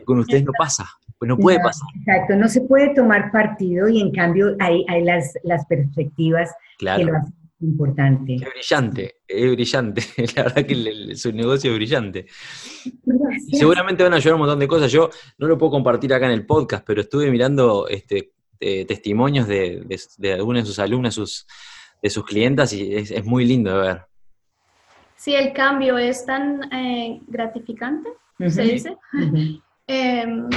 Con 0.07 0.21
ustedes 0.21 0.43
no 0.43 0.53
pasa, 0.57 0.89
pues 1.19 1.29
no 1.29 1.37
puede 1.37 1.59
pasar. 1.61 1.89
Exacto, 1.97 2.37
no 2.37 2.49
se 2.49 2.61
puede 2.63 2.95
tomar 2.95 3.31
partido 3.31 3.89
y 3.89 4.01
en 4.01 4.13
cambio 4.13 4.57
hay, 4.59 4.85
hay 4.89 5.03
las, 5.03 5.35
las 5.45 5.65
perspectivas 5.67 6.51
que 6.79 7.05
lo 7.05 7.17
hacen 7.17 7.35
importante. 7.61 8.35
Es 8.35 8.41
brillante, 8.43 9.17
es 9.27 9.51
brillante. 9.53 10.03
La 10.37 10.43
verdad 10.45 10.67
que 10.67 11.17
su 11.17 11.33
negocio 11.33 11.71
es 11.71 11.77
brillante. 11.77 12.27
seguramente 13.51 14.03
van 14.03 14.13
a 14.13 14.17
ayudar 14.17 14.35
un 14.35 14.41
montón 14.41 14.59
de 14.59 14.69
cosas. 14.69 14.91
Yo 14.93 15.11
no 15.39 15.47
lo 15.47 15.59
puedo 15.59 15.73
compartir 15.73 16.13
acá 16.13 16.27
en 16.27 16.33
el 16.33 16.47
podcast, 16.47 16.85
pero 16.87 17.01
estuve 17.01 17.31
mirando 17.31 17.89
este, 17.89 18.33
testimonios 18.59 19.47
de, 19.49 19.87
de, 20.19 20.33
algunas 20.33 20.65
de 20.65 20.67
sus 20.69 20.79
alumnas, 20.79 21.15
sus, 21.15 21.47
de 22.03 22.11
sus 22.11 22.25
clientas, 22.25 22.73
y 22.73 22.95
es, 22.95 23.25
muy 23.25 23.45
lindo 23.45 23.71
de 23.77 23.87
ver. 23.87 24.07
Sí, 25.17 25.35
el 25.35 25.53
cambio 25.53 25.97
es 25.97 26.27
tan 26.27 26.73
eh, 26.73 27.21
gratificante, 27.27 28.11
se 28.49 28.63
dice. 28.63 28.97
Em, 29.89 30.49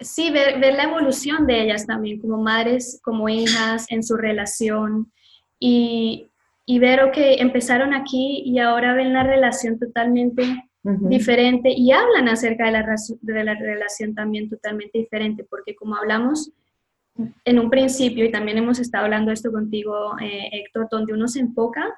sí, 0.00 0.30
ver, 0.30 0.60
ver, 0.60 0.74
la 0.74 0.84
evolución 0.84 1.46
de 1.46 1.62
ellas 1.62 1.86
también, 1.86 2.20
como 2.20 2.38
madres, 2.38 3.00
como 3.02 3.28
hijas, 3.28 3.86
en 3.90 4.02
su 4.02 4.16
relación, 4.16 5.12
y, 5.58 6.30
y 6.64 6.78
ver, 6.78 7.10
que 7.12 7.34
empezaron 7.34 7.94
aquí 7.94 8.42
y 8.44 8.58
ahora 8.58 8.94
ven 8.94 9.12
la 9.12 9.22
relación 9.22 9.78
totalmente 9.78 10.42
diferente 10.82 11.72
y 11.76 11.90
hablan 11.90 12.28
acerca 12.28 12.66
de 12.66 12.72
la, 12.72 12.96
de 13.20 13.44
la 13.44 13.54
relación 13.54 14.14
también 14.14 14.48
totalmente 14.48 14.98
diferente, 14.98 15.44
porque 15.48 15.74
como 15.74 15.96
hablamos 15.96 16.52
en 17.44 17.58
un 17.58 17.70
principio, 17.70 18.24
y 18.24 18.30
también 18.30 18.58
hemos 18.58 18.78
estado 18.78 19.04
hablando 19.04 19.32
esto 19.32 19.50
contigo, 19.50 20.16
eh, 20.20 20.48
Héctor, 20.52 20.88
donde 20.90 21.12
uno 21.12 21.28
se 21.28 21.40
enfoca, 21.40 21.92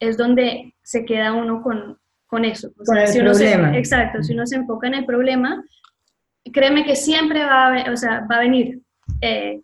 es 0.00 0.16
donde 0.16 0.74
se 0.82 1.04
queda 1.04 1.32
uno 1.32 1.62
con, 1.62 1.98
con 2.26 2.44
eso. 2.44 2.72
con 2.84 2.98
el 2.98 3.10
problema. 3.10 3.76
exacto, 3.76 4.22
si 4.22 4.34
uno 4.34 4.46
se 4.46 4.56
enfoca 4.56 4.88
en 4.88 4.94
el 4.94 5.06
problema, 5.06 5.64
créeme 6.52 6.84
que 6.84 6.96
siempre 6.96 7.44
va 7.44 7.74
a, 7.74 7.92
o 7.92 7.96
sea, 7.96 8.26
va 8.30 8.36
a 8.36 8.40
venir 8.40 8.80
eh, 9.20 9.60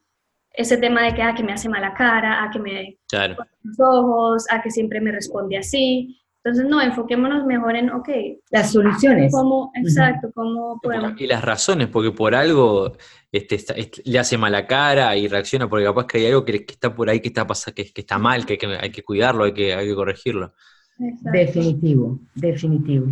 ese 0.53 0.76
tema 0.76 1.03
de 1.03 1.14
que, 1.14 1.22
ah, 1.22 1.35
que 1.35 1.43
me 1.43 1.53
hace 1.53 1.68
mala 1.68 1.95
cara, 1.95 2.45
a 2.45 2.51
que 2.51 2.59
me 2.59 2.99
claro. 3.09 3.37
los 3.62 3.80
ojos, 3.80 4.47
a 4.51 4.61
que 4.62 4.70
siempre 4.70 5.01
me 5.01 5.12
responde 5.12 5.57
así. 5.57 6.18
Entonces, 6.45 6.68
no, 6.68 6.83
enfoquémonos 6.83 7.47
mejor 7.47 7.76
en, 7.76 7.91
ok. 7.91 8.09
Las 8.51 8.72
soluciones. 8.72 9.33
Cómo, 9.33 9.70
exacto, 9.76 10.33
cómo 10.35 10.78
podemos. 10.83 11.18
Y 11.20 11.28
las 11.28 11.43
razones, 11.43 11.87
porque 11.87 12.11
por 12.11 12.35
algo 12.35 12.97
este, 13.30 13.64
le 14.05 14.18
hace 14.18 14.37
mala 14.37 14.66
cara 14.66 15.16
y 15.16 15.28
reacciona, 15.28 15.68
porque 15.68 15.85
capaz 15.85 16.07
que 16.07 16.18
hay 16.18 16.26
algo 16.26 16.45
que, 16.45 16.66
está 16.68 16.93
por 16.93 17.09
ahí 17.09 17.20
que 17.20 17.28
está, 17.28 17.47
pasa, 17.47 17.70
que, 17.70 17.93
que 17.93 18.01
está 18.01 18.18
mal, 18.18 18.45
que, 18.45 18.59
hay 18.80 18.91
que 18.91 19.05
cuidarlo, 19.05 19.45
hay 19.45 19.55
que, 19.55 19.72
hay 19.72 19.87
que 19.87 19.95
corregirlo. 19.95 20.53
Definitivo, 20.99 22.18
definitivo. 22.35 23.07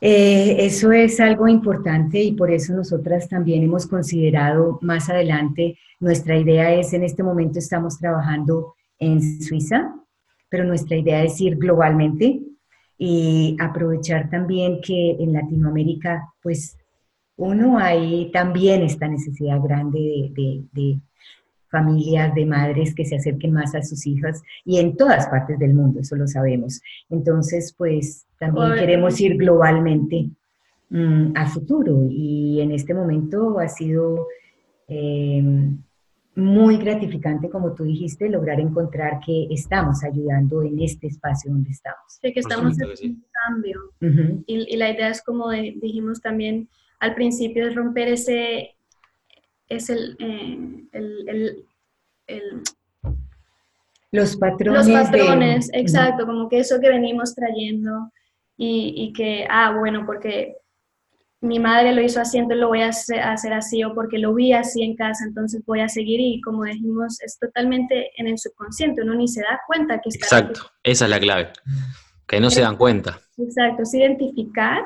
Eh, 0.00 0.64
eso 0.64 0.92
es 0.92 1.20
algo 1.20 1.46
importante 1.46 2.22
y 2.22 2.32
por 2.32 2.50
eso 2.50 2.72
nosotras 2.72 3.28
también 3.28 3.62
hemos 3.62 3.86
considerado 3.86 4.78
más 4.80 5.10
adelante, 5.10 5.78
nuestra 5.98 6.38
idea 6.38 6.72
es, 6.72 6.94
en 6.94 7.04
este 7.04 7.22
momento 7.22 7.58
estamos 7.58 7.98
trabajando 7.98 8.74
en 8.98 9.42
Suiza, 9.42 9.94
pero 10.48 10.64
nuestra 10.64 10.96
idea 10.96 11.22
es 11.22 11.38
ir 11.40 11.56
globalmente 11.56 12.40
y 12.96 13.56
aprovechar 13.60 14.30
también 14.30 14.80
que 14.80 15.16
en 15.20 15.34
Latinoamérica, 15.34 16.32
pues 16.42 16.78
uno 17.36 17.78
hay 17.78 18.30
también 18.32 18.82
esta 18.82 19.06
necesidad 19.06 19.60
grande 19.62 20.32
de 20.72 21.00
familias 21.70 22.34
de 22.34 22.46
madres 22.46 22.94
que 22.94 23.04
se 23.04 23.16
acerquen 23.16 23.52
más 23.52 23.74
a 23.74 23.82
sus 23.82 24.06
hijas 24.06 24.42
y 24.64 24.78
en 24.78 24.96
todas 24.96 25.28
partes 25.28 25.58
del 25.58 25.74
mundo, 25.74 26.00
eso 26.00 26.16
lo 26.16 26.26
sabemos. 26.26 26.80
Entonces, 27.08 27.74
pues 27.76 28.26
también 28.38 28.74
queremos 28.74 29.20
ir 29.20 29.36
globalmente 29.36 30.28
mm, 30.90 31.32
al 31.34 31.48
futuro 31.48 32.06
y 32.10 32.60
en 32.60 32.72
este 32.72 32.94
momento 32.94 33.58
ha 33.58 33.68
sido 33.68 34.26
eh, 34.88 35.42
muy 36.34 36.76
gratificante, 36.76 37.50
como 37.50 37.74
tú 37.74 37.84
dijiste, 37.84 38.28
lograr 38.28 38.60
encontrar 38.60 39.20
que 39.24 39.48
estamos 39.50 40.02
ayudando 40.04 40.62
en 40.62 40.80
este 40.80 41.08
espacio 41.08 41.52
donde 41.52 41.70
estamos. 41.70 42.18
Sí, 42.20 42.32
que 42.32 42.40
estamos 42.40 42.78
en 42.80 43.10
un 43.10 43.24
cambio. 43.46 43.80
y, 44.46 44.76
la 44.76 44.90
idea 44.90 45.08
es, 45.08 45.22
como 45.22 45.50
dijimos 45.50 46.20
también 46.20 46.68
al 46.98 47.14
principio, 47.14 47.66
es 47.66 47.74
romper 47.74 48.08
ese 48.08 48.74
es 49.70 49.88
el, 49.88 50.16
eh, 50.18 50.58
el, 50.92 51.64
el, 52.26 52.62
los 54.12 54.36
patrones. 54.36 54.88
Los 54.88 55.08
patrones, 55.08 55.70
exacto, 55.72 56.26
como 56.26 56.48
que 56.48 56.58
eso 56.58 56.80
que 56.80 56.88
venimos 56.88 57.34
trayendo 57.34 58.10
y, 58.56 58.92
y, 58.96 59.12
que, 59.12 59.46
ah, 59.48 59.74
bueno, 59.78 60.04
porque 60.04 60.56
mi 61.40 61.58
madre 61.58 61.94
lo 61.94 62.02
hizo 62.02 62.20
así, 62.20 62.38
entonces 62.38 62.60
lo 62.60 62.68
voy 62.68 62.82
a 62.82 62.88
hacer, 62.88 63.52
así, 63.52 63.82
o 63.84 63.94
porque 63.94 64.18
lo 64.18 64.34
vi 64.34 64.52
así 64.52 64.82
en 64.82 64.96
casa, 64.96 65.24
entonces 65.24 65.64
voy 65.64 65.80
a 65.80 65.88
seguir 65.88 66.20
y 66.20 66.40
como 66.40 66.64
dijimos, 66.64 67.20
es 67.22 67.38
totalmente 67.38 68.10
en 68.16 68.26
el 68.26 68.38
subconsciente, 68.38 69.02
uno 69.02 69.14
ni 69.14 69.28
se 69.28 69.40
da 69.40 69.60
cuenta 69.66 70.00
que 70.00 70.10
está... 70.10 70.40
Exacto, 70.40 70.60
esa 70.82 71.04
es 71.04 71.10
la 71.10 71.20
clave, 71.20 71.52
que 72.26 72.40
no 72.40 72.50
se 72.50 72.60
dan 72.60 72.76
cuenta. 72.76 73.20
Exacto, 73.38 73.84
es 73.84 73.94
identificar, 73.94 74.82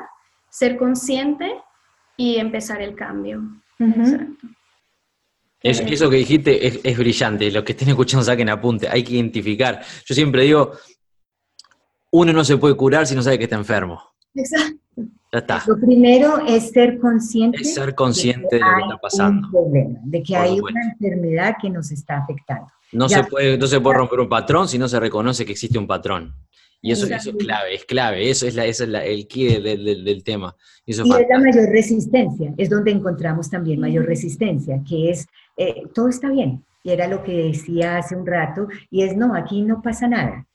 ser 0.49 0.77
consciente 0.77 1.51
y 2.15 2.37
empezar 2.37 2.81
el 2.81 2.95
cambio. 2.95 3.41
Exacto. 3.79 4.47
Eso 5.69 6.09
que 6.09 6.17
dijiste 6.17 6.67
es, 6.67 6.79
es, 6.83 6.97
brillante. 6.97 7.51
Los 7.51 7.63
que 7.63 7.71
estén 7.71 7.89
escuchando 7.89 8.23
saquen 8.23 8.49
apunte. 8.49 8.87
Hay 8.87 9.03
que 9.03 9.15
identificar. 9.15 9.81
Yo 10.05 10.15
siempre 10.15 10.43
digo, 10.43 10.73
uno 12.11 12.33
no 12.33 12.43
se 12.43 12.57
puede 12.57 12.75
curar 12.75 13.07
si 13.07 13.15
no 13.15 13.21
sabe 13.21 13.37
que 13.37 13.45
está 13.45 13.55
enfermo. 13.55 14.01
Exacto. 14.33 14.79
Ya 15.33 15.39
está. 15.39 15.63
Lo 15.67 15.77
primero 15.77 16.39
es 16.47 16.69
ser 16.69 16.99
consciente. 16.99 17.61
Es 17.61 17.73
ser 17.73 17.95
consciente 17.95 18.55
de, 18.55 18.61
lo 18.61 18.75
que 18.75 18.83
está 18.83 18.97
pasando. 18.97 19.47
de 20.03 20.23
que 20.23 20.35
hay 20.35 20.59
una 20.59 20.81
enfermedad 20.91 21.55
que 21.61 21.69
nos 21.69 21.91
está 21.91 22.17
afectando. 22.17 22.67
No 22.91 23.09
se, 23.09 23.23
puede, 23.23 23.57
no 23.57 23.67
se 23.67 23.81
puede 23.81 23.97
romper 23.97 24.19
un 24.21 24.29
patrón 24.29 24.67
si 24.69 24.77
no 24.77 24.87
se 24.87 24.99
reconoce 24.99 25.45
que 25.45 25.51
existe 25.51 25.77
un 25.77 25.87
patrón. 25.87 26.33
Y 26.85 26.91
eso, 26.91 27.07
eso 27.07 27.31
es 27.31 27.35
clave, 27.37 27.73
es 27.73 27.85
clave, 27.85 28.29
eso 28.29 28.45
es, 28.45 28.53
la, 28.53 28.63
es 28.63 28.79
el 28.79 29.27
key 29.27 29.59
del, 29.59 30.23
tema. 30.23 30.55
Y, 30.85 30.91
es 30.91 30.99
la 30.99 31.39
mayor 31.39 31.67
resistencia, 31.71 32.53
es 32.57 32.69
donde 32.69 32.91
encontramos 32.91 33.49
también 33.49 33.79
mayor 33.79 34.05
resistencia, 34.05 34.79
que 34.87 35.09
es, 35.09 35.25
eh, 35.57 35.81
todo 35.95 36.09
está 36.09 36.29
bien, 36.29 36.63
y 36.83 36.91
era 36.91 37.07
lo 37.07 37.23
que 37.23 37.47
decía 37.47 37.97
hace 37.97 38.15
un 38.15 38.27
rato, 38.27 38.67
y 38.91 39.01
es, 39.01 39.17
no, 39.17 39.33
aquí 39.33 39.63
no 39.63 39.81
pasa 39.81 40.07
nada. 40.07 40.45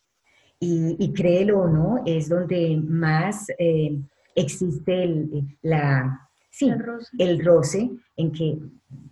Y, 0.61 1.13
créelo 1.15 1.63
o 1.63 1.69
no, 1.69 2.03
es 2.07 2.29
donde 2.29 2.77
más 2.77 3.47
eh, 3.59 3.99
existe 4.37 5.03
el, 5.03 5.59
la, 5.63 6.29
sí, 6.49 6.69
el 6.69 6.79
roce. 6.79 7.11
el 7.19 7.45
roce, 7.45 7.91
en 8.17 8.31
que 8.31 8.57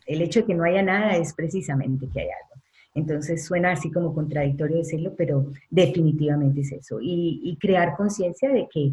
el 0.06 0.22
hecho 0.22 0.40
de 0.40 0.46
que 0.46 0.54
no 0.54 0.62
haya 0.62 0.84
nada 0.84 1.16
es 1.16 1.32
precisamente 1.34 2.06
que 2.12 2.20
hay 2.20 2.28
algo. 2.28 2.47
Entonces 2.98 3.44
suena 3.44 3.72
así 3.72 3.90
como 3.90 4.14
contradictorio 4.14 4.78
decirlo, 4.78 5.14
pero 5.16 5.46
definitivamente 5.70 6.62
es 6.62 6.72
eso. 6.72 6.98
Y, 7.00 7.56
crear 7.60 7.96
conciencia 7.96 8.50
de 8.50 8.68
que 8.72 8.92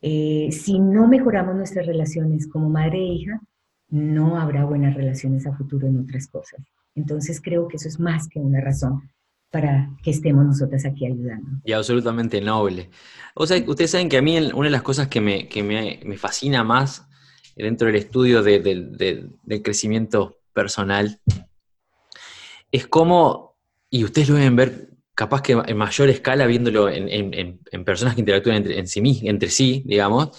eh, 0.00 0.52
si 0.52 0.78
no 0.78 1.08
mejoramos 1.08 1.54
nuestras 1.54 1.86
relaciones 1.86 2.46
como 2.46 2.68
madre 2.68 2.98
e 2.98 3.12
hija, 3.14 3.40
no 3.88 4.38
habrá 4.38 4.64
buenas 4.64 4.94
relaciones 4.94 5.46
a 5.46 5.56
futuro 5.56 5.86
en 5.86 5.98
otras 5.98 6.28
cosas. 6.28 6.60
Entonces 6.94 7.40
creo 7.40 7.66
que 7.68 7.76
eso 7.76 7.88
es 7.88 7.98
más 7.98 8.28
que 8.28 8.38
una 8.38 8.60
razón 8.60 9.10
para 9.50 9.90
que 10.02 10.10
estemos 10.10 10.44
nosotras 10.44 10.84
aquí 10.84 11.06
ayudando. 11.06 11.48
Y 11.64 11.72
absolutamente 11.72 12.40
noble. 12.40 12.90
O 13.34 13.46
sea, 13.46 13.62
ustedes 13.66 13.90
saben 13.90 14.08
que 14.08 14.18
a 14.18 14.22
mí 14.22 14.36
una 14.52 14.66
de 14.66 14.72
las 14.72 14.82
cosas 14.82 15.08
que 15.08 15.20
me, 15.20 15.48
me, 16.04 16.16
fascina 16.16 16.64
más 16.64 17.06
dentro 17.56 17.86
del 17.86 17.96
estudio 17.96 18.42
del 18.42 19.62
crecimiento 19.62 20.38
personal 20.52 21.20
es 22.74 22.88
como, 22.88 23.56
y 23.88 24.02
ustedes 24.02 24.28
lo 24.30 24.34
deben 24.34 24.56
ver 24.56 24.88
capaz 25.14 25.42
que 25.42 25.52
en 25.52 25.76
mayor 25.76 26.08
escala 26.08 26.44
viéndolo 26.44 26.88
en, 26.90 27.60
personas 27.84 28.16
que 28.16 28.20
interactúan 28.20 28.56
entre, 28.56 28.76
en 28.80 28.88
sí, 28.88 29.84
digamos, 29.86 30.36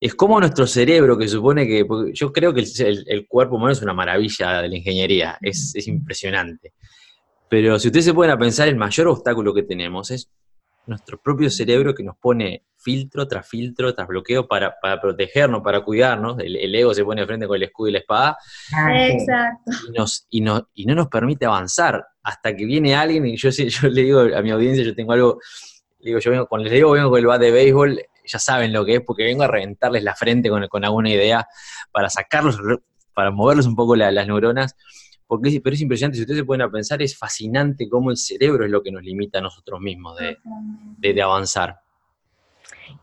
es 0.00 0.16
como 0.16 0.40
nuestro 0.40 0.66
cerebro, 0.66 1.16
que 1.16 1.28
supone 1.28 1.64
que, 1.64 1.86
yo 2.12 2.32
creo 2.32 2.52
que 2.52 2.64
el, 3.06 3.26
cuerpo 3.28 3.54
humano 3.54 3.72
es 3.72 3.82
una 3.82 3.94
maravilla 3.94 4.62
de 4.62 4.68
la 4.68 4.76
ingeniería, 4.76 5.38
es, 5.40 5.76
es, 5.76 5.86
impresionante. 5.86 6.72
Pero 7.48 7.78
si 7.78 7.86
ustedes 7.86 8.06
se 8.06 8.14
pueden 8.14 8.36
pensar, 8.36 8.66
el 8.66 8.74
mayor 8.74 9.06
obstáculo 9.06 9.54
que 9.54 9.62
tenemos 9.62 10.10
es 10.10 10.28
nuestro 10.86 11.20
propio 11.20 11.50
cerebro 11.50 11.94
que 11.94 12.02
nos 12.02 12.16
pone 12.16 12.64
filtro 12.76 13.26
tras 13.26 13.48
filtro 13.48 13.92
tras 13.94 14.06
bloqueo 14.06 14.46
para, 14.46 14.76
protegernos, 15.00 15.62
para 15.62 15.80
cuidarnos. 15.82 16.38
El, 16.38 16.74
ego 16.74 16.94
se 16.94 17.04
pone 17.04 17.26
frente 17.26 17.46
con 17.46 17.56
el 17.56 17.64
escudo 17.64 17.88
y 17.88 17.92
la 17.92 17.98
espada. 17.98 18.38
Ah, 18.72 19.08
Exacto. 19.08 19.72
Y, 19.88 20.40
nos, 20.40 20.66
y, 20.74 20.86
no 20.86 20.94
nos 20.94 21.08
permite 21.08 21.46
avanzar 21.46 22.06
hasta 22.22 22.54
que 22.54 22.64
viene 22.64 22.94
alguien 22.94 23.26
y 23.26 23.36
yo, 23.36 23.50
yo 23.50 23.88
le 23.88 24.02
digo 24.02 24.20
a 24.20 24.42
mi 24.42 24.50
audiencia, 24.50 24.84
yo 24.84 24.94
tengo 24.94 25.12
algo, 25.12 25.40
digo, 25.98 26.18
yo 26.20 26.30
vengo, 26.30 26.46
cuando 26.46 26.64
les 26.64 26.74
digo 26.74 26.92
vengo 26.92 27.10
con 27.10 27.18
el 27.18 27.26
bat 27.26 27.40
de 27.40 27.50
béisbol, 27.50 28.00
ya 28.24 28.38
saben 28.38 28.72
lo 28.72 28.84
que 28.84 28.96
es, 28.96 29.00
porque 29.04 29.24
vengo 29.24 29.42
a 29.42 29.48
reventarles 29.48 30.02
la 30.02 30.14
frente 30.14 30.48
con, 30.48 30.66
con 30.68 30.84
alguna 30.84 31.10
idea 31.10 31.46
para 31.92 32.08
sacarlos, 32.08 32.58
para 33.14 33.30
moverlos 33.30 33.66
un 33.66 33.76
poco 33.76 33.96
las 33.96 34.26
neuronas 34.26 34.76
porque 35.26 35.60
pero 35.62 35.74
es 35.74 35.82
impresionante, 35.82 36.16
si 36.16 36.22
ustedes 36.22 36.40
se 36.40 36.44
pueden 36.44 36.70
pensar, 36.70 37.02
es 37.02 37.16
fascinante 37.16 37.88
cómo 37.88 38.10
el 38.10 38.16
cerebro 38.16 38.64
es 38.64 38.70
lo 38.70 38.82
que 38.82 38.92
nos 38.92 39.02
limita 39.02 39.38
a 39.38 39.42
nosotros 39.42 39.80
mismos 39.80 40.16
de, 40.18 41.22
avanzar. 41.22 41.80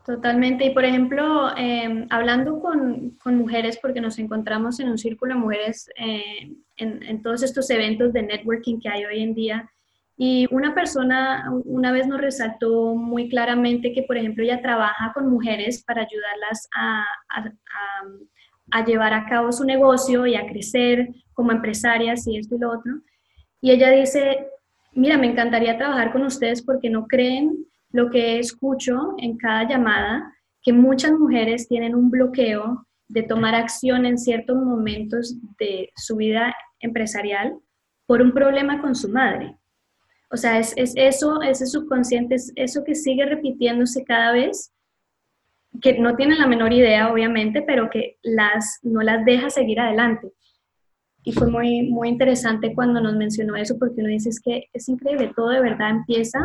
Totalmente, 0.06 0.66
y 0.66 0.70
por 0.70 0.86
ejemplo, 0.86 1.56
em, 1.58 2.08
hablando 2.10 2.62
con, 2.62 3.18
mujeres, 3.26 3.78
porque 3.82 4.00
nos 4.00 4.18
encontramos 4.20 4.80
en 4.80 4.90
un 4.90 4.98
círculo 4.98 5.34
de 5.34 5.40
mujeres 5.40 5.90
eh, 5.98 6.56
en, 6.78 7.22
todos 7.22 7.44
estos 7.44 7.70
eventos 7.70 8.14
de 8.14 8.24
networking 8.24 8.80
que 8.80 8.90
hay 8.90 9.06
hoy 9.06 9.22
en 9.22 9.34
día, 9.34 9.70
y 10.16 10.48
una 10.52 10.76
persona 10.76 11.50
una 11.66 11.92
vez 11.92 12.08
nos 12.08 12.22
resaltó 12.22 12.96
muy 12.96 13.30
claramente 13.30 13.94
que, 13.94 14.04
por 14.04 14.16
ejemplo, 14.16 14.44
ella 14.44 14.62
trabaja 14.62 15.12
con 15.14 15.28
mujeres 15.28 15.84
para 15.84 16.04
ayudarlas 16.04 16.70
a, 16.76 17.04
a 18.72 18.86
llevar 18.86 19.14
a 19.14 19.26
cabo 19.26 19.52
su 19.52 19.66
negocio 19.66 20.26
y 20.26 20.36
a 20.36 20.46
crecer 20.46 21.10
como 21.34 21.52
empresarias 21.52 22.28
y 22.28 22.38
esto 22.38 22.56
y 22.56 22.60
lo 22.60 22.72
otro. 22.72 22.92
Y 23.62 23.72
ella 23.72 23.90
dice, 23.90 24.48
mira, 24.94 25.18
me 25.18 25.28
encantaría 25.28 25.78
trabajar 25.78 26.12
con 26.12 26.24
ustedes 26.24 26.62
porque 26.62 26.90
no 26.90 27.08
creen 27.08 27.66
lo 27.92 28.10
que 28.10 28.40
escucho 28.40 29.16
en 29.18 29.38
cada 29.38 29.68
llamada, 29.68 30.34
que 30.62 30.74
muchas 30.74 31.12
mujeres 31.12 31.68
tienen 31.68 31.96
un 31.96 32.10
bloqueo 32.10 32.86
de 33.08 33.24
tomar 33.24 33.54
acción 33.54 34.06
en 34.06 34.18
ciertos 34.18 34.58
momentos 34.58 35.36
de 35.60 35.90
su 35.96 36.16
vida 36.16 36.56
empresarial 36.80 37.58
por 38.06 38.22
un 38.22 38.34
problema 38.34 38.82
con 38.82 38.96
su 38.96 39.10
madre. 39.10 39.56
O 40.32 40.38
sea, 40.38 40.58
es, 40.58 40.74
es 40.78 40.94
eso, 40.96 41.42
ese 41.42 41.68
subconsciente, 41.68 42.36
es 42.36 42.52
eso 42.56 42.84
que 42.84 42.96
sigue 42.96 43.26
repitiéndose 43.26 44.04
cada 44.04 44.32
vez 44.32 44.74
que 45.82 46.00
no 46.00 46.16
tienen 46.16 46.40
la 46.40 46.48
menor 46.48 46.74
idea, 46.74 47.12
obviamente, 47.12 47.62
pero 47.62 47.90
que 47.90 48.18
las, 48.22 48.80
no 48.84 49.02
las 49.02 49.26
deja 49.26 49.50
seguir 49.50 49.80
adelante. 49.80 50.32
Y 51.24 51.32
fue 51.32 51.50
muy, 51.50 51.84
muy 51.90 52.10
interesante 52.10 52.74
cuando 52.74 53.00
nos 53.00 53.16
mencionó 53.16 53.56
eso, 53.56 53.78
porque 53.80 54.02
uno 54.02 54.10
dice, 54.10 54.30
es 54.30 54.40
que 54.40 54.66
es 54.74 54.90
increíble, 54.90 55.32
todo 55.36 55.50
de 55.50 55.62
verdad 55.62 55.90
empieza, 55.90 56.40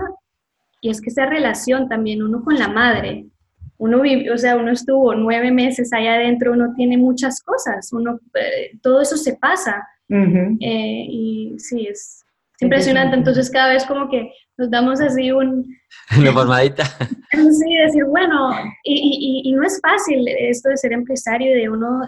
y 0.81 0.91
es 0.91 1.01
que 1.01 1.11
esa 1.11 1.27
relación 1.27 1.89
también, 1.89 2.23
uno 2.23 2.45
con 2.45 2.57
la 2.57 2.69
madre, 2.69 3.27
uno 3.79 4.01
vive, 4.01 4.31
o 4.33 4.39
sea, 4.39 4.57
uno 4.57 4.73
estuvo 4.73 5.15
nueve 5.15 5.51
meses 5.51 5.93
allá 5.93 6.15
adentro, 6.15 6.53
uno 6.53 6.75
tiene 6.77 6.97
muchas 6.97 7.41
cosas, 7.43 7.93
uno, 7.93 8.21
eh, 8.35 8.77
todo 8.83 9.01
eso 9.01 9.17
se 9.17 9.37
pasa. 9.37 9.87
Eh, 10.11 11.07
y 11.09 11.55
sí, 11.59 11.87
es, 11.87 12.25
impresionante. 12.61 13.17
Entonces 13.17 13.51
cada 13.51 13.73
vez 13.73 13.85
como 13.85 14.09
que 14.11 14.33
nos 14.57 14.71
damos 14.71 15.01
así 15.01 15.31
un... 15.31 15.67
Una 16.19 16.35
palmadita. 16.35 16.85
Sí, 17.31 17.77
decir, 17.85 18.05
bueno, 18.07 18.51
y, 18.83 19.43
y, 19.45 19.53
no 19.53 19.63
es 19.63 19.79
fácil 19.83 20.27
esto 20.27 20.71
de 20.71 20.79
ser 20.79 20.93
empresario, 20.93 21.55
de 21.55 21.69
uno 21.69 22.01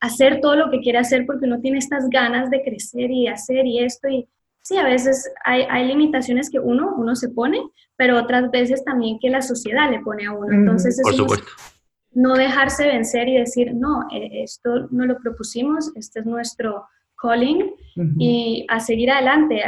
hacer 0.00 0.40
todo 0.40 0.56
lo 0.56 0.70
que 0.70 0.80
quiere 0.80 0.98
hacer 0.98 1.26
porque 1.26 1.46
uno 1.46 1.60
tiene 1.60 1.78
estas 1.78 2.08
ganas 2.08 2.50
de 2.50 2.62
crecer 2.62 3.10
y 3.10 3.26
hacer 3.26 3.66
y 3.66 3.82
esto 3.82 4.08
y 4.08 4.28
sí, 4.62 4.76
a 4.76 4.84
veces 4.84 5.30
hay, 5.44 5.62
hay, 5.62 5.86
limitaciones 5.86 6.50
que 6.50 6.58
uno, 6.58 6.94
uno 6.96 7.16
se 7.16 7.30
pone, 7.30 7.58
pero 7.96 8.18
otras 8.18 8.50
veces 8.50 8.84
también 8.84 9.18
que 9.18 9.30
la 9.30 9.40
sociedad 9.40 9.90
le 9.90 10.00
pone 10.00 10.26
a 10.26 10.32
uno. 10.32 10.52
Entonces, 10.52 11.00
Por 11.02 11.14
supuesto. 11.14 11.46
no 12.12 12.34
dejarse 12.34 12.86
vencer 12.86 13.28
y 13.28 13.38
decir, 13.38 13.74
no, 13.74 14.02
eh, 14.12 14.42
esto 14.42 14.88
no 14.90 15.06
lo 15.06 15.18
propusimos, 15.18 15.90
este 15.96 16.20
es 16.20 16.26
nuestro 16.26 16.84
calling 17.20 17.72
y 18.18 18.64
a 18.68 18.78
seguir 18.78 19.10
adelante. 19.10 19.62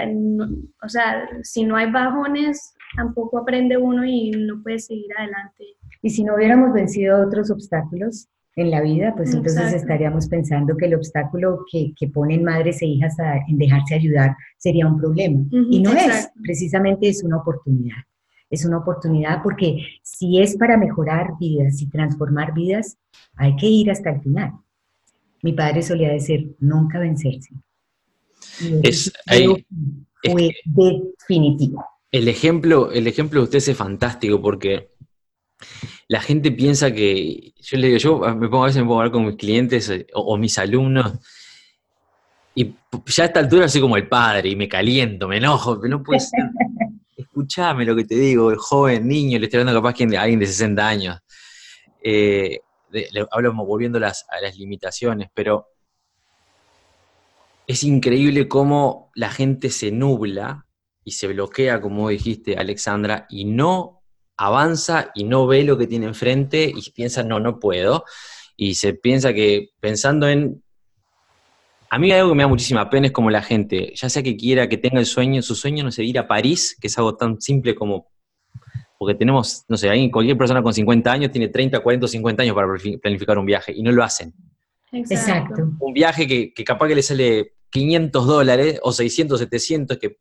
O 0.82 0.88
sea, 0.88 1.28
si 1.42 1.64
no 1.64 1.76
hay 1.76 1.90
bajones, 1.90 2.74
tampoco 2.94 3.38
aprende 3.38 3.76
uno 3.76 4.04
y 4.04 4.30
no 4.30 4.62
puede 4.62 4.78
seguir 4.78 5.10
adelante. 5.16 5.64
Y 6.02 6.10
si 6.10 6.24
no 6.24 6.34
hubiéramos 6.34 6.72
vencido 6.72 7.26
otros 7.26 7.50
obstáculos 7.50 8.28
en 8.56 8.70
la 8.70 8.80
vida, 8.80 9.14
pues 9.16 9.32
entonces 9.32 9.72
estaríamos 9.72 10.26
pensando 10.26 10.76
que 10.76 10.86
el 10.86 10.94
obstáculo 10.94 11.64
que, 11.70 11.92
que, 11.96 12.08
ponen 12.08 12.44
madres 12.44 12.82
e 12.82 12.86
hijas 12.86 13.16
en 13.48 13.58
dejarse 13.58 13.94
ayudar 13.94 14.36
sería 14.58 14.86
un 14.86 14.98
problema. 14.98 15.44
y 15.50 15.80
no 15.80 15.92
es, 15.92 16.30
precisamente 16.42 17.08
es 17.08 17.22
una 17.22 17.38
oportunidad. 17.38 17.98
Es 18.50 18.64
una 18.64 18.78
oportunidad 18.78 19.42
porque 19.42 19.84
si 20.02 20.40
es 20.40 20.56
para 20.56 20.76
mejorar 20.76 21.34
vidas 21.38 21.80
y 21.80 21.88
transformar 21.88 22.52
vidas, 22.52 22.98
hay 23.36 23.54
que 23.54 23.66
ir 23.66 23.90
hasta 23.90 24.10
el 24.10 24.20
final. 24.20 24.52
Mi 25.42 25.52
padre 25.52 25.82
solía 25.82 26.10
decir, 26.10 26.56
nunca 26.58 26.98
vencerse. 26.98 27.50
Es, 28.82 29.12
fue 30.22 30.54
definitivo. 30.64 31.84
El 32.10 32.26
ejemplo, 32.26 32.90
el 32.90 33.06
ejemplo 33.06 33.40
de 33.40 33.44
usted 33.44 33.58
es 33.58 33.76
fantástico 33.76 34.42
porque 34.42 34.90
la 36.10 36.20
gente 36.20 36.50
piensa 36.50 36.92
que, 36.92 37.54
yo 37.56 37.78
le 37.78 37.86
digo, 37.86 37.98
yo 37.98 38.18
me 38.34 38.48
pongo 38.48 38.64
a 38.64 38.66
veces 38.66 38.82
me 38.82 38.88
pongo 38.88 38.98
a 38.98 39.02
hablar 39.04 39.12
con 39.12 39.26
mis 39.26 39.36
clientes 39.36 39.88
eh, 39.90 40.08
o, 40.12 40.36
mis 40.36 40.58
alumnos 40.58 41.12
y 42.52 42.74
ya 43.06 43.22
a 43.22 43.26
esta 43.26 43.38
altura 43.38 43.68
soy 43.68 43.80
como 43.80 43.96
el 43.96 44.08
padre 44.08 44.48
y 44.48 44.56
me 44.56 44.68
caliento, 44.68 45.28
me 45.28 45.36
enojo, 45.36 45.80
pero 45.80 45.98
no 45.98 46.02
puede 46.02 46.18
ser. 46.18 46.50
Escuchame 47.16 47.84
lo 47.84 47.94
que 47.94 48.04
te 48.06 48.16
digo, 48.16 48.50
el 48.50 48.56
joven, 48.56 49.06
niño, 49.06 49.38
le 49.38 49.44
estoy 49.44 49.60
hablando 49.60 49.80
capaz 49.80 49.94
que 49.94 50.16
a 50.16 50.22
alguien 50.22 50.40
de 50.40 50.48
60 50.48 50.88
años. 50.88 51.20
Eh, 52.02 52.58
hablo 53.30 53.54
volviendo 53.54 53.98
a 53.98 54.00
las, 54.00 54.26
a 54.30 54.40
las 54.40 54.58
limitaciones, 54.58 55.30
pero 55.32 55.68
es 57.68 57.84
increíble 57.84 58.48
cómo 58.48 59.12
la 59.14 59.30
gente 59.30 59.70
se 59.70 59.92
nubla 59.92 60.66
y 61.04 61.12
se 61.12 61.28
bloquea, 61.28 61.80
como 61.80 62.08
dijiste, 62.08 62.56
Alexandra, 62.56 63.26
y 63.30 63.44
no 63.44 63.99
avanza 64.40 65.10
y 65.14 65.24
no 65.24 65.46
ve 65.46 65.62
lo 65.64 65.76
que 65.76 65.86
tiene 65.86 66.06
enfrente 66.06 66.72
y 66.74 66.90
piensa, 66.92 67.22
no, 67.22 67.40
no 67.40 67.60
puedo. 67.60 68.04
Y 68.56 68.74
se 68.74 68.94
piensa 68.94 69.34
que 69.34 69.68
pensando 69.80 70.28
en 70.28 70.62
A 71.90 71.98
mí 71.98 72.10
algo 72.10 72.30
que 72.30 72.36
me 72.36 72.42
da 72.44 72.48
muchísima 72.48 72.88
pena 72.88 73.08
es 73.08 73.12
como 73.12 73.30
la 73.30 73.42
gente, 73.42 73.92
ya 73.94 74.08
sea 74.08 74.22
que 74.22 74.36
quiera 74.36 74.66
que 74.68 74.78
tenga 74.78 74.98
el 74.98 75.06
sueño, 75.06 75.42
su 75.42 75.54
sueño 75.54 75.84
no 75.84 75.92
sé, 75.92 76.04
ir 76.04 76.18
a 76.18 76.26
París, 76.26 76.76
que 76.80 76.86
es 76.86 76.96
algo 76.96 77.16
tan 77.16 77.38
simple 77.40 77.74
como, 77.74 78.08
porque 78.98 79.14
tenemos, 79.14 79.64
no 79.68 79.76
sé, 79.76 79.88
cualquier 80.10 80.38
persona 80.38 80.62
con 80.62 80.72
50 80.72 81.12
años 81.12 81.32
tiene 81.32 81.48
30, 81.48 81.80
40, 81.80 82.08
50 82.08 82.42
años 82.42 82.54
para 82.54 82.68
planificar 83.02 83.38
un 83.38 83.44
viaje 83.44 83.72
y 83.76 83.82
no 83.82 83.92
lo 83.92 84.02
hacen. 84.02 84.32
Exacto. 84.92 85.68
Un 85.80 85.92
viaje 85.92 86.26
que, 86.26 86.64
capaz 86.64 86.88
que 86.88 86.94
le 86.94 87.02
sale 87.02 87.52
500 87.70 88.26
dólares 88.26 88.80
o 88.82 88.92
600, 88.92 89.38
700, 89.38 89.98
que, 89.98 90.16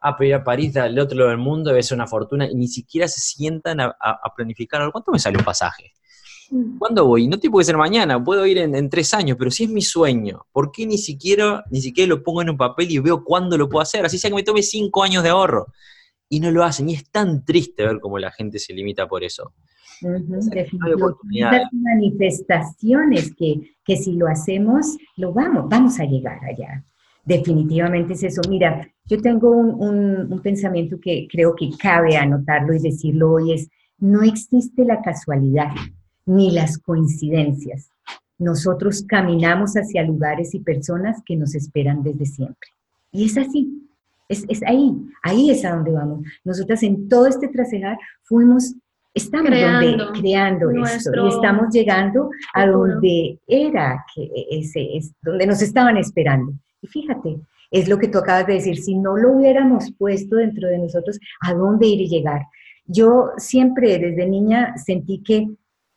ah, 0.00 0.16
pero 0.16 0.28
ir 0.28 0.34
a 0.34 0.44
París 0.44 0.72
del 0.74 0.98
otro 0.98 1.18
lado 1.18 1.30
del 1.30 1.38
mundo 1.38 1.70
debe 1.70 1.82
ser 1.82 1.96
una 1.96 2.06
fortuna 2.06 2.48
y 2.48 2.54
ni 2.54 2.68
siquiera 2.68 3.08
se 3.08 3.20
sientan 3.20 3.80
a, 3.80 3.96
a 4.00 4.32
planificar, 4.34 4.90
¿cuánto 4.92 5.12
me 5.12 5.18
sale 5.18 5.38
un 5.38 5.44
pasaje? 5.44 5.92
Mm. 6.50 6.78
¿Cuándo 6.78 7.06
voy? 7.06 7.26
No 7.28 7.38
tiene 7.38 7.56
que 7.56 7.64
ser 7.64 7.76
mañana, 7.76 8.22
puedo 8.22 8.46
ir 8.46 8.58
en, 8.58 8.90
tres 8.90 9.14
años, 9.14 9.36
pero 9.38 9.50
si 9.50 9.64
es 9.64 9.70
mi 9.70 9.82
sueño, 9.82 10.46
¿por 10.52 10.70
qué 10.70 10.86
ni 10.86 10.98
siquiera, 10.98 11.64
ni 11.70 11.80
siquiera 11.80 12.08
lo 12.08 12.22
pongo 12.22 12.42
en 12.42 12.50
un 12.50 12.56
papel 12.56 12.90
y 12.90 12.98
veo 12.98 13.24
cuándo 13.24 13.58
lo 13.58 13.68
puedo 13.68 13.82
hacer? 13.82 14.04
Así 14.04 14.18
sea 14.18 14.30
que 14.30 14.36
me 14.36 14.42
tome 14.42 14.62
cinco 14.62 15.02
años 15.02 15.22
de 15.22 15.30
ahorro. 15.30 15.66
Y 16.28 16.40
no 16.40 16.50
lo 16.50 16.64
hacen. 16.64 16.88
Y 16.88 16.94
es 16.94 17.08
tan 17.10 17.44
triste 17.44 17.84
ver 17.84 18.00
cómo 18.00 18.18
la 18.18 18.32
gente 18.32 18.58
se 18.58 18.74
limita 18.74 19.06
por 19.06 19.22
eso. 19.22 19.52
Hay 21.62 21.62
manifestaciones 21.72 23.32
que, 23.36 23.76
que 23.84 23.96
si 23.96 24.12
lo 24.12 24.26
hacemos, 24.26 24.96
lo 25.16 25.32
vamos, 25.32 25.66
vamos 25.68 26.00
a 26.00 26.04
llegar 26.04 26.38
allá. 26.44 26.84
Definitivamente 27.26 28.14
es 28.14 28.22
eso. 28.22 28.40
Mira, 28.48 28.88
yo 29.04 29.20
tengo 29.20 29.50
un, 29.50 30.32
un 30.32 30.40
pensamiento 30.40 30.98
que 30.98 31.28
creo 31.30 31.54
que 31.54 31.70
cabe 31.78 32.16
anotarlo 32.16 32.72
y 32.72 32.78
decirlo 32.78 33.32
hoy 33.32 33.52
es, 33.52 33.68
no 33.98 34.22
existe 34.22 34.84
la 34.84 35.02
casualidad 35.02 35.72
ni 36.24 36.52
las 36.52 36.78
coincidencias. 36.78 37.90
Nosotros 38.38 39.04
caminamos 39.06 39.74
hacia 39.74 40.02
lugares 40.02 40.54
y 40.54 40.60
personas 40.60 41.22
que 41.24 41.36
nos 41.36 41.54
esperan 41.54 42.02
desde 42.02 42.26
siempre. 42.26 42.68
Y 43.12 43.26
es 43.26 43.38
así, 43.38 43.86
es, 44.28 44.62
ahí, 44.66 44.92
ahí 45.22 45.50
es 45.50 45.64
a 45.64 45.74
donde 45.74 45.92
vamos. 45.92 46.26
Nosotras 46.44 46.82
en 46.82 47.08
todo 47.08 47.26
este 47.26 47.48
trasegar 47.48 47.98
fuimos, 48.22 48.74
estamos 49.14 49.48
creando, 49.48 50.12
creando 50.12 50.70
esto 50.84 51.10
y 51.24 51.28
estamos 51.28 51.72
llegando 51.72 52.28
a 52.52 52.66
donde 52.66 53.38
era, 53.46 54.04
que 54.14 54.28
ese, 54.50 54.96
es, 54.96 55.12
donde 55.22 55.46
nos 55.46 55.62
estaban 55.62 55.96
esperando. 55.96 56.52
Y 56.80 56.86
fíjate, 56.86 57.40
es 57.70 57.88
lo 57.88 57.98
que 57.98 58.08
tú 58.08 58.18
acabas 58.18 58.46
de 58.46 58.54
decir, 58.54 58.78
si 58.78 58.96
no 58.96 59.16
lo 59.16 59.32
hubiéramos 59.32 59.92
puesto 59.98 60.36
dentro 60.36 60.68
de 60.68 60.78
nosotros, 60.78 61.18
¿a 61.40 61.54
dónde 61.54 61.86
ir 61.86 62.00
y 62.00 62.08
llegar? 62.08 62.42
Yo 62.84 63.30
siempre 63.38 63.98
desde 63.98 64.26
niña 64.26 64.76
sentí 64.76 65.22
que 65.22 65.48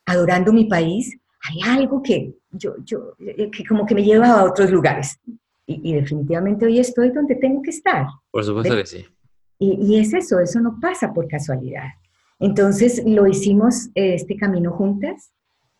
adorando 0.05 0.51
mi 0.51 0.65
país, 0.65 1.17
hay 1.47 1.61
algo 1.77 2.01
que 2.01 2.33
yo, 2.51 2.75
yo, 2.83 3.13
que 3.17 3.63
como 3.67 3.85
que 3.85 3.95
me 3.95 4.03
lleva 4.03 4.31
a 4.31 4.43
otros 4.43 4.71
lugares. 4.71 5.19
Y, 5.65 5.93
definitivamente 5.93 6.65
hoy 6.65 6.79
estoy 6.79 7.11
donde 7.11 7.35
tengo 7.35 7.61
que 7.61 7.69
estar. 7.69 8.07
Por 8.31 8.43
supuesto 8.43 8.75
que 8.75 8.85
sí. 8.87 9.05
Y, 9.59 9.73
y, 9.79 9.99
es 9.99 10.11
eso, 10.15 10.39
eso 10.39 10.59
no 10.59 10.79
pasa 10.81 11.13
por 11.13 11.27
casualidad. 11.27 11.89
Entonces 12.39 13.03
lo 13.05 13.27
hicimos 13.27 13.87
eh, 13.93 14.15
este 14.15 14.35
camino 14.35 14.71
juntas. 14.71 15.31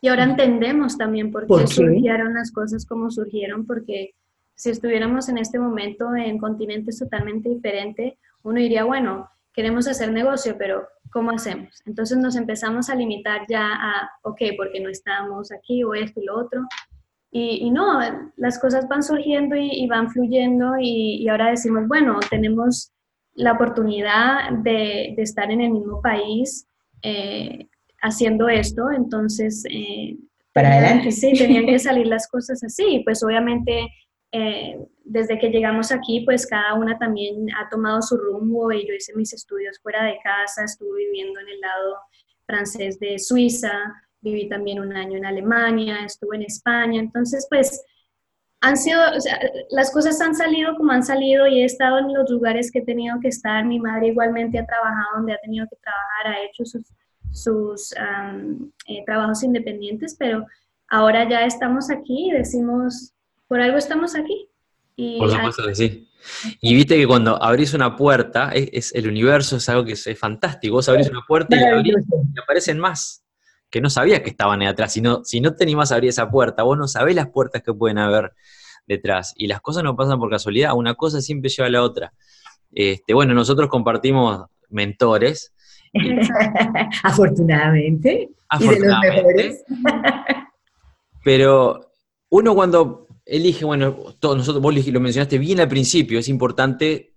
Y 0.01 0.09
ahora 0.09 0.25
entendemos 0.25 0.97
también 0.97 1.31
por 1.31 1.47
qué, 1.47 1.67
surgieron 1.67 2.33
las 2.33 2.51
cosas 2.51 2.85
como 2.85 3.09
surgieron, 3.09 3.65
porque 3.65 4.13
si 4.59 4.71
estuviéramos 4.71 5.29
en 5.29 5.37
este 5.37 5.57
momento 5.57 6.13
en 6.17 6.37
continentes 6.37 6.99
totalmente 6.99 7.47
diferentes, 7.47 8.15
uno 8.43 8.59
diría, 8.59 8.83
bueno, 8.83 9.29
queremos 9.53 9.87
hacer 9.87 10.11
negocio, 10.11 10.57
pero 10.57 10.85
¿cómo 11.11 11.31
hacemos? 11.31 11.81
Entonces 11.85 12.17
nos 12.17 12.35
empezamos 12.35 12.89
a 12.89 12.95
limitar 12.95 13.43
ya 13.47 13.61
a, 13.61 14.11
ok, 14.21 14.41
porque 14.57 14.81
no 14.81 14.89
estamos 14.89 15.53
aquí 15.53 15.81
o 15.85 15.93
esto 15.93 16.19
y 16.19 16.25
lo 16.25 16.37
otro. 16.37 16.67
Y, 17.31 17.71
no, 17.71 18.01
las 18.35 18.59
cosas 18.59 18.85
van 18.89 19.01
surgiendo 19.01 19.55
y, 19.55 19.87
van 19.87 20.09
fluyendo 20.09 20.73
y, 20.77 21.25
ahora 21.29 21.51
decimos, 21.51 21.87
bueno, 21.87 22.19
tenemos 22.29 22.91
la 23.35 23.53
oportunidad 23.53 24.51
de, 24.63 25.13
estar 25.19 25.49
en 25.51 25.61
el 25.61 25.71
mismo 25.71 26.01
país 26.01 26.67
eh, 27.01 27.65
haciendo 28.01 28.49
esto, 28.49 28.91
entonces... 28.91 29.63
Eh, 29.71 30.17
Para 30.51 30.73
adelante. 30.73 31.13
Sí, 31.13 31.31
tenían 31.31 31.65
que 31.65 31.79
salir 31.79 32.07
las 32.07 32.27
cosas 32.27 32.61
así. 32.61 33.03
Pues 33.05 33.23
obviamente 33.23 33.87
eh, 34.31 34.77
desde 35.03 35.39
que 35.39 35.49
llegamos 35.49 35.91
aquí, 35.91 36.21
pues 36.21 36.45
cada 36.45 36.75
una 36.75 36.97
también 36.97 37.47
ha 37.55 37.67
tomado 37.69 38.01
su 38.01 38.15
rumbo 38.15 38.71
y 38.71 38.87
yo 38.87 38.93
hice 38.93 39.15
mis 39.15 39.33
estudios 39.33 39.79
fuera 39.79 40.03
de 40.03 40.19
casa, 40.23 40.63
estuve 40.63 41.05
viviendo 41.05 41.39
en 41.39 41.49
el 41.49 41.59
lado 41.59 41.97
francés 42.45 42.99
de 42.99 43.17
Suiza, 43.17 43.71
viví 44.21 44.47
también 44.47 44.79
un 44.79 44.93
año 44.93 45.17
en 45.17 45.25
Alemania, 45.25 46.05
estuve 46.05 46.35
en 46.35 46.43
España, 46.43 46.99
entonces 46.99 47.47
pues 47.49 47.83
han 48.61 48.77
sido, 48.77 49.01
o 49.15 49.19
sea, 49.19 49.39
las 49.71 49.91
cosas 49.91 50.19
han 50.21 50.35
salido 50.35 50.75
como 50.75 50.91
han 50.91 51.03
salido 51.03 51.47
y 51.47 51.61
he 51.61 51.65
estado 51.65 51.99
en 51.99 52.13
los 52.13 52.29
lugares 52.29 52.71
que 52.71 52.79
he 52.79 52.85
tenido 52.85 53.19
que 53.19 53.29
estar, 53.29 53.65
mi 53.65 53.79
madre 53.79 54.07
igualmente 54.07 54.59
ha 54.59 54.65
trabajado 54.65 55.15
donde 55.15 55.33
ha 55.33 55.39
tenido 55.39 55.65
que 55.69 55.77
trabajar, 55.77 56.39
ha 56.39 56.45
hecho 56.45 56.65
sus, 56.65 56.83
sus 57.31 57.93
eh, 57.93 59.03
trabajos 59.05 59.43
independientes, 59.43 60.15
pero 60.19 60.45
ahora 60.89 61.27
ya 61.27 61.45
estamos 61.45 61.89
aquí 61.89 62.29
y 62.29 62.31
decimos, 62.31 63.13
por 63.49 63.59
algo 63.59 63.77
estamos 63.77 64.15
aquí. 64.15 64.47
Y 64.95 65.17
por 65.19 65.31
supuesto 65.31 65.65
que 65.67 65.75
sí. 65.75 66.09
Y 66.61 66.75
viste 66.75 66.95
que 66.95 67.07
cuando 67.07 67.41
abrís 67.41 67.73
una 67.73 67.95
puerta, 67.95 68.51
es, 68.53 68.93
el 68.93 69.07
universo 69.07 69.57
es 69.57 69.67
algo 69.67 69.83
que 69.83 69.93
es, 69.93 70.07
fantástico. 70.17 70.75
Vos 70.75 70.87
abrís 70.87 71.09
una 71.09 71.23
puerta 71.27 71.57
y, 71.57 72.39
aparecen 72.41 72.79
más 72.79 73.25
que 73.69 73.81
no 73.81 73.89
sabías 73.89 74.21
que 74.21 74.29
estaban 74.29 74.61
ahí 74.61 74.67
atrás. 74.67 74.93
Si 74.93 75.01
no, 75.01 75.23
si 75.23 75.41
no 75.41 75.55
te 75.55 75.63
animás 75.63 75.91
a 75.91 75.95
abrir 75.95 76.09
esa 76.09 76.29
puerta, 76.29 76.63
vos 76.63 76.77
no 76.77 76.87
sabés 76.87 77.15
las 77.15 77.29
puertas 77.29 77.61
que 77.63 77.73
pueden 77.73 77.97
haber 77.97 78.33
detrás. 78.87 79.33
Y 79.35 79.47
las 79.47 79.61
cosas 79.61 79.83
no 79.83 79.95
pasan 79.95 80.19
por 80.19 80.29
casualidad, 80.29 80.73
una 80.75 80.95
cosa 80.95 81.21
siempre 81.21 81.49
lleva 81.49 81.67
a 81.67 81.71
la 81.71 81.83
otra. 81.83 82.13
Este, 82.71 83.13
bueno, 83.13 83.33
nosotros 83.33 83.69
compartimos 83.69 84.45
mentores. 84.69 85.53
Afortunadamente. 87.03 88.29
Afortunadamente. 88.49 89.63
Pero 91.23 91.91
uno 92.29 92.55
cuando 92.55 93.07
elige, 93.29 93.65
bueno, 93.65 93.95
todos 94.19 94.37
nosotros, 94.37 94.61
vos 94.61 94.87
lo 94.87 94.99
mencionaste 94.99 95.37
bien 95.37 95.59
al 95.59 95.67
principio, 95.67 96.19
es 96.19 96.27
importante 96.27 97.13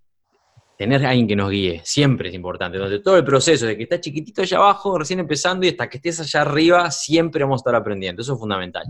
tener 0.76 1.04
a 1.06 1.10
alguien 1.10 1.28
que 1.28 1.36
nos 1.36 1.50
guíe, 1.50 1.80
siempre 1.84 2.28
es 2.28 2.34
importante. 2.34 2.78
Donde 2.78 2.98
todo 3.00 3.16
el 3.16 3.24
proceso, 3.24 3.66
de 3.66 3.76
que 3.76 3.84
está 3.84 4.00
chiquitito 4.00 4.42
allá 4.42 4.58
abajo, 4.58 4.98
recién 4.98 5.20
empezando, 5.20 5.64
y 5.64 5.70
hasta 5.70 5.88
que 5.88 5.98
estés 5.98 6.20
allá 6.20 6.42
arriba, 6.42 6.90
siempre 6.90 7.42
vamos 7.44 7.60
a 7.60 7.62
estar 7.62 7.74
aprendiendo, 7.74 8.22
eso 8.22 8.34
es 8.34 8.38
fundamental. 8.38 8.84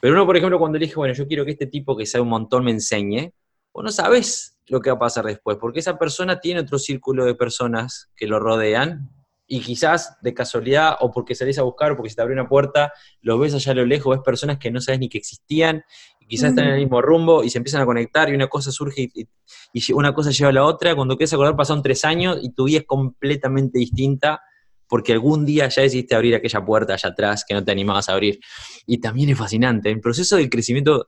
Pero 0.00 0.14
uno, 0.14 0.26
por 0.26 0.36
ejemplo, 0.36 0.58
cuando 0.58 0.76
elige, 0.78 0.94
bueno, 0.94 1.14
yo 1.14 1.26
quiero 1.26 1.44
que 1.44 1.52
este 1.52 1.66
tipo 1.66 1.96
que 1.96 2.06
sabe 2.06 2.22
un 2.22 2.30
montón 2.30 2.64
me 2.64 2.72
enseñe, 2.72 3.32
vos 3.72 3.84
no 3.84 3.90
sabes 3.90 4.58
lo 4.66 4.80
que 4.80 4.90
va 4.90 4.96
a 4.96 5.00
pasar 5.00 5.24
después, 5.24 5.58
porque 5.60 5.80
esa 5.80 5.98
persona 5.98 6.40
tiene 6.40 6.60
otro 6.60 6.78
círculo 6.78 7.24
de 7.24 7.34
personas 7.34 8.10
que 8.16 8.26
lo 8.26 8.40
rodean, 8.40 9.10
y 9.46 9.60
quizás 9.60 10.18
de 10.22 10.34
casualidad 10.34 10.96
o 11.00 11.10
porque 11.10 11.34
salís 11.34 11.58
a 11.58 11.62
buscar 11.62 11.92
o 11.92 11.96
porque 11.96 12.10
se 12.10 12.16
te 12.16 12.22
abrió 12.22 12.34
una 12.34 12.48
puerta, 12.48 12.92
lo 13.20 13.38
ves 13.38 13.54
allá 13.54 13.72
a 13.72 13.74
lo 13.76 13.86
lejos, 13.86 14.16
ves 14.16 14.24
personas 14.24 14.58
que 14.58 14.70
no 14.70 14.80
sabes 14.80 15.00
ni 15.00 15.08
que 15.08 15.18
existían 15.18 15.84
quizás 16.26 16.50
están 16.50 16.66
en 16.66 16.74
el 16.74 16.80
mismo 16.80 17.00
rumbo 17.00 17.44
y 17.44 17.50
se 17.50 17.58
empiezan 17.58 17.82
a 17.82 17.86
conectar 17.86 18.28
y 18.28 18.34
una 18.34 18.48
cosa 18.48 18.70
surge 18.70 19.10
y, 19.14 19.92
una 19.92 20.12
cosa 20.14 20.30
lleva 20.30 20.50
a 20.50 20.52
la 20.52 20.64
otra. 20.64 20.94
Cuando 20.94 21.16
quieres 21.16 21.32
acordar, 21.32 21.56
pasaron 21.56 21.82
tres 21.82 22.04
años 22.04 22.38
y 22.42 22.50
tu 22.50 22.64
vida 22.64 22.78
es 22.78 22.86
completamente 22.86 23.78
distinta 23.78 24.40
porque 24.88 25.12
algún 25.12 25.44
día 25.44 25.68
ya 25.68 25.82
decidiste 25.82 26.14
abrir 26.14 26.34
aquella 26.34 26.64
puerta 26.64 26.94
allá 26.94 27.10
atrás 27.10 27.44
que 27.46 27.54
no 27.54 27.64
te 27.64 27.72
animabas 27.72 28.08
a 28.08 28.12
abrir. 28.12 28.38
Y 28.86 28.98
también 28.98 29.30
es 29.30 29.38
fascinante. 29.38 29.90
El 29.90 30.00
proceso 30.00 30.36
del 30.36 30.48
crecimiento 30.48 31.06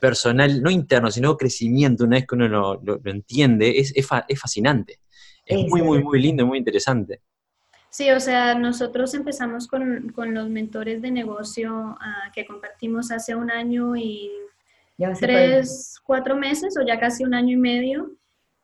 personal, 0.00 0.62
no 0.62 0.70
interno, 0.70 1.10
sino 1.10 1.36
crecimiento, 1.36 2.04
una 2.04 2.16
vez 2.16 2.26
que 2.26 2.34
uno 2.34 2.48
lo, 2.48 3.00
entiende, 3.04 3.78
es, 3.78 3.92
es, 3.94 4.06
fascinante. 4.06 5.00
Es 5.44 5.66
muy, 5.66 5.82
muy, 5.82 6.02
muy 6.02 6.20
lindo 6.20 6.42
y 6.42 6.46
muy 6.46 6.58
interesante. 6.58 7.22
Sí, 7.90 8.10
o 8.10 8.20
sea, 8.20 8.54
nosotros 8.54 9.14
empezamos 9.14 9.66
con, 9.66 10.12
los 10.14 10.48
mentores 10.48 11.00
de 11.00 11.10
negocio 11.10 11.96
ah, 12.00 12.30
que 12.34 12.46
compartimos 12.46 13.10
hace 13.10 13.34
un 13.34 13.50
año 13.50 13.96
y 13.96 14.30
tres, 15.18 15.98
cuatro 16.04 16.36
meses 16.36 16.76
o 16.78 16.86
ya 16.86 17.00
casi 17.00 17.24
un 17.24 17.34
año 17.34 17.54
y 17.54 17.60
medio. 17.60 18.12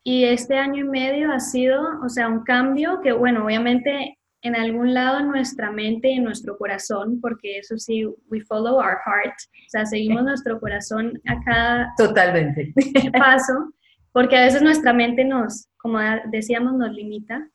Y 0.02 0.24
este 0.24 0.58
año 0.58 0.84
y 0.84 0.88
medio 0.88 1.32
ha 1.32 1.40
sido, 1.40 1.82
o 2.04 2.08
sea, 2.10 2.28
un 2.28 2.44
cambio 2.44 3.00
que, 3.02 3.12
bueno, 3.12 3.46
obviamente 3.46 4.18
en 4.42 4.54
algún 4.54 4.92
lado 4.92 5.20
en 5.20 5.28
nuestra 5.28 5.70
mente, 5.70 6.12
en 6.12 6.24
nuestro 6.24 6.58
corazón, 6.58 7.18
porque 7.22 7.58
eso 7.58 7.78
sí, 7.78 8.04
we 8.30 8.42
follow 8.42 8.74
our 8.74 8.98
heart, 9.06 9.32
o 9.32 9.70
sea, 9.70 9.86
seguimos 9.86 10.22
nuestro 10.22 10.60
corazón 10.60 11.18
a 11.26 11.42
cada 11.44 11.94
Totalmente. 11.96 12.74
paso, 13.18 13.72
porque 14.12 14.36
a 14.36 14.44
veces 14.44 14.60
nuestra 14.60 14.92
mente 14.92 15.24
nos, 15.24 15.68
como 15.78 15.98
decíamos, 16.30 16.74
nos 16.74 16.92
limita 16.92 17.48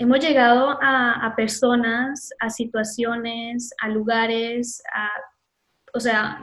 hemos 0.00 0.18
llegado 0.18 0.78
a, 0.80 1.34
personas, 1.36 2.30
a 2.40 2.48
situaciones, 2.48 3.70
a 3.82 3.88
lugares, 3.90 4.82
a, 4.94 5.10
o 5.92 6.00
sea, 6.00 6.42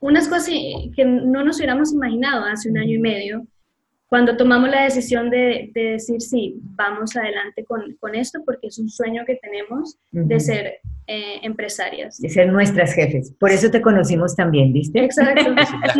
unas 0.00 0.26
cosas 0.26 0.48
que 0.48 1.04
no 1.04 1.44
nos 1.44 1.58
hubiéramos 1.58 1.92
imaginado 1.92 2.44
hace 2.44 2.68
un 2.68 2.78
año 2.78 2.96
y 2.96 2.98
medio, 2.98 3.46
cuando 4.14 4.36
tomamos 4.36 4.70
la 4.70 4.84
decisión 4.84 5.28
de, 5.28 5.72
decir, 5.74 6.20
sí, 6.20 6.60
vamos 6.76 7.16
adelante 7.16 7.64
con, 7.64 7.96
con, 7.98 8.14
esto, 8.14 8.38
porque 8.46 8.68
es 8.68 8.78
un 8.78 8.88
sueño 8.88 9.24
que 9.26 9.34
tenemos 9.42 9.98
de 10.12 10.38
ser 10.38 10.74
eh, 11.08 11.40
empresarias. 11.42 12.20
De 12.20 12.28
ser 12.28 12.52
nuestras 12.52 12.94
jefes. 12.94 13.34
Por 13.40 13.50
eso 13.50 13.72
te 13.72 13.82
conocimos 13.82 14.36
también, 14.36 14.72
¿viste? 14.72 15.02
Exacto. 15.04 15.50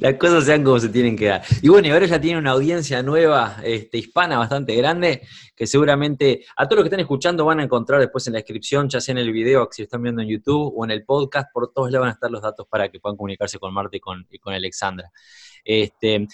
las, 0.00 0.14
cosas, 0.14 0.44
sean 0.44 0.64
como 0.64 0.80
se 0.80 0.88
tienen 0.88 1.14
que 1.16 1.26
dar. 1.26 1.42
Y 1.62 1.68
bueno, 1.68 1.86
y 1.86 1.92
ahora 1.92 2.06
ya 2.06 2.20
tiene 2.20 2.36
una 2.36 2.50
audiencia 2.50 3.00
nueva, 3.04 3.58
este, 3.62 3.98
hispana, 3.98 4.36
bastante 4.36 4.74
grande, 4.74 5.22
que 5.54 5.68
seguramente 5.68 6.44
a 6.56 6.66
todos 6.66 6.78
los 6.78 6.82
que 6.82 6.88
están 6.88 6.98
escuchando 6.98 7.44
van 7.44 7.60
a 7.60 7.62
encontrar 7.62 8.00
después 8.00 8.26
en 8.26 8.32
la 8.32 8.40
descripción, 8.40 8.88
ya 8.88 9.00
sea 9.00 9.12
en 9.12 9.18
el 9.18 9.30
video, 9.30 9.68
si 9.70 9.82
lo 9.82 9.84
están 9.84 10.02
viendo 10.02 10.20
en 10.20 10.26
YouTube 10.26 10.72
o 10.76 10.84
en 10.84 10.90
el 10.90 11.04
podcast, 11.04 11.52
por 11.52 11.72
todos 11.72 11.92
lados 11.92 12.06
van 12.06 12.10
a 12.10 12.14
estar 12.14 12.28
los 12.32 12.42
datos 12.42 12.66
para 12.68 12.88
que 12.88 12.98
puedan 12.98 13.16
comunicarse 13.16 13.60
con 13.60 13.72
Marta 13.72 13.96
y 13.96 14.00
con, 14.00 14.26
y 14.32 14.40
con 14.40 14.52
Alexandra. 14.52 15.12
Este, 15.64 16.26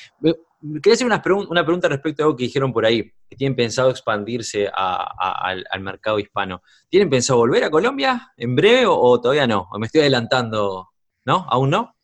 quería 0.60 0.94
hacer 0.94 1.06
una, 1.06 1.22
una, 1.48 1.64
pregunta 1.64 1.88
respecto 1.88 2.22
a 2.22 2.26
algo 2.26 2.36
que 2.36 2.44
dijeron 2.44 2.72
por 2.72 2.84
ahí, 2.84 3.10
que 3.28 3.36
tienen 3.36 3.56
pensado 3.56 3.90
expandirse 3.90 4.68
al, 4.72 5.64
mercado 5.80 6.18
hispano. 6.18 6.62
¿Tienen 6.88 7.08
pensado 7.08 7.38
volver 7.38 7.64
a 7.64 7.70
Colombia 7.70 8.32
en 8.36 8.54
breve 8.54 8.86
o, 8.86 9.20
todavía 9.20 9.46
no? 9.46 9.68
¿O 9.70 9.78
me 9.78 9.86
estoy 9.86 10.02
adelantando? 10.02 10.90
¿No? 11.24 11.46
¿Aún 11.48 11.70
no? 11.70 11.94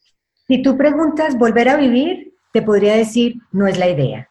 Si 0.47 0.63
tú 0.63 0.77
preguntas 0.77 1.39
volver 1.39 1.69
a 1.69 1.77
vivir, 1.77 2.35
te 2.53 2.63
podría 2.63 2.95
decir, 2.97 3.37
no 3.53 3.67
es 3.67 3.79
la 3.79 3.89
idea. 3.89 4.31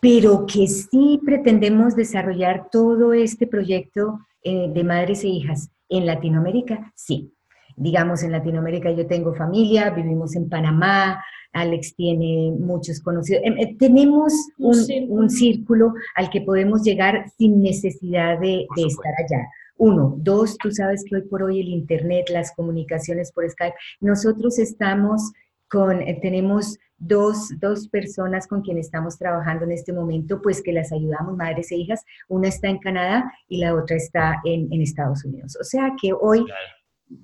Pero 0.00 0.46
que 0.46 0.68
sí 0.68 1.20
pretendemos 1.24 1.96
desarrollar 1.96 2.68
todo 2.70 3.12
este 3.12 3.46
proyecto 3.46 4.20
eh, 4.42 4.68
de 4.72 4.84
madres 4.84 5.24
e 5.24 5.28
hijas 5.28 5.70
en 5.88 6.06
Latinoamérica, 6.06 6.92
sí. 6.94 7.34
Digamos, 7.76 8.22
en 8.22 8.32
Latinoamérica 8.32 8.90
yo 8.90 9.06
tengo 9.06 9.34
familia, 9.34 9.90
vivimos 9.90 10.34
en 10.36 10.48
Panamá, 10.48 11.22
Alex 11.52 11.94
tiene 11.94 12.52
muchos 12.58 13.00
conocidos. 13.00 13.42
Em, 13.44 13.58
eh, 13.58 13.76
tenemos 13.78 14.32
un, 14.58 15.30
círculo 15.30 15.94
al 16.14 16.30
que 16.30 16.40
podemos 16.42 16.82
llegar 16.82 17.30
sin 17.36 17.62
necesidad 17.62 18.38
de, 18.38 18.66
estar 18.76 19.12
allá. 19.18 19.46
Uno, 19.76 20.14
dos, 20.18 20.58
tú 20.58 20.70
sabes 20.72 21.04
que 21.04 21.16
hoy 21.16 21.22
por 21.22 21.42
hoy 21.42 21.60
el 21.60 21.68
Internet, 21.68 22.28
las 22.30 22.52
comunicaciones 22.54 23.32
por 23.32 23.48
Skype, 23.48 23.76
nosotros 24.00 24.58
estamos 24.58 25.32
con, 25.68 26.02
eh, 26.02 26.18
tenemos 26.20 26.78
dos, 26.98 27.88
personas 27.90 28.46
con 28.46 28.62
quienes 28.62 28.86
estamos 28.86 29.18
trabajando 29.18 29.64
en 29.64 29.72
este 29.72 29.92
momento, 29.92 30.42
pues 30.42 30.62
que 30.62 30.72
las 30.72 30.92
ayudamos, 30.92 31.36
madres 31.36 31.70
e 31.70 31.76
hijas. 31.76 32.04
Una 32.28 32.48
está 32.48 32.68
en 32.68 32.78
Canadá 32.78 33.32
y 33.48 33.58
la 33.58 33.74
otra 33.74 33.96
está 33.96 34.40
en, 34.44 34.68
Estados 34.82 35.24
Unidos. 35.24 35.56
O 35.60 35.64
sea 35.64 35.92
que 36.00 36.12
hoy 36.12 36.44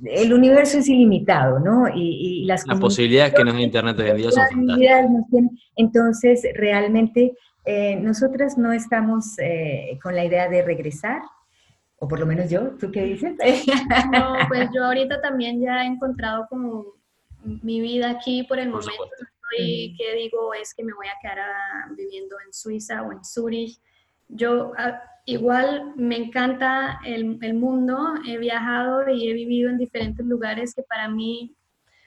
el 0.05 0.33
universo 0.33 0.79
es 0.79 0.89
ilimitado, 0.89 1.59
¿no? 1.59 1.89
Y, 1.95 2.45
las, 2.47 2.65
posibilidades 2.81 3.35
que 3.35 3.45
nos 3.45 3.55
da 3.55 3.61
Internet 3.61 3.99
hoy 3.99 4.11
en 4.11 4.17
día 4.17 4.31
son 4.31 4.47
fantásticas. 4.51 5.51
Entonces, 5.77 6.47
realmente, 6.55 7.35
eh, 7.65 7.97
nosotras 7.97 8.57
no 8.59 8.73
estamos 8.73 9.39
eh, 9.39 9.99
con 10.03 10.15
la 10.15 10.25
idea 10.25 10.49
de 10.49 10.63
regresar, 10.63 11.23
o 11.99 12.09
por 12.09 12.21
lo 12.21 12.27
menos 12.27 12.51
yo, 12.51 12.73
¿tú 12.79 12.91
qué 12.91 13.05
dices? 13.05 13.35
No, 14.13 14.37
pues 14.49 14.69
yo 14.75 14.85
ahorita 14.85 15.21
también 15.21 15.61
ya 15.61 15.85
he 15.85 15.87
encontrado 15.87 16.47
como 16.49 16.87
mi 17.45 17.81
vida 17.81 18.11
aquí 18.11 18.43
por 18.45 18.59
el 18.59 18.69
momento. 18.69 18.93
Estoy, 18.93 19.95
que 19.99 20.15
digo, 20.17 20.55
es 20.55 20.75
que 20.75 20.83
me 20.83 20.93
voy 20.95 21.07
a 21.07 21.19
quedar 21.21 21.39
ah, 21.41 21.89
viviendo 21.97 22.37
en 22.45 22.53
Suiza 22.53 23.03
o 23.03 23.13
en 23.13 23.25
Zurich. 23.25 23.79
Yo 24.29 24.73
ah, 24.77 25.01
igual 25.25 25.93
me 25.97 26.17
encanta 26.17 27.01
el, 27.05 27.39
el, 27.41 27.55
mundo, 27.55 28.15
he 28.27 28.39
viajado 28.39 29.09
y 29.09 29.29
he 29.29 29.33
vivido 29.33 29.71
en 29.71 29.79
diferentes 29.79 30.25
lugares 30.25 30.75
que 30.75 30.83
para 30.83 31.09
mí 31.09 31.55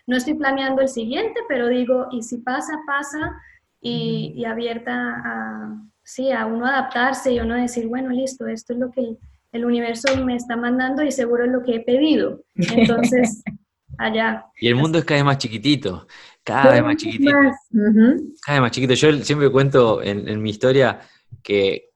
no 0.05 0.18
estoy 0.18 0.36
planeando 0.36 0.82
el 0.82 0.88
siguiente, 0.88 1.41
pero 1.47 1.68
digo, 1.68 2.07
y 2.11 2.22
si 2.22 2.38
pasa, 2.38 2.74
pasa, 2.86 3.41
y, 3.82 4.34
y 4.36 4.45
abierta 4.45 4.93
a, 4.93 5.84
sí, 6.03 6.32
a 6.32 6.45
uno 6.45 6.65
adaptarse 6.65 7.34
y 7.34 7.39
uno 7.39 7.55
decir, 7.55 7.88
bueno, 7.88 8.09
listo, 8.09 8.47
esto 8.47 8.74
es 8.74 8.80
lo 8.80 8.91
que 8.91 9.01
el, 9.01 9.18
el 9.51 9.65
universo 9.65 10.15
me 10.24 10.36
está 10.36 10.55
mandando 10.55 11.03
y 11.03 11.11
seguro 11.11 11.45
es 11.45 11.51
lo 11.51 11.63
que 11.63 11.76
he 11.76 11.80
pedido. 11.82 12.43
Entonces, 12.55 13.43
allá. 13.97 14.45
Y 14.59 14.68
el 14.68 14.76
mundo 14.76 14.99
es 14.99 15.05
cada 15.05 15.20
vez 15.20 15.26
más 15.26 15.38
chiquitito, 15.38 16.07
cada 16.43 16.72
vez 16.72 16.84
más 16.84 16.97
chiquitito. 16.97 17.32
Cada 17.32 18.59
vez 18.59 18.61
más 18.61 18.72
chiquito. 18.72 18.93
Yo 18.93 19.13
siempre 19.24 19.51
cuento 19.51 20.01
en, 20.01 20.28
en 20.28 20.41
mi 20.41 20.51
historia 20.51 20.99
que 21.43 21.87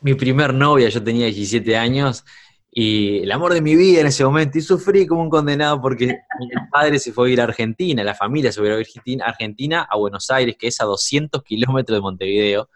mi 0.00 0.14
primer 0.14 0.54
novia, 0.54 0.88
yo 0.88 1.02
tenía 1.02 1.26
17 1.26 1.76
años, 1.76 2.24
y 2.70 3.20
el 3.20 3.32
amor 3.32 3.54
de 3.54 3.60
mi 3.60 3.74
vida 3.74 4.00
en 4.00 4.06
ese 4.06 4.24
momento, 4.24 4.58
y 4.58 4.60
sufrí 4.60 5.06
como 5.06 5.22
un 5.22 5.30
condenado 5.30 5.80
porque 5.80 6.06
mi 6.06 6.48
padre 6.70 6.98
se 6.98 7.12
fue 7.12 7.28
a 7.28 7.32
ir 7.32 7.40
a 7.40 7.44
Argentina, 7.44 8.04
la 8.04 8.14
familia 8.14 8.52
se 8.52 8.60
fue 8.60 8.72
a 8.72 8.80
ir 9.04 9.22
a 9.22 9.26
Argentina, 9.26 9.88
a 9.90 9.96
Buenos 9.96 10.30
Aires, 10.30 10.56
que 10.58 10.68
es 10.68 10.80
a 10.80 10.84
200 10.84 11.42
kilómetros 11.42 11.96
de 11.96 12.00
Montevideo, 12.00 12.68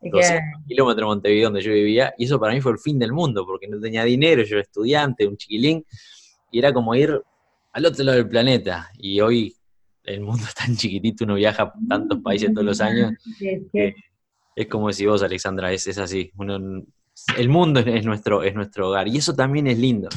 200 0.00 0.66
kilómetros 0.66 1.02
de 1.02 1.06
Montevideo 1.06 1.44
donde 1.44 1.62
yo 1.62 1.72
vivía, 1.72 2.12
y 2.18 2.24
eso 2.24 2.38
para 2.38 2.52
mí 2.52 2.60
fue 2.60 2.72
el 2.72 2.78
fin 2.78 2.98
del 2.98 3.12
mundo, 3.12 3.46
porque 3.46 3.68
no 3.68 3.80
tenía 3.80 4.04
dinero, 4.04 4.42
yo 4.42 4.56
era 4.56 4.62
estudiante, 4.62 5.26
un 5.26 5.36
chiquilín, 5.36 5.84
y 6.50 6.58
era 6.58 6.72
como 6.72 6.94
ir 6.94 7.20
al 7.72 7.86
otro 7.86 8.04
lado 8.04 8.18
del 8.18 8.28
planeta, 8.28 8.90
y 8.98 9.20
hoy 9.20 9.54
el 10.04 10.20
mundo 10.20 10.44
es 10.46 10.54
tan 10.54 10.76
chiquitito, 10.76 11.24
uno 11.24 11.34
viaja 11.34 11.62
a 11.64 11.72
tantos 11.88 12.18
países 12.22 12.52
todos 12.52 12.66
los 12.66 12.80
años, 12.80 13.12
es 14.58 14.66
como 14.66 14.88
decís 14.88 15.06
vos, 15.06 15.22
Alexandra, 15.22 15.72
es, 15.72 15.86
es 15.86 15.98
así. 15.98 16.32
el 17.36 17.48
mundo 17.48 17.78
es, 17.78 18.04
nuestro, 18.04 18.42
es 18.42 18.54
nuestro 18.56 18.88
hogar. 18.88 19.06
Y 19.06 19.18
eso 19.18 19.32
también 19.32 19.68
es 19.68 19.78
lindo, 19.78 20.08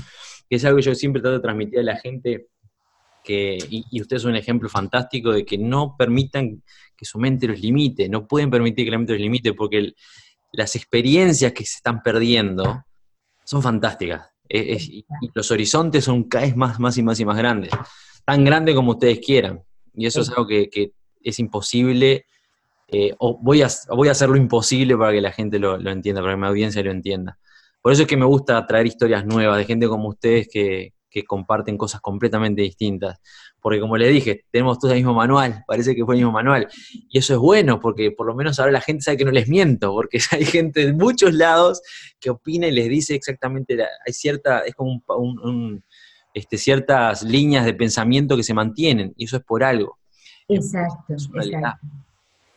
es 0.50 0.66
algo 0.66 0.78
que 0.78 0.84
yo 0.84 0.96
siempre 0.96 1.22
trato 1.22 1.38
de 1.38 1.44
transmitir 1.44 1.80
a 1.80 1.84
la 1.84 1.98
gente, 1.98 2.48
que, 3.24 3.60
y, 3.70 3.86
y 3.92 4.02
usted 4.02 4.18
es 4.18 4.26
un 4.26 4.36
ejemplo 4.36 4.68
fantástico 4.68 5.32
de 5.32 5.46
que 5.46 5.60
no 5.60 5.96
permitan 5.96 6.64
que 6.98 7.06
su 7.06 7.20
mente 7.20 7.48
los 7.48 7.60
limite, 7.60 8.10
no 8.10 8.28
pueden 8.28 8.50
permitir 8.50 8.86
que 8.86 8.92
la 8.92 8.98
mente 8.98 9.14
los 9.14 9.22
limite, 9.22 9.54
porque 9.54 9.94
las 10.54 10.76
experiencias 10.76 11.54
que 11.54 11.64
se 11.64 11.76
están 11.76 12.02
perdiendo 12.02 12.84
son 13.44 13.62
fantásticas. 13.62 14.28
y 14.50 15.06
los 15.36 15.52
horizontes 15.52 16.04
son 16.04 16.24
cada 16.24 16.46
vez 16.46 16.56
más, 16.56 16.80
más 16.80 16.98
y 16.98 17.04
más 17.04 17.20
y 17.20 17.26
más 17.26 17.38
grandes. 17.38 17.72
Tan 18.26 18.44
grandes 18.44 18.74
como 18.74 18.92
ustedes 18.92 19.20
quieran. 19.20 19.62
Y 19.94 20.08
eso 20.08 20.22
es 20.22 20.30
algo 20.30 20.48
que, 20.48 20.68
que 20.68 20.94
es 21.22 21.38
imposible 21.38 22.26
eh, 22.94 23.16
o 23.20 23.40
voy 23.42 23.62
a, 23.62 23.70
voy 23.90 24.10
a 24.10 24.12
hacer 24.12 24.28
lo 24.28 24.36
imposible 24.36 24.98
para 24.98 25.14
que 25.14 25.22
la 25.22 25.32
gente 25.32 25.60
lo, 25.60 25.80
entienda, 25.90 26.22
para 26.22 26.34
que 26.34 26.42
mi 26.42 26.48
audiencia 26.48 26.84
lo 26.84 26.92
entienda. 26.92 27.40
Por 27.82 27.94
eso 27.94 28.02
es 28.02 28.08
que 28.08 28.18
me 28.18 28.26
gusta 28.26 28.68
traer 28.68 28.86
historias 28.86 29.26
nuevas 29.26 29.58
de 29.58 29.66
gente 29.66 29.88
como 29.88 30.10
ustedes 30.10 30.50
que, 30.52 30.94
comparten 31.28 31.78
cosas 31.78 32.00
completamente 32.00 32.62
distintas. 32.62 33.20
Porque 33.60 33.82
como 33.82 33.98
les 33.98 34.14
dije, 34.14 34.46
tenemos 34.50 34.80
todos 34.80 34.94
el 34.94 35.00
mismo 35.00 35.14
manual, 35.14 35.64
parece 35.68 35.94
que 35.94 36.06
fue 36.06 36.16
el 36.16 36.20
mismo 36.20 36.32
manual. 36.32 36.70
Y 37.10 37.18
eso 37.18 37.34
es 37.34 37.40
bueno, 37.40 37.82
porque 37.82 38.12
por 38.12 38.28
lo 38.28 38.34
menos 38.34 38.60
ahora 38.60 38.72
la 38.72 38.82
gente 38.82 39.04
sabe 39.04 39.18
que 39.18 39.26
no 39.26 39.32
les 39.32 39.50
miento, 39.50 39.92
porque 39.92 40.20
hay 40.32 40.46
gente 40.46 40.86
de 40.86 40.94
muchos 40.94 41.34
lados 41.34 41.82
que 42.20 42.30
opina 42.30 42.68
y 42.68 42.72
les 42.72 42.88
dice 42.88 43.16
exactamente, 43.16 43.78
hay 43.82 44.14
cierta, 44.14 44.60
es 44.60 44.74
como 44.74 45.02
un, 45.18 45.84
este, 46.34 46.58
ciertas 46.58 47.24
líneas 47.24 47.66
de 47.66 47.74
pensamiento 47.74 48.38
que 48.38 48.44
se 48.44 48.54
mantienen, 48.54 49.14
y 49.18 49.26
eso 49.26 49.38
es 49.38 49.44
por 49.44 49.64
algo. 49.66 49.98
Exacto, 50.48 51.14
exacto. 51.14 51.80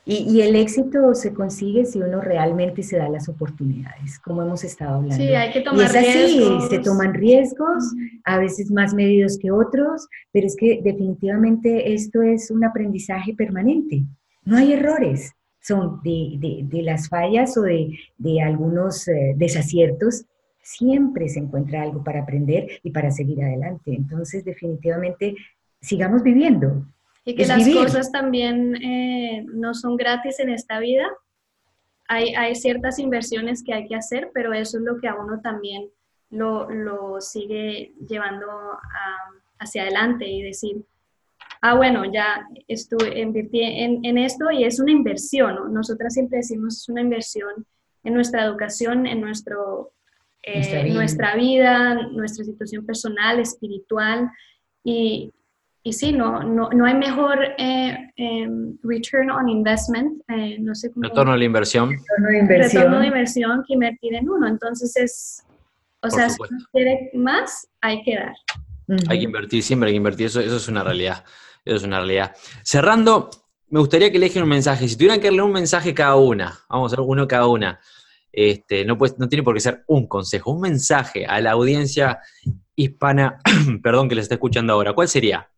Y, 0.07 0.43
el 0.43 0.55
éxito 0.55 1.15
se 1.15 1.33
consigue 1.33 1.87
si 1.87 1.99
uno 1.99 2.21
realmente 2.21 2.83
se 2.83 2.99
da 2.99 3.09
las 3.09 3.27
oportunidades, 3.31 4.19
como 4.19 4.43
hemos 4.43 4.63
estado 4.63 4.97
hablando. 4.97 5.17
Sí, 5.17 5.35
hay 5.35 5.51
que 5.51 5.63
tomar 5.63 5.81
y 5.81 5.85
es 5.85 5.97
así, 5.97 6.69
se 6.69 6.79
toman 6.81 7.15
riesgos, 7.15 7.85
a 8.25 8.39
veces 8.39 8.71
más 8.71 8.93
medidos 8.93 9.39
que 9.39 9.51
otros, 9.51 10.07
pero 10.31 10.47
es 10.47 10.57
que 10.57 10.81
definitivamente 10.85 11.95
esto 11.95 12.21
es 12.21 12.51
un 12.51 12.65
aprendizaje 12.65 13.35
permanente. 13.35 14.03
No 14.45 14.59
hay 14.59 14.75
errores, 14.75 15.33
son 15.61 16.01
de, 16.03 16.67
de, 16.69 16.83
las 16.83 17.09
fallas 17.09 17.57
o 17.57 17.63
de, 17.63 17.97
algunos 18.43 19.09
eh, 19.09 19.33
desaciertos, 19.37 20.27
siempre 20.61 21.31
se 21.31 21.39
encuentra 21.39 21.81
algo 21.81 22.05
para 22.05 22.21
aprender 22.21 22.69
y 22.83 22.91
para 22.91 23.11
seguir 23.11 23.43
adelante. 23.43 23.95
Entonces, 23.95 24.45
definitivamente, 24.45 25.35
sigamos 25.81 26.23
viviendo, 26.23 26.85
y 27.25 27.35
que 27.35 27.47
las 27.47 27.67
cosas 27.69 28.13
también 28.13 28.77
eh, 28.77 29.45
no 29.55 29.75
son 29.75 29.97
gratis 29.97 30.41
en 30.41 30.51
esta 30.51 30.79
vida. 30.79 31.07
Hay, 32.07 32.35
hay, 32.35 32.55
ciertas 32.55 32.99
inversiones 32.99 33.63
que 33.65 33.73
hay 33.73 33.87
que 33.89 33.95
hacer, 33.95 34.31
pero 34.35 34.53
eso 34.53 34.77
es 34.77 34.85
lo 34.85 35.01
que 35.01 35.09
a 35.09 35.15
uno 35.15 35.41
también 35.41 35.89
lo, 36.31 36.69
lo 36.69 37.21
sigue 37.23 37.95
llevando 38.07 38.47
hacia 39.59 39.83
adelante 39.83 40.29
y 40.29 40.43
decir, 40.43 40.85
ah, 41.63 41.75
bueno, 41.77 42.05
ya 42.05 42.47
estuve, 42.69 43.19
invertí 43.21 43.63
en, 43.63 44.05
en, 44.05 44.19
esto 44.19 44.51
y 44.51 44.65
es 44.65 44.79
una 44.79 44.93
inversión. 44.93 45.73
Nosotras 45.73 46.13
siempre 46.13 46.39
decimos 46.39 46.77
es 46.77 46.89
una 46.91 47.01
inversión 47.01 47.67
en 48.03 48.13
nuestra 48.13 48.45
educación, 48.45 49.07
en 49.07 49.23
nuestro, 49.23 49.93
eh, 50.43 50.93
nuestra, 50.93 51.37
vida. 51.37 51.95
nuestra 52.11 52.45
situación 52.45 52.85
personal, 52.85 53.41
espiritual. 53.41 54.31
Y, 54.85 55.33
y 55.87 55.93
sí, 55.93 56.13
no, 56.13 56.43
no, 56.43 56.71
no 56.71 56.87
hay 56.87 56.95
mejor 56.95 57.39
eh, 57.59 58.11
em, 58.17 58.79
return 58.83 59.31
on 59.31 59.51
investment, 59.51 60.23
eh, 60.29 60.57
no 60.59 60.75
sé 60.75 60.91
cómo. 60.91 61.07
Retorno 61.07 61.33
a 61.33 61.37
la 61.37 61.45
inversión. 61.45 61.91
Retorno 61.91 62.29
de 62.31 62.39
inversión. 62.39 62.83
Retorno 62.83 63.01
de 63.01 63.07
inversión 63.07 63.65
que 63.69 63.75
invertir 63.75 64.15
en 64.15 64.31
uno. 64.31 64.49
Entonces 64.49 64.97
es, 64.97 65.45
o 66.01 66.09
sea, 66.09 66.31
si 66.31 66.37
uno 66.41 66.59
quiere 66.73 67.11
más, 67.13 67.69
hay 67.83 68.03
que 68.03 68.17
dar. 68.17 68.35
Hay 69.09 69.19
que 69.19 69.25
invertir, 69.25 69.63
siempre 69.63 69.89
hay 69.89 69.93
que 69.93 69.99
invertir, 69.99 70.27
eso, 70.27 70.41
eso 70.41 70.57
es 70.57 70.69
una 70.69 70.83
realidad. 70.83 71.23
Eso 71.67 71.77
es 71.77 71.83
una 71.83 71.99
realidad. 71.99 72.35
Cerrando, 72.63 73.29
me 73.69 73.79
gustaría 73.79 74.11
que 74.11 74.17
eligen 74.17 74.43
un 74.43 74.49
mensaje. 74.49 74.89
Si 74.89 74.97
tuvieran 74.97 75.21
que 75.21 75.27
darle 75.27 75.43
un 75.43 75.53
mensaje 75.53 75.93
cada 75.93 76.17
una, 76.17 76.61
vamos 76.71 76.95
a 76.95 76.97
ver 76.97 77.05
uno 77.07 77.29
cada 77.29 77.47
una, 77.47 77.79
este, 78.33 78.87
no, 78.87 78.97
no 79.19 79.29
tiene 79.29 79.43
por 79.43 79.53
qué 79.53 79.61
ser 79.61 79.85
un 79.87 80.07
consejo, 80.07 80.51
un 80.51 80.63
mensaje 80.63 81.27
a 81.27 81.43
la 81.43 81.51
audiencia 81.51 82.21
hispana, 82.75 83.39
perdón, 83.83 84.09
que 84.09 84.15
les 84.15 84.23
está 84.23 84.37
escuchando 84.37 84.73
ahora, 84.73 84.95
¿cuál 84.95 85.09
sería? 85.09 85.51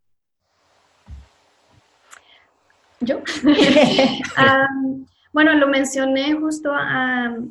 ¿Yo? 3.01 3.21
bueno, 5.33 5.55
lo 5.55 5.69
mencioné 5.69 6.35
justo 6.35 6.71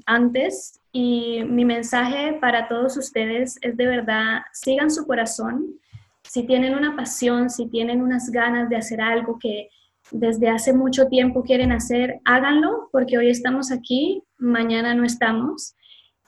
antes 0.05 0.79
y 0.91 1.43
mi 1.43 1.65
mensaje 1.65 2.37
para 2.41 2.67
todos 2.67 2.97
ustedes 2.97 3.57
es 3.61 3.77
de 3.77 3.85
verdad, 3.85 4.41
sigan 4.53 4.89
su 4.89 5.05
corazón. 5.05 5.75
Si 6.23 6.43
tienen 6.43 6.73
una 6.75 6.95
pasión, 6.95 7.49
si 7.49 7.67
tienen 7.67 8.01
unas 8.01 8.31
ganas 8.31 8.69
de 8.69 8.77
hacer 8.77 9.01
algo 9.01 9.37
que 9.39 9.69
desde 10.11 10.49
hace 10.49 10.73
mucho 10.73 11.07
tiempo 11.07 11.43
quieren 11.43 11.71
hacer, 11.71 12.19
háganlo 12.25 12.89
porque 12.91 13.17
hoy 13.17 13.29
estamos 13.29 13.71
aquí, 13.71 14.23
mañana 14.37 14.93
no 14.93 15.03
estamos. 15.03 15.75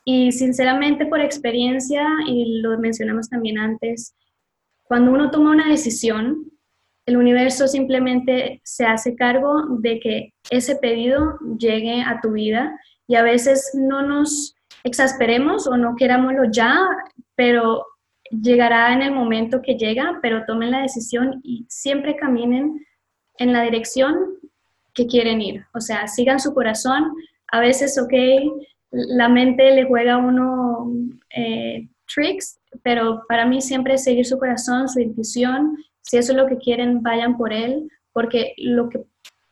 Y 0.04 0.32
sinceramente 0.32 1.06
por 1.06 1.20
experiencia, 1.20 2.08
y 2.28 2.62
lo 2.62 2.78
mencionamos 2.80 3.30
también 3.30 3.58
antes, 3.58 4.16
cuando 4.84 5.12
uno 5.12 5.32
toma 5.32 5.52
una 5.52 5.70
decisión, 5.70 6.50
el 7.08 7.18
universo 7.18 7.68
simplemente 7.68 8.62
se 8.64 8.86
hace 8.86 9.16
cargo 9.16 9.64
de 9.80 10.00
que 10.00 10.34
ese 10.50 10.76
pedido 10.76 11.40
llegue 11.58 12.02
a 12.02 12.20
tu 12.22 12.34
vida 12.34 12.78
y 13.08 13.16
a 13.16 13.24
veces 13.24 13.72
no 13.74 14.02
nos 14.02 14.56
exasperemos 14.84 15.68
o 15.68 15.78
no 15.78 15.96
querámoslo 15.96 16.52
ya, 16.52 16.78
pero 17.36 17.86
llegará 18.30 18.94
en 18.94 19.02
el 19.02 19.14
momento 19.14 19.62
que 19.62 19.76
llega, 19.76 20.20
pero 20.22 20.44
tomen 20.46 20.72
la 20.72 20.82
decisión 20.82 21.40
y 21.44 21.66
siempre 21.70 22.18
caminen 22.18 22.86
en 23.38 23.54
la 23.54 23.64
dirección 23.64 24.18
que 24.94 25.08
quieren 25.08 25.42
ir. 25.42 25.66
O 25.74 25.80
sea, 25.80 26.08
sigan 26.08 26.42
su 26.42 26.54
corazón. 26.54 27.14
A 27.54 27.62
veces, 27.62 27.98
ok, 27.98 28.14
la 28.92 29.30
mente 29.30 29.72
le 29.72 29.86
juega 29.86 30.16
a 30.16 30.18
uno 30.18 30.92
eh, 31.30 31.88
tricks, 32.14 32.60
pero 32.84 33.24
para 33.30 33.46
mí 33.46 33.62
siempre 33.62 33.94
es 33.94 34.04
seguir 34.04 34.26
su 34.26 34.38
corazón, 34.38 34.90
su 34.90 35.00
intuición. 35.00 35.78
Si 36.08 36.18
eso 36.18 36.32
es 36.32 36.38
lo 36.38 36.48
que 36.48 36.58
quieren, 36.58 37.04
vayan 37.04 37.38
por 37.38 37.52
él, 37.52 37.92
porque 38.14 38.54
lo 38.58 38.90
que 38.90 39.04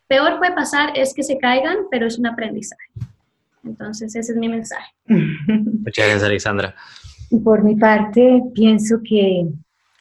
peor 0.08 0.38
puede 0.38 0.54
pasar 0.54 0.98
es 0.98 1.14
que 1.14 1.24
se 1.24 1.38
caigan, 1.38 1.78
pero 1.92 2.08
es 2.08 2.18
un 2.18 2.28
aprendizaje. 2.28 2.92
Entonces, 3.64 4.16
ese 4.16 4.32
es 4.32 4.38
mi 4.38 4.48
mensaje. 4.48 4.94
Muchas 5.06 6.06
gracias, 6.06 6.24
Alexandra. 6.24 6.76
Y 7.30 7.40
por 7.40 7.64
mi 7.64 7.76
parte, 7.76 8.42
pienso 8.54 9.02
que 9.04 9.48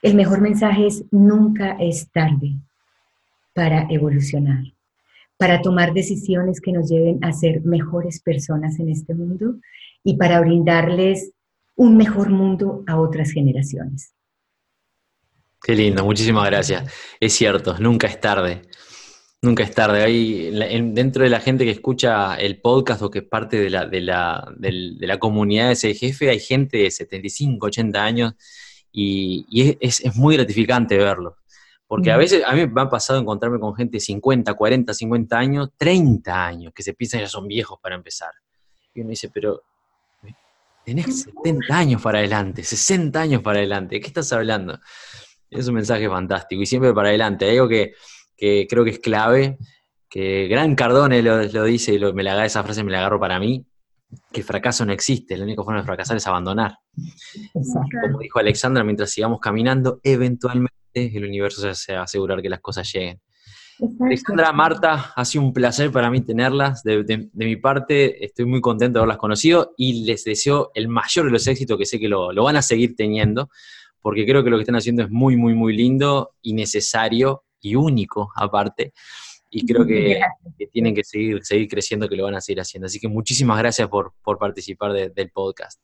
el 0.02 0.14
mejor 0.14 0.40
mensaje 0.40 0.86
es 0.86 1.04
nunca 1.10 1.76
es 1.80 2.10
tarde 2.12 2.52
para 3.52 3.86
evolucionar, 3.90 4.62
para 5.36 5.60
tomar 5.60 5.92
decisiones 5.92 6.60
que 6.60 6.72
nos 6.72 6.88
lleven 6.88 7.24
a 7.24 7.32
ser 7.32 7.62
mejores 7.62 8.20
personas 8.20 8.78
en 8.78 8.90
este 8.90 9.14
mundo 9.14 9.56
y 10.04 10.16
para 10.16 10.40
brindarles 10.40 11.32
un 11.74 11.96
mejor 11.96 12.30
mundo 12.30 12.84
a 12.86 13.00
otras 13.00 13.32
generaciones. 13.32 14.14
Qué 15.64 15.74
lindo, 15.74 16.04
muchísimas 16.04 16.44
gracias. 16.44 16.92
Es 17.18 17.32
cierto, 17.32 17.78
nunca 17.78 18.06
es 18.06 18.20
tarde. 18.20 18.60
Nunca 19.40 19.62
es 19.62 19.74
tarde. 19.74 20.02
Hay, 20.02 20.50
dentro 20.92 21.24
de 21.24 21.30
la 21.30 21.40
gente 21.40 21.64
que 21.64 21.70
escucha 21.70 22.34
el 22.34 22.60
podcast 22.60 23.00
o 23.00 23.10
que 23.10 23.20
es 23.20 23.24
parte 23.24 23.58
de 23.58 23.70
la, 23.70 23.86
de 23.86 24.02
la, 24.02 24.46
de 24.58 25.06
la 25.06 25.18
comunidad 25.18 25.68
de 25.68 25.72
ese 25.72 25.94
jefe, 25.94 26.28
hay 26.28 26.38
gente 26.38 26.76
de 26.76 26.90
75, 26.90 27.66
80 27.68 28.04
años 28.04 28.34
y, 28.92 29.78
es, 29.80 30.00
es, 30.00 30.14
muy 30.14 30.36
gratificante 30.36 30.98
verlo. 30.98 31.38
Porque 31.86 32.12
a 32.12 32.18
veces 32.18 32.42
a 32.46 32.52
mí 32.52 32.66
me 32.66 32.82
ha 32.82 32.90
pasado 32.90 33.18
encontrarme 33.18 33.58
con 33.58 33.74
gente 33.74 33.96
de 33.96 34.00
50, 34.00 34.52
40, 34.52 34.92
50 34.92 35.38
años, 35.38 35.70
30 35.78 36.46
años, 36.46 36.72
que 36.74 36.82
se 36.82 36.92
piensan 36.92 37.20
ya 37.20 37.28
son 37.28 37.48
viejos 37.48 37.78
para 37.82 37.94
empezar. 37.94 38.32
Y 38.92 39.00
uno 39.00 39.08
dice, 39.08 39.30
pero 39.32 39.62
tenés 40.84 41.22
70 41.22 41.74
años 41.74 42.02
para 42.02 42.18
adelante, 42.18 42.62
60 42.62 43.18
años 43.18 43.40
para 43.40 43.60
adelante, 43.60 43.94
¿de 43.94 44.00
qué 44.02 44.06
estás 44.08 44.30
hablando? 44.34 44.78
Es 45.54 45.68
un 45.68 45.74
mensaje 45.74 46.08
fantástico 46.08 46.62
y 46.62 46.66
siempre 46.66 46.92
para 46.92 47.08
adelante. 47.08 47.48
Algo 47.48 47.68
que, 47.68 47.94
creo 48.36 48.84
que 48.84 48.90
es 48.90 48.98
clave, 48.98 49.58
que 50.08 50.48
Gran 50.48 50.74
Cardone 50.74 51.22
lo, 51.22 51.64
dice 51.64 51.94
y 51.94 52.12
me 52.12 52.22
la 52.22 52.44
esa 52.44 52.62
frase 52.62 52.82
me 52.82 52.92
la 52.92 52.98
agarro 52.98 53.20
para 53.20 53.38
mí, 53.38 53.64
que 54.32 54.40
el 54.40 54.46
fracaso 54.46 54.84
no 54.84 54.92
existe, 54.92 55.36
la 55.36 55.44
única 55.44 55.62
forma 55.62 55.80
de 55.80 55.86
fracasar 55.86 56.16
es 56.16 56.26
abandonar. 56.26 56.76
Como 57.52 58.18
dijo 58.18 58.38
Alexandra, 58.38 58.84
mientras 58.84 59.10
sigamos 59.10 59.40
caminando, 59.40 60.00
eventualmente 60.02 60.70
el 60.94 61.24
universo 61.24 61.74
se 61.74 61.94
va 61.94 62.00
a 62.00 62.04
asegurar 62.04 62.42
que 62.42 62.48
las 62.48 62.60
cosas 62.60 62.92
lleguen. 62.92 63.20
Alexandra, 64.00 64.52
Marta, 64.52 65.12
ha 65.16 65.24
sido 65.24 65.44
un 65.44 65.52
placer 65.52 65.90
para 65.90 66.10
mí 66.10 66.20
tenerlas. 66.20 66.82
De, 66.82 67.28
mi 67.34 67.56
parte, 67.56 68.24
estoy 68.24 68.44
muy 68.44 68.60
contento 68.60 68.98
de 68.98 69.00
haberlas 69.00 69.18
conocido 69.18 69.74
y 69.76 70.04
les 70.04 70.24
deseo 70.24 70.70
el 70.74 70.88
mayor 70.88 71.26
de 71.26 71.32
los 71.32 71.46
éxitos 71.46 71.76
que 71.76 71.86
sé 71.86 71.98
que 71.98 72.08
lo, 72.08 72.32
van 72.34 72.56
a 72.56 72.62
seguir 72.62 72.94
teniendo, 72.96 73.50
porque 74.04 74.26
creo 74.26 74.44
que 74.44 74.50
lo 74.50 74.58
que 74.58 74.64
están 74.64 74.76
haciendo 74.76 75.02
es 75.02 75.08
muy, 75.08 75.34
muy, 75.34 75.54
muy 75.54 75.74
lindo 75.74 76.34
y 76.42 76.52
necesario 76.52 77.44
y 77.62 77.74
único 77.74 78.30
aparte. 78.36 78.92
Y 79.48 79.64
creo 79.64 79.86
que, 79.86 80.20
tienen 80.70 80.94
que 80.94 81.02
seguir, 81.02 81.42
seguir 81.42 81.68
creciendo, 81.68 82.06
que 82.06 82.14
lo 82.14 82.24
van 82.24 82.34
a 82.34 82.42
seguir 82.42 82.60
haciendo. 82.60 82.84
Así 82.84 83.00
que 83.00 83.08
muchísimas 83.08 83.58
gracias 83.58 83.88
por, 83.88 84.12
participar 84.38 84.92
del 84.92 85.30
podcast. 85.30 85.80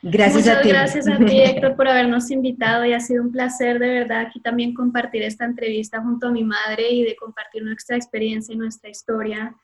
Gracias 0.00 0.46
a 0.46 0.60
ti. 0.60 0.68
gracias 0.68 1.08
a 1.08 1.18
ti, 1.18 1.40
Héctor, 1.40 1.74
por 1.74 1.88
habernos 1.88 2.30
invitado 2.30 2.84
y 2.84 2.92
ha 2.92 3.00
sido 3.00 3.24
un 3.24 3.32
placer 3.32 3.80
de 3.80 3.88
verdad 3.88 4.20
aquí 4.20 4.40
también 4.40 4.72
compartir 4.72 5.24
esta 5.24 5.44
entrevista 5.44 6.00
junto 6.00 6.28
a 6.28 6.30
mi 6.30 6.44
madre 6.44 6.88
y 6.92 7.02
de 7.02 7.16
compartir 7.16 7.64
nuestra 7.64 7.96
experiencia 7.96 8.54
y 8.54 8.58
nuestra 8.58 8.90
historia 8.90 9.56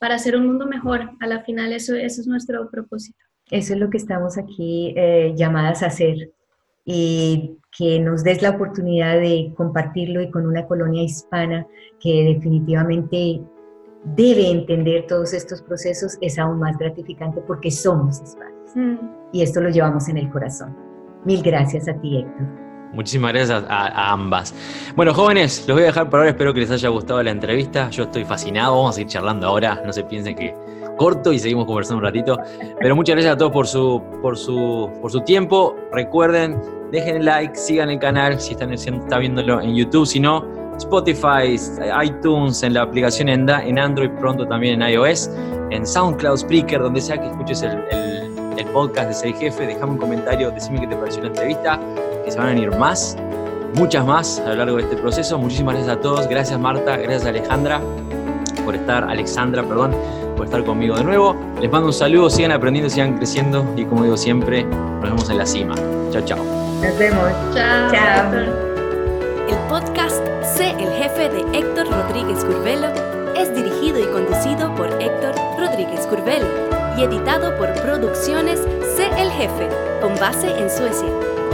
para 0.00 0.16
hacer 0.16 0.34
un 0.34 0.48
mundo 0.48 0.66
mejor. 0.66 1.12
A 1.20 1.28
la 1.28 1.44
final 1.44 1.72
eso, 1.72 1.94
eso 1.94 2.20
es 2.20 2.26
nuestro 2.26 2.68
propósito. 2.68 3.20
Eso 3.52 3.74
es 3.74 3.78
lo 3.78 3.88
que 3.88 3.98
estamos 3.98 4.36
aquí 4.36 4.94
eh, 4.96 5.32
llamadas 5.36 5.84
a 5.84 5.86
hacer 5.86 6.32
y 6.90 7.58
que 7.76 8.00
nos 8.00 8.24
des 8.24 8.40
la 8.40 8.50
oportunidad 8.50 9.20
de 9.20 9.52
compartirlo 9.54 10.22
y 10.22 10.30
con 10.30 10.46
una 10.46 10.66
colonia 10.66 11.02
hispana 11.02 11.66
que 12.00 12.34
definitivamente 12.34 13.42
debe 14.16 14.50
entender 14.50 15.06
todos 15.06 15.34
estos 15.34 15.60
procesos 15.60 16.16
es 16.22 16.38
aún 16.38 16.58
más 16.58 16.78
gratificante 16.78 17.42
porque 17.46 17.70
somos 17.70 18.22
hispanos. 18.22 18.74
Mm. 18.74 18.96
Y 19.34 19.42
esto 19.42 19.60
lo 19.60 19.68
llevamos 19.68 20.08
en 20.08 20.16
el 20.16 20.30
corazón. 20.30 20.74
Mil 21.26 21.42
gracias 21.42 21.88
a 21.88 22.00
ti, 22.00 22.20
Héctor. 22.20 22.46
Muchísimas 22.94 23.34
gracias 23.34 23.64
a, 23.68 24.12
ambas. 24.12 24.54
Bueno, 24.96 25.12
jóvenes, 25.12 25.66
los 25.68 25.76
voy 25.76 25.82
a 25.82 25.86
dejar 25.88 26.08
por 26.08 26.20
ahora. 26.20 26.30
Espero 26.30 26.54
que 26.54 26.60
les 26.60 26.70
haya 26.70 26.88
gustado 26.88 27.22
la 27.22 27.32
entrevista. 27.32 27.90
Yo 27.90 28.04
estoy 28.04 28.24
fascinado. 28.24 28.74
Vamos 28.74 28.96
a 28.96 29.02
ir 29.02 29.08
charlando 29.08 29.46
ahora. 29.46 29.82
No 29.84 29.92
se 29.92 30.04
piensen 30.04 30.34
que 30.34 30.54
corto 30.98 31.32
y 31.32 31.38
seguimos 31.38 31.64
conversando 31.64 31.98
un 31.98 32.04
ratito. 32.04 32.38
Pero 32.78 32.94
muchas 32.94 33.14
gracias 33.14 33.34
a 33.34 33.38
todos 33.38 33.52
por 33.52 33.66
su, 33.66 34.02
por 34.20 34.36
su, 34.36 34.90
por 35.00 35.10
su 35.10 35.22
tiempo. 35.22 35.74
Recuerden, 35.92 36.60
dejen 36.92 37.16
el 37.16 37.24
like, 37.24 37.56
sigan 37.56 37.88
el 37.88 37.98
canal 37.98 38.38
si 38.38 38.52
están, 38.52 38.74
están 38.74 39.20
viéndolo 39.20 39.62
en 39.62 39.74
YouTube. 39.74 40.06
Si 40.06 40.20
no, 40.20 40.44
Spotify, 40.78 41.58
iTunes, 42.04 42.62
en 42.62 42.74
la 42.74 42.82
aplicación 42.82 43.28
en, 43.28 43.48
en 43.48 43.78
Android, 43.78 44.10
pronto 44.18 44.46
también 44.46 44.80
en 44.80 44.90
iOS, 44.90 45.30
en 45.70 45.86
SoundCloud, 45.86 46.38
Spreaker, 46.38 46.80
donde 46.80 47.00
sea 47.00 47.18
que 47.18 47.28
escuches 47.28 47.62
el, 47.62 47.78
podcast 48.72 49.08
de 49.08 49.14
Ser 49.14 49.34
Jefe, 49.34 49.66
déjame 49.66 49.92
un 49.92 49.98
comentario, 49.98 50.50
decime 50.50 50.80
qué 50.80 50.88
te 50.88 50.96
pareció 50.96 51.22
la 51.22 51.28
entrevista, 51.28 51.80
que 52.22 52.30
se 52.30 52.36
van 52.36 52.48
a 52.48 52.50
venir 52.50 52.70
más, 52.76 53.16
muchas 53.76 54.04
más 54.04 54.40
a 54.40 54.50
lo 54.50 54.56
largo 54.56 54.76
de 54.76 54.82
este 54.82 54.96
proceso. 54.96 55.38
Muchísimas 55.38 55.74
gracias 55.74 55.96
a 55.96 56.00
todos, 56.00 56.28
gracias 56.28 56.60
Marta, 56.60 56.98
gracias 56.98 57.24
Alejandra 57.24 57.80
por 58.64 58.74
estar, 58.74 59.04
Alexandra, 59.04 59.62
perdón, 59.62 59.92
por 60.38 60.46
estar 60.46 60.64
conmigo 60.64 60.96
de 60.96 61.04
nuevo. 61.04 61.36
Les 61.60 61.70
mando 61.70 61.88
un 61.88 61.92
saludo, 61.92 62.30
sigan 62.30 62.52
aprendiendo, 62.52 62.88
sigan 62.88 63.18
creciendo 63.18 63.66
y 63.76 63.84
como 63.84 64.04
digo 64.04 64.16
siempre, 64.16 64.64
nos 64.64 65.02
vemos 65.02 65.28
en 65.28 65.38
la 65.38 65.44
cima. 65.44 65.74
Chao, 66.10 66.22
chao. 66.22 66.38
Nos 66.80 66.96
vemos. 66.96 67.28
Chao. 67.54 67.92
Chao. 67.92 68.32
El 69.48 69.56
podcast 69.68 70.22
Sé 70.56 70.70
el 70.70 70.90
jefe 70.92 71.28
de 71.28 71.58
Héctor 71.58 71.88
Rodríguez 71.90 72.42
Curvelo 72.44 72.88
es 73.36 73.54
dirigido 73.54 73.98
y 73.98 74.06
conducido 74.06 74.74
por 74.74 74.88
Héctor 75.02 75.34
Rodríguez 75.58 76.06
Curvelo 76.06 76.46
y 76.96 77.02
editado 77.02 77.56
por 77.58 77.72
Producciones 77.82 78.60
Sé 78.96 79.08
el 79.18 79.30
jefe, 79.30 79.68
con 80.00 80.14
base 80.16 80.48
en 80.58 80.70
Suecia. 80.70 81.08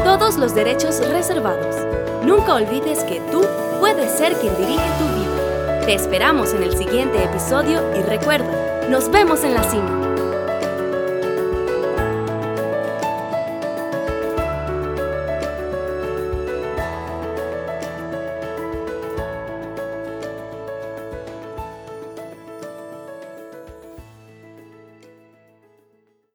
Todos 0.04 0.36
los 0.36 0.54
derechos 0.54 1.00
reservados. 1.08 1.76
Nunca 2.24 2.54
olvides 2.54 3.02
que 3.04 3.20
tú 3.32 3.44
puedes 3.80 4.10
ser 4.12 4.34
quien 4.34 4.54
dirige 4.56 4.88
tu 4.98 5.04
vida. 5.18 5.33
Te 5.84 5.92
esperamos 5.92 6.54
en 6.54 6.62
el 6.62 6.74
siguiente 6.78 7.22
episodio 7.22 7.94
y 7.94 8.02
recuerda, 8.02 8.88
nos 8.88 9.10
vemos 9.10 9.44
en 9.44 9.52
la 9.52 9.62
cima. 9.64 10.13